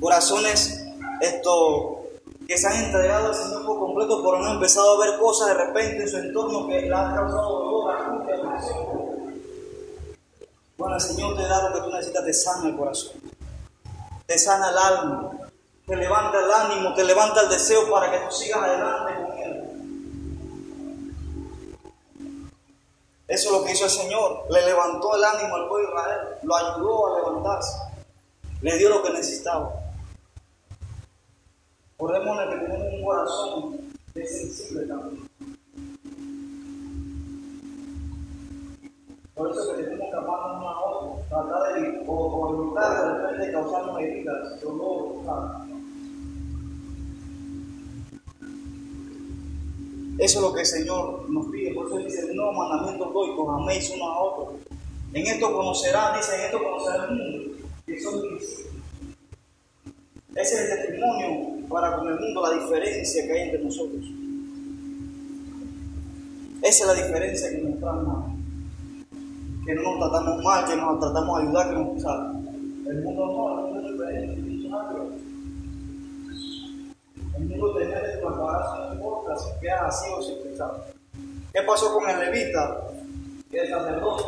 corazones 0.00 0.84
esto, 1.20 2.04
que 2.46 2.56
se 2.56 2.66
han 2.66 2.84
entregado 2.84 3.28
al 3.28 3.34
Señor 3.34 3.66
por 3.66 3.78
completo, 3.78 4.22
pero 4.22 4.38
no 4.38 4.46
han 4.46 4.54
empezado 4.54 4.96
a 4.96 5.06
ver 5.06 5.18
cosas 5.18 5.48
de 5.48 5.54
repente 5.54 6.02
en 6.02 6.08
su 6.08 6.16
entorno 6.16 6.66
que 6.66 6.82
le 6.82 6.94
han 6.94 7.14
causado 7.14 7.64
dolor, 7.64 7.94
Bueno, 10.76 10.94
el 10.94 11.00
Señor 11.00 11.36
te 11.36 11.42
da 11.42 11.68
lo 11.68 11.74
que 11.74 11.80
tú 11.80 11.90
necesitas, 11.90 12.24
te 12.24 12.32
sana 12.32 12.68
el 12.68 12.76
corazón 12.76 13.38
te 14.28 14.38
sana 14.38 14.68
el 14.68 14.76
alma, 14.76 15.30
te 15.86 15.96
levanta 15.96 16.38
el 16.38 16.50
ánimo, 16.52 16.92
te 16.92 17.02
levanta 17.02 17.40
el 17.40 17.48
deseo 17.48 17.90
para 17.90 18.10
que 18.10 18.18
tú 18.18 18.30
sigas 18.30 18.62
adelante 18.62 19.27
Eso 23.28 23.50
es 23.50 23.60
lo 23.60 23.62
que 23.62 23.72
hizo 23.72 23.84
el 23.84 23.90
Señor, 23.90 24.46
le 24.48 24.64
levantó 24.64 25.14
el 25.14 25.22
ánimo 25.22 25.54
al 25.54 25.68
pueblo 25.68 25.86
de 25.86 25.94
Israel, 25.94 26.20
lo 26.44 26.56
ayudó 26.56 27.06
a 27.06 27.18
levantarse, 27.18 27.78
le 28.62 28.78
dio 28.78 28.88
lo 28.88 29.02
que 29.02 29.10
necesitaba. 29.10 29.70
Podemos 31.98 32.38
que 32.38 32.56
tenemos 32.56 32.94
un 32.94 33.04
corazón 33.04 33.80
sensible 34.14 34.86
también. 34.86 35.28
Por 39.34 39.50
eso 39.50 39.76
que 39.76 39.82
tenemos 39.82 40.10
que 40.10 40.16
amarnos 40.16 40.56
uno 40.56 40.68
a 40.70 40.80
otro, 40.86 41.22
tratar 41.28 41.74
de, 41.74 42.04
o, 42.06 42.12
o 42.12 42.64
evitar 42.64 42.96
de 42.96 43.12
repente 43.12 43.46
de 43.46 43.52
causarnos 43.52 44.00
heridas, 44.00 44.60
dolor, 44.62 45.67
Eso 50.18 50.38
es 50.38 50.44
lo 50.44 50.52
que 50.52 50.60
el 50.60 50.66
Señor 50.66 51.30
nos 51.30 51.46
pide. 51.46 51.74
Por 51.74 51.86
eso 51.86 51.98
dice, 51.98 52.34
no 52.34 52.52
mandamientos 52.52 53.12
doy, 53.12 53.36
con 53.36 53.62
améis 53.62 53.90
uno 53.94 54.04
a 54.04 54.20
otro. 54.20 54.58
En 55.12 55.26
esto 55.26 55.52
conocerán, 55.52 56.16
dice, 56.16 56.34
en 56.34 56.40
esto 56.46 56.58
conocerán 56.62 57.10
el 57.10 57.16
mundo, 57.16 57.54
que 57.86 58.00
son 58.00 58.20
discípulos. 58.22 58.68
Ese 60.34 60.54
es 60.54 60.60
el 60.60 60.76
testimonio 60.76 61.68
para 61.68 61.96
con 61.96 62.08
el 62.08 62.18
mundo, 62.18 62.42
la 62.42 62.62
diferencia 62.62 63.26
que 63.26 63.32
hay 63.32 63.40
entre 63.48 63.64
nosotros. 63.64 64.04
Esa 66.62 66.84
es 66.84 66.86
la 66.86 67.06
diferencia 67.06 67.50
que 67.50 67.58
nos 67.58 67.78
trae 67.80 68.38
que 69.68 69.74
no 69.74 69.82
nos 69.82 69.98
tratamos 69.98 70.42
mal, 70.42 70.64
que 70.64 70.76
nos 70.76 70.98
tratamos 70.98 71.38
de 71.38 71.44
ayudar, 71.44 71.68
que 71.68 71.74
nos, 71.74 72.02
sea, 72.02 72.32
el 72.88 73.02
mundo 73.02 73.26
no, 73.26 73.58
el 73.58 73.74
mundo 73.74 73.86
es 73.86 73.92
diferente, 73.92 74.32
el 77.36 77.48
mundo 77.48 77.72
tu 77.74 78.28
embarazo, 78.28 78.78
no 78.78 78.87
si 79.38 79.60
quedas 79.60 79.82
así 79.82 80.10
o. 80.12 80.20
¿Qué 81.52 81.62
pasó 81.62 81.94
con 81.94 82.08
el 82.08 82.20
levita 82.20 82.80
y 83.50 83.56
el 83.56 83.68
sacerdote? 83.68 84.24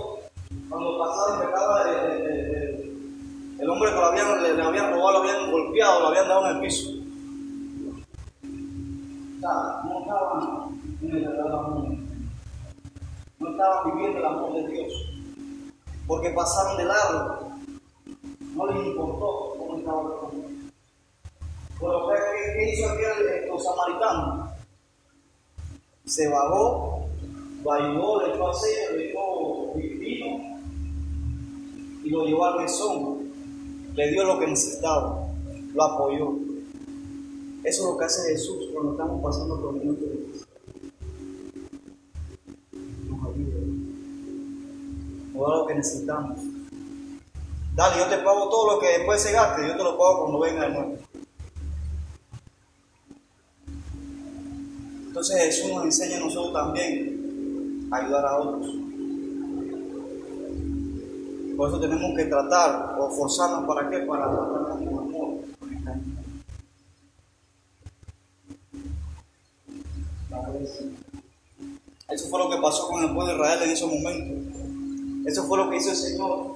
Cuando 0.68 0.98
pasaron 0.98 1.46
pecado 1.46 1.84
de, 1.84 2.94
el 3.58 3.70
hombre 3.70 3.90
que 3.90 3.96
lo 3.96 4.06
habían, 4.06 4.42
le, 4.42 4.62
habían 4.62 4.92
robado, 4.92 5.12
lo 5.12 5.18
habían 5.18 5.50
golpeado, 5.50 6.00
lo 6.00 6.08
habían 6.08 6.28
dado 6.28 6.46
en 6.46 6.56
el 6.56 6.62
piso. 6.62 6.90
O 9.36 9.40
sea, 9.40 9.82
no 9.84 10.00
estaban 10.00 10.80
en 11.02 11.16
el 11.16 11.40
amor. 11.40 11.88
No 13.38 13.50
estaban 13.50 13.92
viviendo 13.92 14.18
el 14.18 14.24
amor 14.24 14.54
de 14.54 14.68
Dios 14.68 15.10
porque 16.10 16.30
pasaron 16.30 16.76
de 16.76 16.84
lado. 16.86 17.52
No 18.56 18.66
les 18.66 18.84
importó 18.84 19.54
cómo 19.56 19.78
estaba 19.78 20.00
el 20.00 20.08
mundo. 20.08 20.48
Pero 21.78 22.08
¿qué, 22.08 22.14
¿qué, 22.52 22.72
hizo 22.72 22.90
aquel 22.90 23.28
eh, 23.28 23.50
samaritano? 23.56 24.49
Se 26.10 26.26
bajó, 26.28 27.06
bailó, 27.62 28.26
le 28.26 28.34
echó 28.34 28.48
aceite, 28.48 28.96
le 28.96 29.10
echó 29.10 29.72
vino 29.76 30.58
y 32.02 32.10
lo 32.10 32.24
llevó 32.24 32.46
al 32.46 32.58
mesón. 32.58 33.30
Le 33.94 34.10
dio 34.10 34.24
lo 34.24 34.40
que 34.40 34.48
necesitaba, 34.48 35.28
lo 35.72 35.82
apoyó. 35.84 36.32
Eso 37.62 37.84
es 37.84 37.92
lo 37.92 37.96
que 37.96 38.04
hace 38.06 38.32
Jesús 38.32 38.70
cuando 38.72 38.90
estamos 38.90 39.22
pasando 39.22 39.60
por 39.60 39.72
momentos 39.72 40.00
de 40.00 40.30
todo 45.32 45.60
lo 45.60 45.66
que 45.68 45.74
necesitamos. 45.76 46.40
Dale, 47.76 47.98
yo 48.00 48.08
te 48.08 48.18
pago 48.18 48.48
todo 48.48 48.74
lo 48.74 48.80
que 48.80 48.98
después 48.98 49.22
se 49.22 49.30
gaste, 49.30 49.64
yo 49.64 49.76
te 49.76 49.84
lo 49.84 49.96
pago 49.96 50.22
cuando 50.22 50.40
venga 50.40 50.62
de 50.62 50.70
nuevo. 50.70 51.09
Entonces 55.10 55.42
Jesús 55.42 55.72
nos 55.72 55.84
enseña 55.86 56.18
a 56.18 56.20
nosotros 56.20 56.52
también 56.52 57.88
a 57.90 57.96
ayudar 57.96 58.26
a 58.26 58.38
otros. 58.38 58.76
Por 61.56 61.68
eso 61.68 61.80
tenemos 61.80 62.16
que 62.16 62.26
tratar 62.26 62.96
o 62.96 63.10
forzarnos 63.10 63.66
para 63.66 63.90
qué? 63.90 63.98
Para 64.06 64.30
tratar 64.30 64.70
amor. 64.70 65.40
Eso 72.08 72.28
fue 72.28 72.38
lo 72.38 72.50
que 72.50 72.62
pasó 72.62 72.86
con 72.86 73.02
el 73.02 73.12
pueblo 73.12 73.26
de 73.26 73.32
Israel 73.32 73.62
en 73.64 73.70
ese 73.70 73.86
momento. 73.86 75.28
Eso 75.28 75.44
fue 75.48 75.58
lo 75.58 75.68
que 75.68 75.76
hizo 75.76 75.90
el 75.90 75.96
Señor. 75.96 76.52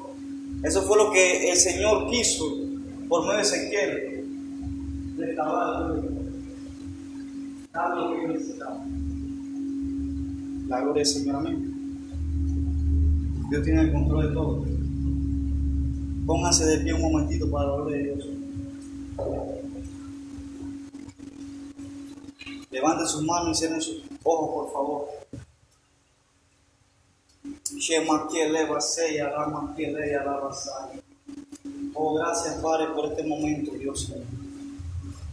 Eso 0.62 0.82
fue 0.82 0.96
lo 0.96 1.10
que 1.10 1.50
el 1.50 1.56
Señor 1.56 2.08
quiso 2.08 2.44
por 3.08 3.22
medio 3.22 3.38
de 3.38 3.42
Ezequiel. 3.42 4.14
Dar 7.74 7.96
lo. 7.96 8.14
La 10.68 10.80
gloria 10.80 11.02
del 11.02 11.06
Señor, 11.06 11.36
amén. 11.36 11.74
Dios 13.50 13.64
tiene 13.64 13.80
el 13.82 13.92
control 13.92 14.28
de 14.28 14.34
todo. 14.34 14.64
Pónganse 16.24 16.64
de 16.66 16.78
pie 16.78 16.94
un 16.94 17.02
momentito 17.02 17.50
para 17.50 17.68
la 17.68 17.74
gloria 17.74 17.96
de 17.98 18.04
Dios. 18.04 18.26
Levanten 22.70 23.06
sus 23.06 23.24
manos 23.24 23.58
y 23.58 23.60
cierren 23.60 23.82
sus 23.82 24.02
ojos, 24.22 24.50
por 24.50 24.72
favor. 24.72 25.08
Oh, 31.92 32.14
gracias, 32.14 32.54
Padre, 32.62 32.86
por 32.94 33.06
este 33.06 33.24
momento, 33.24 33.72
Dios. 33.72 34.12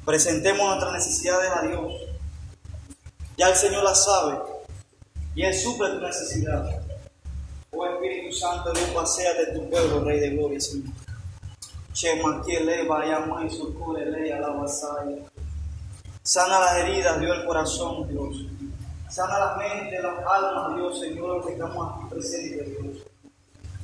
Presentemos 0.05 0.67
nuestras 0.67 0.93
necesidades 0.93 1.51
a 1.51 1.67
Dios. 1.67 2.10
Ya 3.37 3.49
el 3.49 3.55
Señor 3.55 3.83
las 3.83 4.03
sabe 4.03 4.39
y 5.35 5.43
Él 5.43 5.53
suple 5.53 5.89
tu 5.89 5.99
necesidad. 5.99 6.81
Oh 7.71 7.85
Espíritu 7.85 8.35
Santo, 8.35 8.71
Dios, 8.73 8.89
pasea 8.89 9.33
de 9.33 9.53
tu 9.53 9.69
pueblo, 9.69 10.03
Rey 10.03 10.19
de 10.19 10.29
Gloria, 10.31 10.59
Señor. 10.59 10.93
Chema, 11.93 12.41
que 12.45 12.53
y 12.53 13.49
socorre, 13.49 14.05
ley 14.05 14.31
a 14.31 14.39
la. 14.39 14.67
Sana 16.23 16.59
las 16.59 16.77
heridas, 16.77 17.19
dio 17.19 17.33
el 17.33 17.45
corazón, 17.45 18.07
Dios. 18.07 18.45
Sana 19.09 19.39
la 19.39 19.55
mente, 19.55 20.01
las 20.01 20.25
almas, 20.25 20.75
Dios, 20.75 20.99
Señor, 20.99 21.45
que 21.45 21.53
estamos 21.53 21.93
aquí 21.93 22.05
presentes, 22.09 22.67
Dios. 22.67 22.97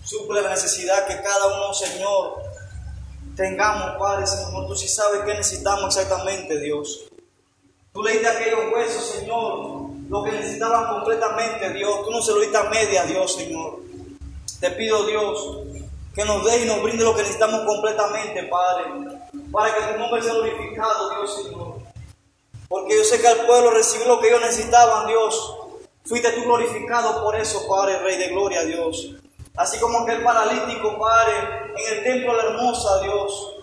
Suple 0.04 0.42
la 0.42 0.52
necesidad 0.52 1.06
que 1.08 1.22
cada 1.22 1.48
uno, 1.48 1.74
Señor, 1.74 2.44
tengamos, 3.36 3.98
Padre, 3.98 4.26
Señor. 4.28 4.68
Tú 4.68 4.76
sí 4.76 4.88
sabes 4.88 5.22
qué 5.26 5.34
necesitamos 5.34 5.98
exactamente, 5.98 6.60
Dios. 6.60 7.10
Tú 7.98 8.04
le 8.04 8.12
diste 8.12 8.28
aquellos 8.28 8.60
huesos, 8.72 9.06
Señor, 9.06 9.90
lo 10.08 10.24
que 10.24 10.32
necesitaban 10.32 10.88
completamente, 10.88 11.74
Dios. 11.74 12.06
Tú 12.06 12.12
no 12.12 12.22
se 12.22 12.32
lo 12.32 12.42
diste 12.42 12.56
a 12.56 12.66
media, 12.66 13.04
Dios, 13.06 13.34
Señor. 13.34 13.80
Te 14.60 14.70
pido, 14.70 15.04
Dios, 15.08 15.58
que 16.14 16.24
nos 16.24 16.46
dé 16.46 16.62
y 16.62 16.68
nos 16.68 16.84
brinde 16.84 17.04
lo 17.04 17.16
que 17.16 17.24
necesitamos 17.24 17.62
completamente, 17.66 18.44
Padre, 18.44 18.84
para 19.52 19.74
que 19.74 19.94
tu 19.94 20.00
nombre 20.00 20.22
sea 20.22 20.36
glorificado, 20.36 21.10
Dios 21.10 21.42
Señor. 21.42 21.74
Porque 22.68 22.98
yo 22.98 23.04
sé 23.04 23.20
que 23.20 23.30
al 23.30 23.48
pueblo 23.48 23.72
recibió 23.72 24.08
lo 24.08 24.20
que 24.20 24.28
ellos 24.28 24.42
necesitaban, 24.42 25.08
Dios. 25.08 25.58
Fuiste 26.06 26.34
tú 26.34 26.44
glorificado 26.44 27.24
por 27.24 27.36
eso, 27.36 27.68
Padre, 27.68 27.98
Rey 27.98 28.18
de 28.20 28.28
Gloria, 28.28 28.64
Dios. 28.64 29.16
Así 29.56 29.80
como 29.80 30.02
aquel 30.02 30.22
paralítico, 30.22 31.00
Padre, 31.00 31.34
en 31.76 31.98
el 31.98 32.04
templo 32.04 32.36
de 32.36 32.44
la 32.44 32.50
hermosa, 32.50 33.02
Dios, 33.02 33.56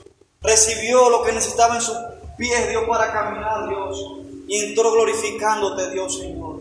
recibió 0.43 1.09
lo 1.09 1.23
que 1.23 1.31
necesitaba 1.31 1.77
en 1.77 1.83
sus 1.83 1.97
pies, 2.37 2.69
Dios, 2.69 2.83
para 2.89 3.13
caminar, 3.13 3.69
Dios. 3.69 4.24
Y 4.47 4.65
entró 4.65 4.93
glorificándote, 4.93 5.91
Dios, 5.91 6.19
Señor. 6.19 6.61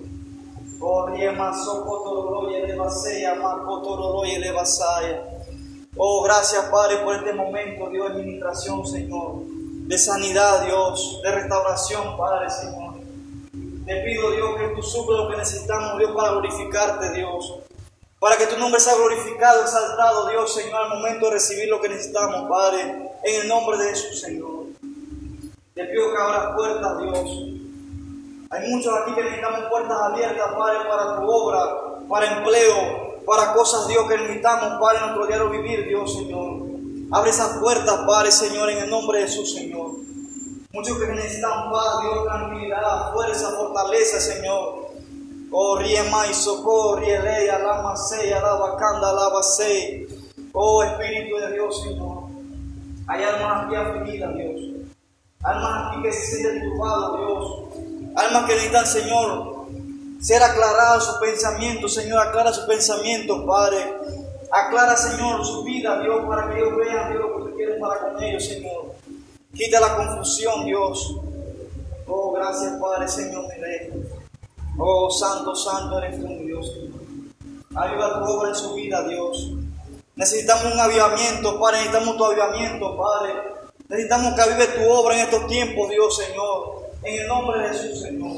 Oh, 0.79 1.07
Oh, 5.95 6.23
gracias, 6.23 6.65
Padre, 6.71 6.97
por 6.97 7.15
este 7.15 7.33
momento, 7.33 7.89
Dios, 7.89 8.07
de 8.07 8.21
administración, 8.21 8.85
Señor. 8.85 9.43
De 9.45 9.97
sanidad, 9.97 10.65
Dios. 10.65 11.21
De 11.23 11.31
restauración, 11.31 12.17
Padre, 12.17 12.49
Señor. 12.49 12.95
Te 13.85 14.01
pido, 14.01 14.31
Dios, 14.31 14.55
que 14.57 14.67
tú 14.75 14.81
suples 14.81 15.19
lo 15.19 15.29
que 15.29 15.37
necesitamos, 15.37 15.99
Dios, 15.99 16.11
para 16.15 16.31
glorificarte, 16.31 17.11
Dios. 17.11 17.59
Para 18.19 18.37
que 18.37 18.47
tu 18.47 18.57
nombre 18.57 18.79
sea 18.79 18.95
glorificado, 18.95 19.61
exaltado, 19.61 20.27
Dios, 20.29 20.53
Señor, 20.53 20.83
al 20.83 20.89
momento 20.89 21.27
de 21.27 21.33
recibir 21.33 21.69
lo 21.69 21.79
que 21.79 21.89
necesitamos, 21.89 22.49
Padre. 22.49 23.11
En 23.23 23.41
el 23.41 23.47
nombre 23.47 23.77
de 23.77 23.89
Jesús, 23.89 24.19
Señor. 24.19 24.65
Te 25.75 25.85
pido 25.85 26.11
que 26.11 26.21
abras 26.21 26.55
puertas, 26.55 26.97
Dios. 26.99 27.62
Hay 28.53 28.69
muchos 28.69 28.93
aquí 29.01 29.15
que 29.15 29.23
necesitamos 29.23 29.61
puertas 29.67 29.97
abiertas, 29.99 30.53
Padre, 30.55 30.77
para 30.87 31.15
tu 31.15 31.27
obra, 31.27 31.59
para 32.07 32.37
empleo, 32.37 33.23
para 33.25 33.51
cosas, 33.51 33.87
Dios, 33.87 34.07
que 34.07 34.15
necesitamos, 34.15 34.79
Padre, 34.79 34.99
nuestro 34.99 35.25
diario 35.25 35.49
vivir, 35.49 35.87
Dios, 35.87 36.13
Señor. 36.13 36.61
Abre 37.11 37.31
esas 37.31 37.57
puertas, 37.57 38.01
Padre, 38.05 38.31
Señor, 38.31 38.69
en 38.69 38.77
el 38.77 38.89
nombre 38.91 39.19
de 39.19 39.25
Jesús, 39.25 39.55
Señor. 39.55 39.93
Muchos 40.71 40.99
que 40.99 41.07
necesitan 41.07 41.71
paz, 41.71 42.01
Dios, 42.01 42.25
tranquilidad, 42.25 43.11
fuerza, 43.13 43.49
fortaleza, 43.57 44.19
Señor. 44.19 44.87
Oh, 45.51 45.79
y 45.81 46.33
socorro, 46.35 46.99
ley, 46.99 47.49
alama 47.49 47.95
se, 47.95 48.35
alaba 48.35 48.77
canda, 48.77 49.09
alaba. 49.09 49.41
Oh, 50.53 50.83
Espíritu 50.83 51.37
de 51.37 51.53
Dios, 51.53 51.81
Señor. 51.81 52.25
Hay 53.07 53.23
almas 53.23 53.65
aquí 53.65 53.75
afligidas, 53.75 54.35
Dios. 54.35 54.61
Almas 55.41 55.87
aquí 55.87 56.03
que 56.03 56.13
se 56.13 56.37
sienten 56.37 56.69
turbadas, 56.69 57.17
Dios. 57.17 57.92
Almas 58.15 58.45
que 58.45 58.53
necesitan, 58.53 58.85
Señor, 58.85 59.65
ser 60.21 60.41
aclarado 60.43 61.01
su 61.01 61.19
pensamiento, 61.19 61.89
Señor, 61.89 62.19
aclara 62.19 62.53
su 62.53 62.65
pensamiento, 62.67 63.45
Padre. 63.45 63.93
Aclara, 64.51 64.95
Señor, 64.95 65.43
su 65.45 65.63
vida, 65.63 65.99
Dios, 65.99 66.25
para 66.27 66.49
que 66.49 66.59
ellos 66.59 66.77
vean, 66.77 67.11
Dios, 67.11 67.21
lo 67.21 67.37
que 67.37 67.49
tú 67.49 67.55
quieres 67.57 67.79
para 67.79 67.99
con 67.99 68.23
ellos, 68.23 68.45
Señor. 68.45 68.93
Quita 69.55 69.79
la 69.79 69.95
confusión, 69.95 70.65
Dios. 70.65 71.17
Oh, 72.07 72.31
gracias, 72.31 72.73
Padre, 72.79 73.07
Señor, 73.07 73.47
mi 73.47 73.61
Rey. 73.61 73.89
Oh, 74.77 75.09
Santo, 75.09 75.55
Santo 75.55 75.97
eres 75.99 76.19
tú, 76.19 76.27
Dios. 76.27 76.71
Aviva 77.75 78.19
tu 78.19 78.31
obra 78.31 78.49
en 78.49 78.55
su 78.55 78.73
vida, 78.75 79.03
Dios. 79.07 79.51
Necesitamos 80.15 80.73
un 80.73 80.79
avivamiento, 80.79 81.59
Padre. 81.59 81.77
Necesitamos 81.79 82.17
tu 82.17 82.25
avivamiento, 82.25 82.97
Padre. 82.97 83.33
Necesitamos 83.89 84.33
que 84.35 84.41
avive 84.41 84.67
tu 84.67 84.89
obra 84.91 85.15
en 85.15 85.21
estos 85.21 85.47
tiempos, 85.47 85.89
Dios, 85.89 86.15
Señor. 86.15 86.82
En 87.05 87.19
el 87.19 87.27
nombre 87.27 87.59
de 87.59 87.69
Jesús, 87.69 88.01
Señor. 88.01 88.37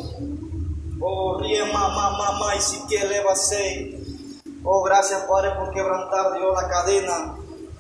Oh, 1.00 1.38
ríe, 1.40 1.64
mamá, 1.66 2.18
mamá, 2.18 2.56
y 2.56 2.62
si 2.62 2.80
quiere 2.88 3.24
va 3.24 3.34
a 3.34 3.36
ser. 3.36 3.94
Oh, 4.64 4.82
gracias, 4.82 5.24
Padre, 5.30 5.52
por 5.52 5.72
quebrantar, 5.72 6.34
Dios, 6.34 6.56
la 6.60 6.68
cadena, 6.68 7.36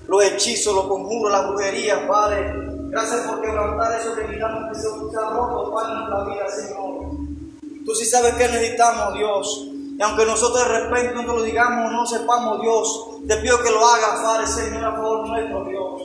los 0.08 0.24
hechizos, 0.24 0.76
los 0.76 0.86
conjuros, 0.86 1.32
las 1.32 1.48
brujerías, 1.48 2.02
Padre. 2.08 2.54
Gracias 2.92 3.22
por 3.22 3.42
quebrantar 3.42 4.00
eso 4.00 4.14
que 4.14 4.22
necesitamos 4.22 4.72
que 4.72 4.80
se 4.80 5.18
ha 5.18 5.30
roto, 5.32 5.74
Padre, 5.74 5.94
en 5.94 5.98
nuestra 5.98 6.24
vida, 6.26 6.50
Señor. 6.50 7.84
Tú 7.84 7.96
sí 7.96 8.06
sabes 8.06 8.36
que 8.36 8.48
necesitamos, 8.48 9.16
Dios. 9.16 9.68
Y 9.98 10.02
aunque 10.04 10.26
nosotros 10.26 10.68
de 10.68 10.82
repente 10.82 11.16
no 11.16 11.24
lo 11.24 11.42
digamos, 11.42 11.92
no 11.94 12.06
sepamos, 12.06 12.62
Dios, 12.62 13.08
te 13.28 13.38
pido 13.38 13.60
que 13.64 13.72
lo 13.72 13.84
hagas, 13.84 14.22
Padre, 14.22 14.46
Señor, 14.46 14.86
a 14.86 14.92
favor 14.92 15.28
nuestro, 15.28 15.66
Dios. 15.66 16.02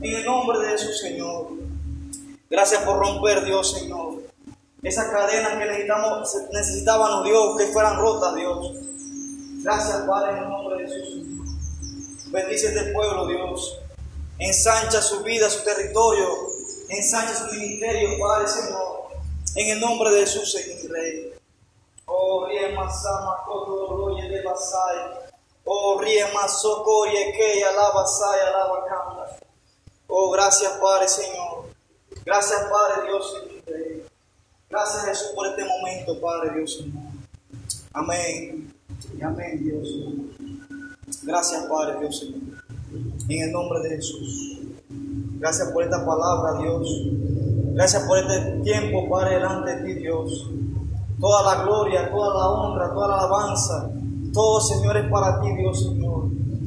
En 0.00 0.12
el 0.12 0.24
nombre 0.24 0.58
de 0.58 0.70
Jesús, 0.70 0.98
Señor. 0.98 1.50
Gracias 2.50 2.82
por 2.82 2.98
romper, 2.98 3.44
Dios, 3.44 3.70
Señor 3.70 4.03
esas 4.84 5.10
cadenas 5.10 5.54
que 5.54 5.64
necesitamos, 5.64 6.36
necesitábamos, 6.52 7.24
Dios, 7.24 7.56
que 7.56 7.66
fueran 7.68 7.98
rotas, 7.98 8.34
Dios. 8.34 8.72
Gracias, 9.62 10.02
Padre, 10.06 10.32
en 10.32 10.38
el 10.44 10.48
nombre 10.50 10.82
de 10.82 10.88
Jesús. 10.88 11.24
Bendice 12.26 12.68
este 12.68 12.92
pueblo, 12.92 13.26
Dios. 13.26 13.80
Ensancha 14.38 15.00
su 15.00 15.22
vida, 15.22 15.48
su 15.48 15.64
territorio. 15.64 16.28
Ensancha 16.90 17.34
su 17.34 17.54
ministerio, 17.54 18.10
Padre, 18.20 18.46
Señor. 18.46 19.04
En 19.54 19.68
el 19.70 19.80
nombre 19.80 20.10
de 20.10 20.20
Jesús, 20.20 20.52
Señor 20.52 20.92
Rey. 20.92 21.32
Oh, 22.06 22.44
riema 22.46 22.92
sama 22.92 23.42
todo 23.46 24.14
de 24.16 24.42
basai. 24.42 25.30
Oh, 25.64 25.98
riema 25.98 26.46
socoye 26.46 27.32
que 27.32 27.64
alaba 27.64 28.06
sai, 28.06 28.40
alaba 28.40 28.84
canta. 28.84 29.36
Oh, 30.08 30.30
gracias, 30.30 30.72
Padre, 30.72 31.08
Señor. 31.08 31.64
Gracias, 32.26 32.66
Padre, 32.70 33.08
Dios, 33.08 33.32
Señor 33.32 33.62
Rey. 33.66 34.03
Gracias 34.74 35.04
Jesús 35.04 35.28
por 35.36 35.46
este 35.46 35.62
momento, 35.64 36.20
Padre 36.20 36.56
Dios. 36.56 36.84
Amén. 37.92 38.74
Y 39.16 39.22
amén, 39.22 39.62
Dios. 39.62 39.88
Gracias, 41.22 41.66
Padre 41.66 42.00
Dios 42.00 42.18
Señor. 42.18 42.40
En 43.28 43.42
el 43.44 43.52
nombre 43.52 43.78
de 43.82 43.90
Jesús. 43.90 44.58
Gracias 45.38 45.70
por 45.70 45.84
esta 45.84 46.04
palabra, 46.04 46.60
Dios. 46.60 46.88
Gracias 47.72 48.02
por 48.02 48.18
este 48.18 48.62
tiempo, 48.64 49.08
Padre, 49.08 49.36
delante 49.36 49.76
de 49.76 49.84
ti, 49.84 50.00
Dios. 50.00 50.50
Toda 51.20 51.54
la 51.54 51.62
gloria, 51.62 52.10
toda 52.10 52.34
la 52.34 52.48
honra, 52.48 52.92
toda 52.92 53.06
la 53.06 53.18
alabanza, 53.18 53.92
todo, 54.32 54.60
Señor, 54.60 54.96
es 54.96 55.08
para 55.08 55.40
ti, 55.40 55.54
Dios, 55.54 55.84
Señor. 55.84 56.24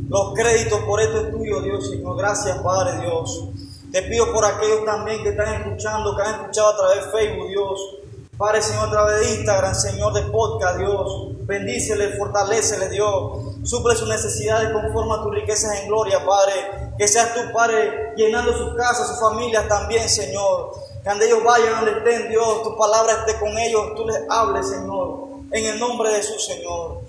Los 0.08 0.34
créditos 0.34 0.80
por 0.84 1.01
esto 1.01 1.26
es 1.26 1.32
tuyo, 1.32 1.62
Dios, 1.62 1.89
Señor. 1.89 2.18
Gracias, 2.18 2.58
Padre, 2.60 3.01
Dios. 3.01 3.49
Te 3.98 4.04
pido 4.04 4.32
por 4.32 4.45
aquellos 4.45 4.86
también 4.86 5.24
que 5.24 5.30
están 5.30 5.56
escuchando, 5.56 6.16
que 6.16 6.22
han 6.22 6.41
escuchado 6.41 6.68
a 6.68 6.78
través 6.78 7.06
de 7.06 7.12
Facebook, 7.14 7.48
Dios. 7.48 7.95
Padre, 8.38 8.62
Señor, 8.62 8.89
a 8.89 8.91
través 8.91 9.20
de 9.22 9.36
Instagram, 9.38 9.74
Señor, 9.74 10.14
de 10.14 10.22
podcast, 10.22 10.78
Dios. 10.78 11.30
Bendícele, 11.48 12.10
fortalecele, 12.10 12.89
Dios. 12.89 13.58
Suple 13.64 13.95
sus 13.95 14.08
necesidades 14.08 14.70
conforme 14.70 15.16
a 15.16 15.24
tus 15.24 15.34
riquezas 15.34 15.80
en 15.80 15.88
gloria, 15.88 16.24
Padre. 16.24 16.54
Que 16.95 17.08
seas 17.08 17.34
tú, 17.34 17.39
Padre, 17.52 18.14
llenando 18.16 18.56
sus 18.56 18.76
casas, 18.76 19.08
sus 19.08 19.20
familias 19.20 19.68
también, 19.68 20.08
Señor. 20.08 20.74
Que 21.02 21.10
donde 21.10 21.26
ellos 21.26 21.43
vayan, 21.43 21.84
donde 21.84 21.98
estén, 21.98 22.30
Dios, 22.30 22.62
tu 22.62 22.78
palabra 22.78 23.14
esté 23.14 23.39
con 23.39 23.58
ellos, 23.58 23.95
tú 23.95 24.06
les 24.06 24.20
hables, 24.30 24.70
Señor. 24.70 25.22
En 25.52 25.66
el 25.66 25.80
nombre 25.80 26.10
de 26.12 26.18
Jesús, 26.18 26.45
Señor. 26.45 27.00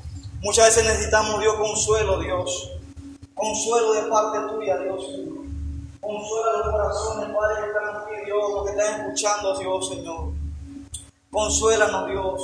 Muchas 0.41 0.65
veces 0.65 0.87
necesitamos, 0.87 1.39
Dios, 1.39 1.55
consuelo, 1.57 2.19
Dios. 2.19 2.73
Consuelo 3.35 3.93
de 3.93 4.03
parte 4.05 4.39
tuya, 4.55 4.79
Dios. 4.79 5.05
Consuela 6.01 6.53
los 6.59 6.71
corazones, 6.71 7.37
Padre, 7.37 7.55
que 7.61 7.69
están 7.69 7.97
aquí, 7.97 8.25
Dios, 8.25 8.65
que 8.65 8.71
están 8.71 9.01
escuchando, 9.01 9.59
Dios, 9.59 9.89
Señor. 9.89 10.33
Consuélanos, 11.31 12.07
Dios. 12.09 12.41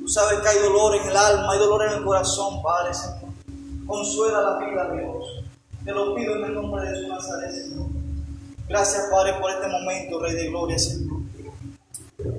Tú 0.00 0.08
sabes 0.08 0.40
que 0.40 0.48
hay 0.48 0.58
dolor 0.58 0.96
en 0.96 1.08
el 1.08 1.16
alma, 1.16 1.52
hay 1.52 1.58
dolor 1.58 1.84
en 1.84 1.92
el 1.92 2.04
corazón, 2.04 2.62
Padre, 2.62 2.92
Señor. 2.92 3.30
Consuela 3.86 4.40
la 4.42 4.58
vida, 4.58 4.90
Dios. 4.90 5.24
Te 5.84 5.92
lo 5.92 6.14
pido 6.14 6.36
en 6.36 6.44
el 6.44 6.54
nombre 6.54 6.82
de 6.82 6.94
Jesús 6.94 7.08
Nazaret, 7.08 7.52
Señor. 7.52 7.86
Gracias, 8.68 9.08
Padre, 9.10 9.34
por 9.40 9.50
este 9.50 9.68
momento, 9.68 10.20
Rey 10.20 10.34
de 10.34 10.48
Gloria, 10.48 10.78
Señor. 10.78 11.20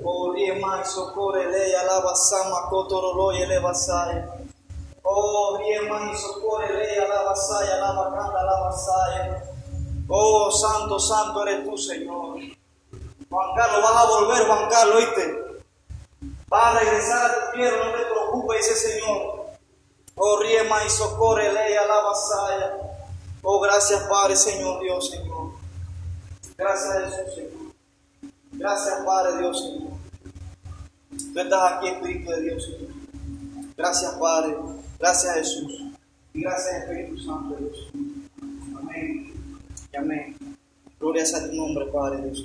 Oh, 0.04 0.32
Riema 0.32 0.80
y 0.82 0.88
socorre, 0.88 1.50
ley, 1.50 1.72
alaba, 1.74 2.14
sama, 2.14 2.68
cotorolo 2.68 3.32
y 3.32 3.42
eleva, 3.42 3.72
Oh, 5.02 5.58
Riema 5.58 6.10
y 6.12 6.16
socorre, 6.16 6.72
ley, 6.72 6.98
alaba, 6.98 7.34
saya, 7.36 7.76
alaba, 7.76 8.14
canta, 8.14 8.40
alaba, 8.40 8.72
saya. 8.72 9.55
Oh, 10.08 10.50
santo, 10.50 10.98
santo 11.00 11.46
eres 11.46 11.64
tú, 11.64 11.76
Señor. 11.76 12.38
Juan 13.28 13.54
Carlos, 13.56 13.82
vas 13.82 13.96
a 13.96 14.08
volver, 14.08 14.46
Juan 14.46 14.70
Carlos, 14.70 14.96
¿oíste? 14.96 15.46
Vas 16.48 16.76
a 16.76 16.78
regresar 16.78 17.30
a 17.30 17.34
tu 17.34 17.56
tierra, 17.56 17.86
no 17.86 17.92
te 17.92 18.04
preocupes, 18.04 18.68
dice 18.68 18.90
Señor. 18.90 19.46
Oh, 20.14 20.38
riema 20.38 20.84
y 20.84 20.90
socorre, 20.90 21.52
ley, 21.52 21.74
alaba, 21.74 22.14
saya. 22.14 22.76
Oh, 23.42 23.60
gracias, 23.60 24.02
Padre, 24.04 24.36
Señor, 24.36 24.80
Dios, 24.80 25.10
Señor. 25.10 25.50
Gracias, 26.56 27.04
Jesús, 27.04 27.34
Señor. 27.34 27.72
Gracias, 28.52 29.04
Padre, 29.04 29.38
Dios, 29.38 29.60
Señor. 29.60 29.92
Tú 31.34 31.40
estás 31.40 31.72
aquí, 31.72 31.88
Espíritu 31.88 32.30
de 32.30 32.40
Dios, 32.42 32.64
Señor. 32.64 32.90
Gracias, 33.76 34.14
Padre. 34.14 34.56
Gracias, 34.98 35.34
Jesús. 35.34 35.82
Y 36.32 36.42
gracias, 36.42 36.82
Espíritu 36.82 37.18
Santo, 37.18 37.56
Dios. 37.56 37.85
Amén. 39.96 40.36
Amén. 40.40 40.56
Gloria 40.98 41.22
a 41.22 41.48
tu 41.48 41.54
nombre, 41.54 41.86
Padre 41.86 42.22
Dios. 42.22 42.44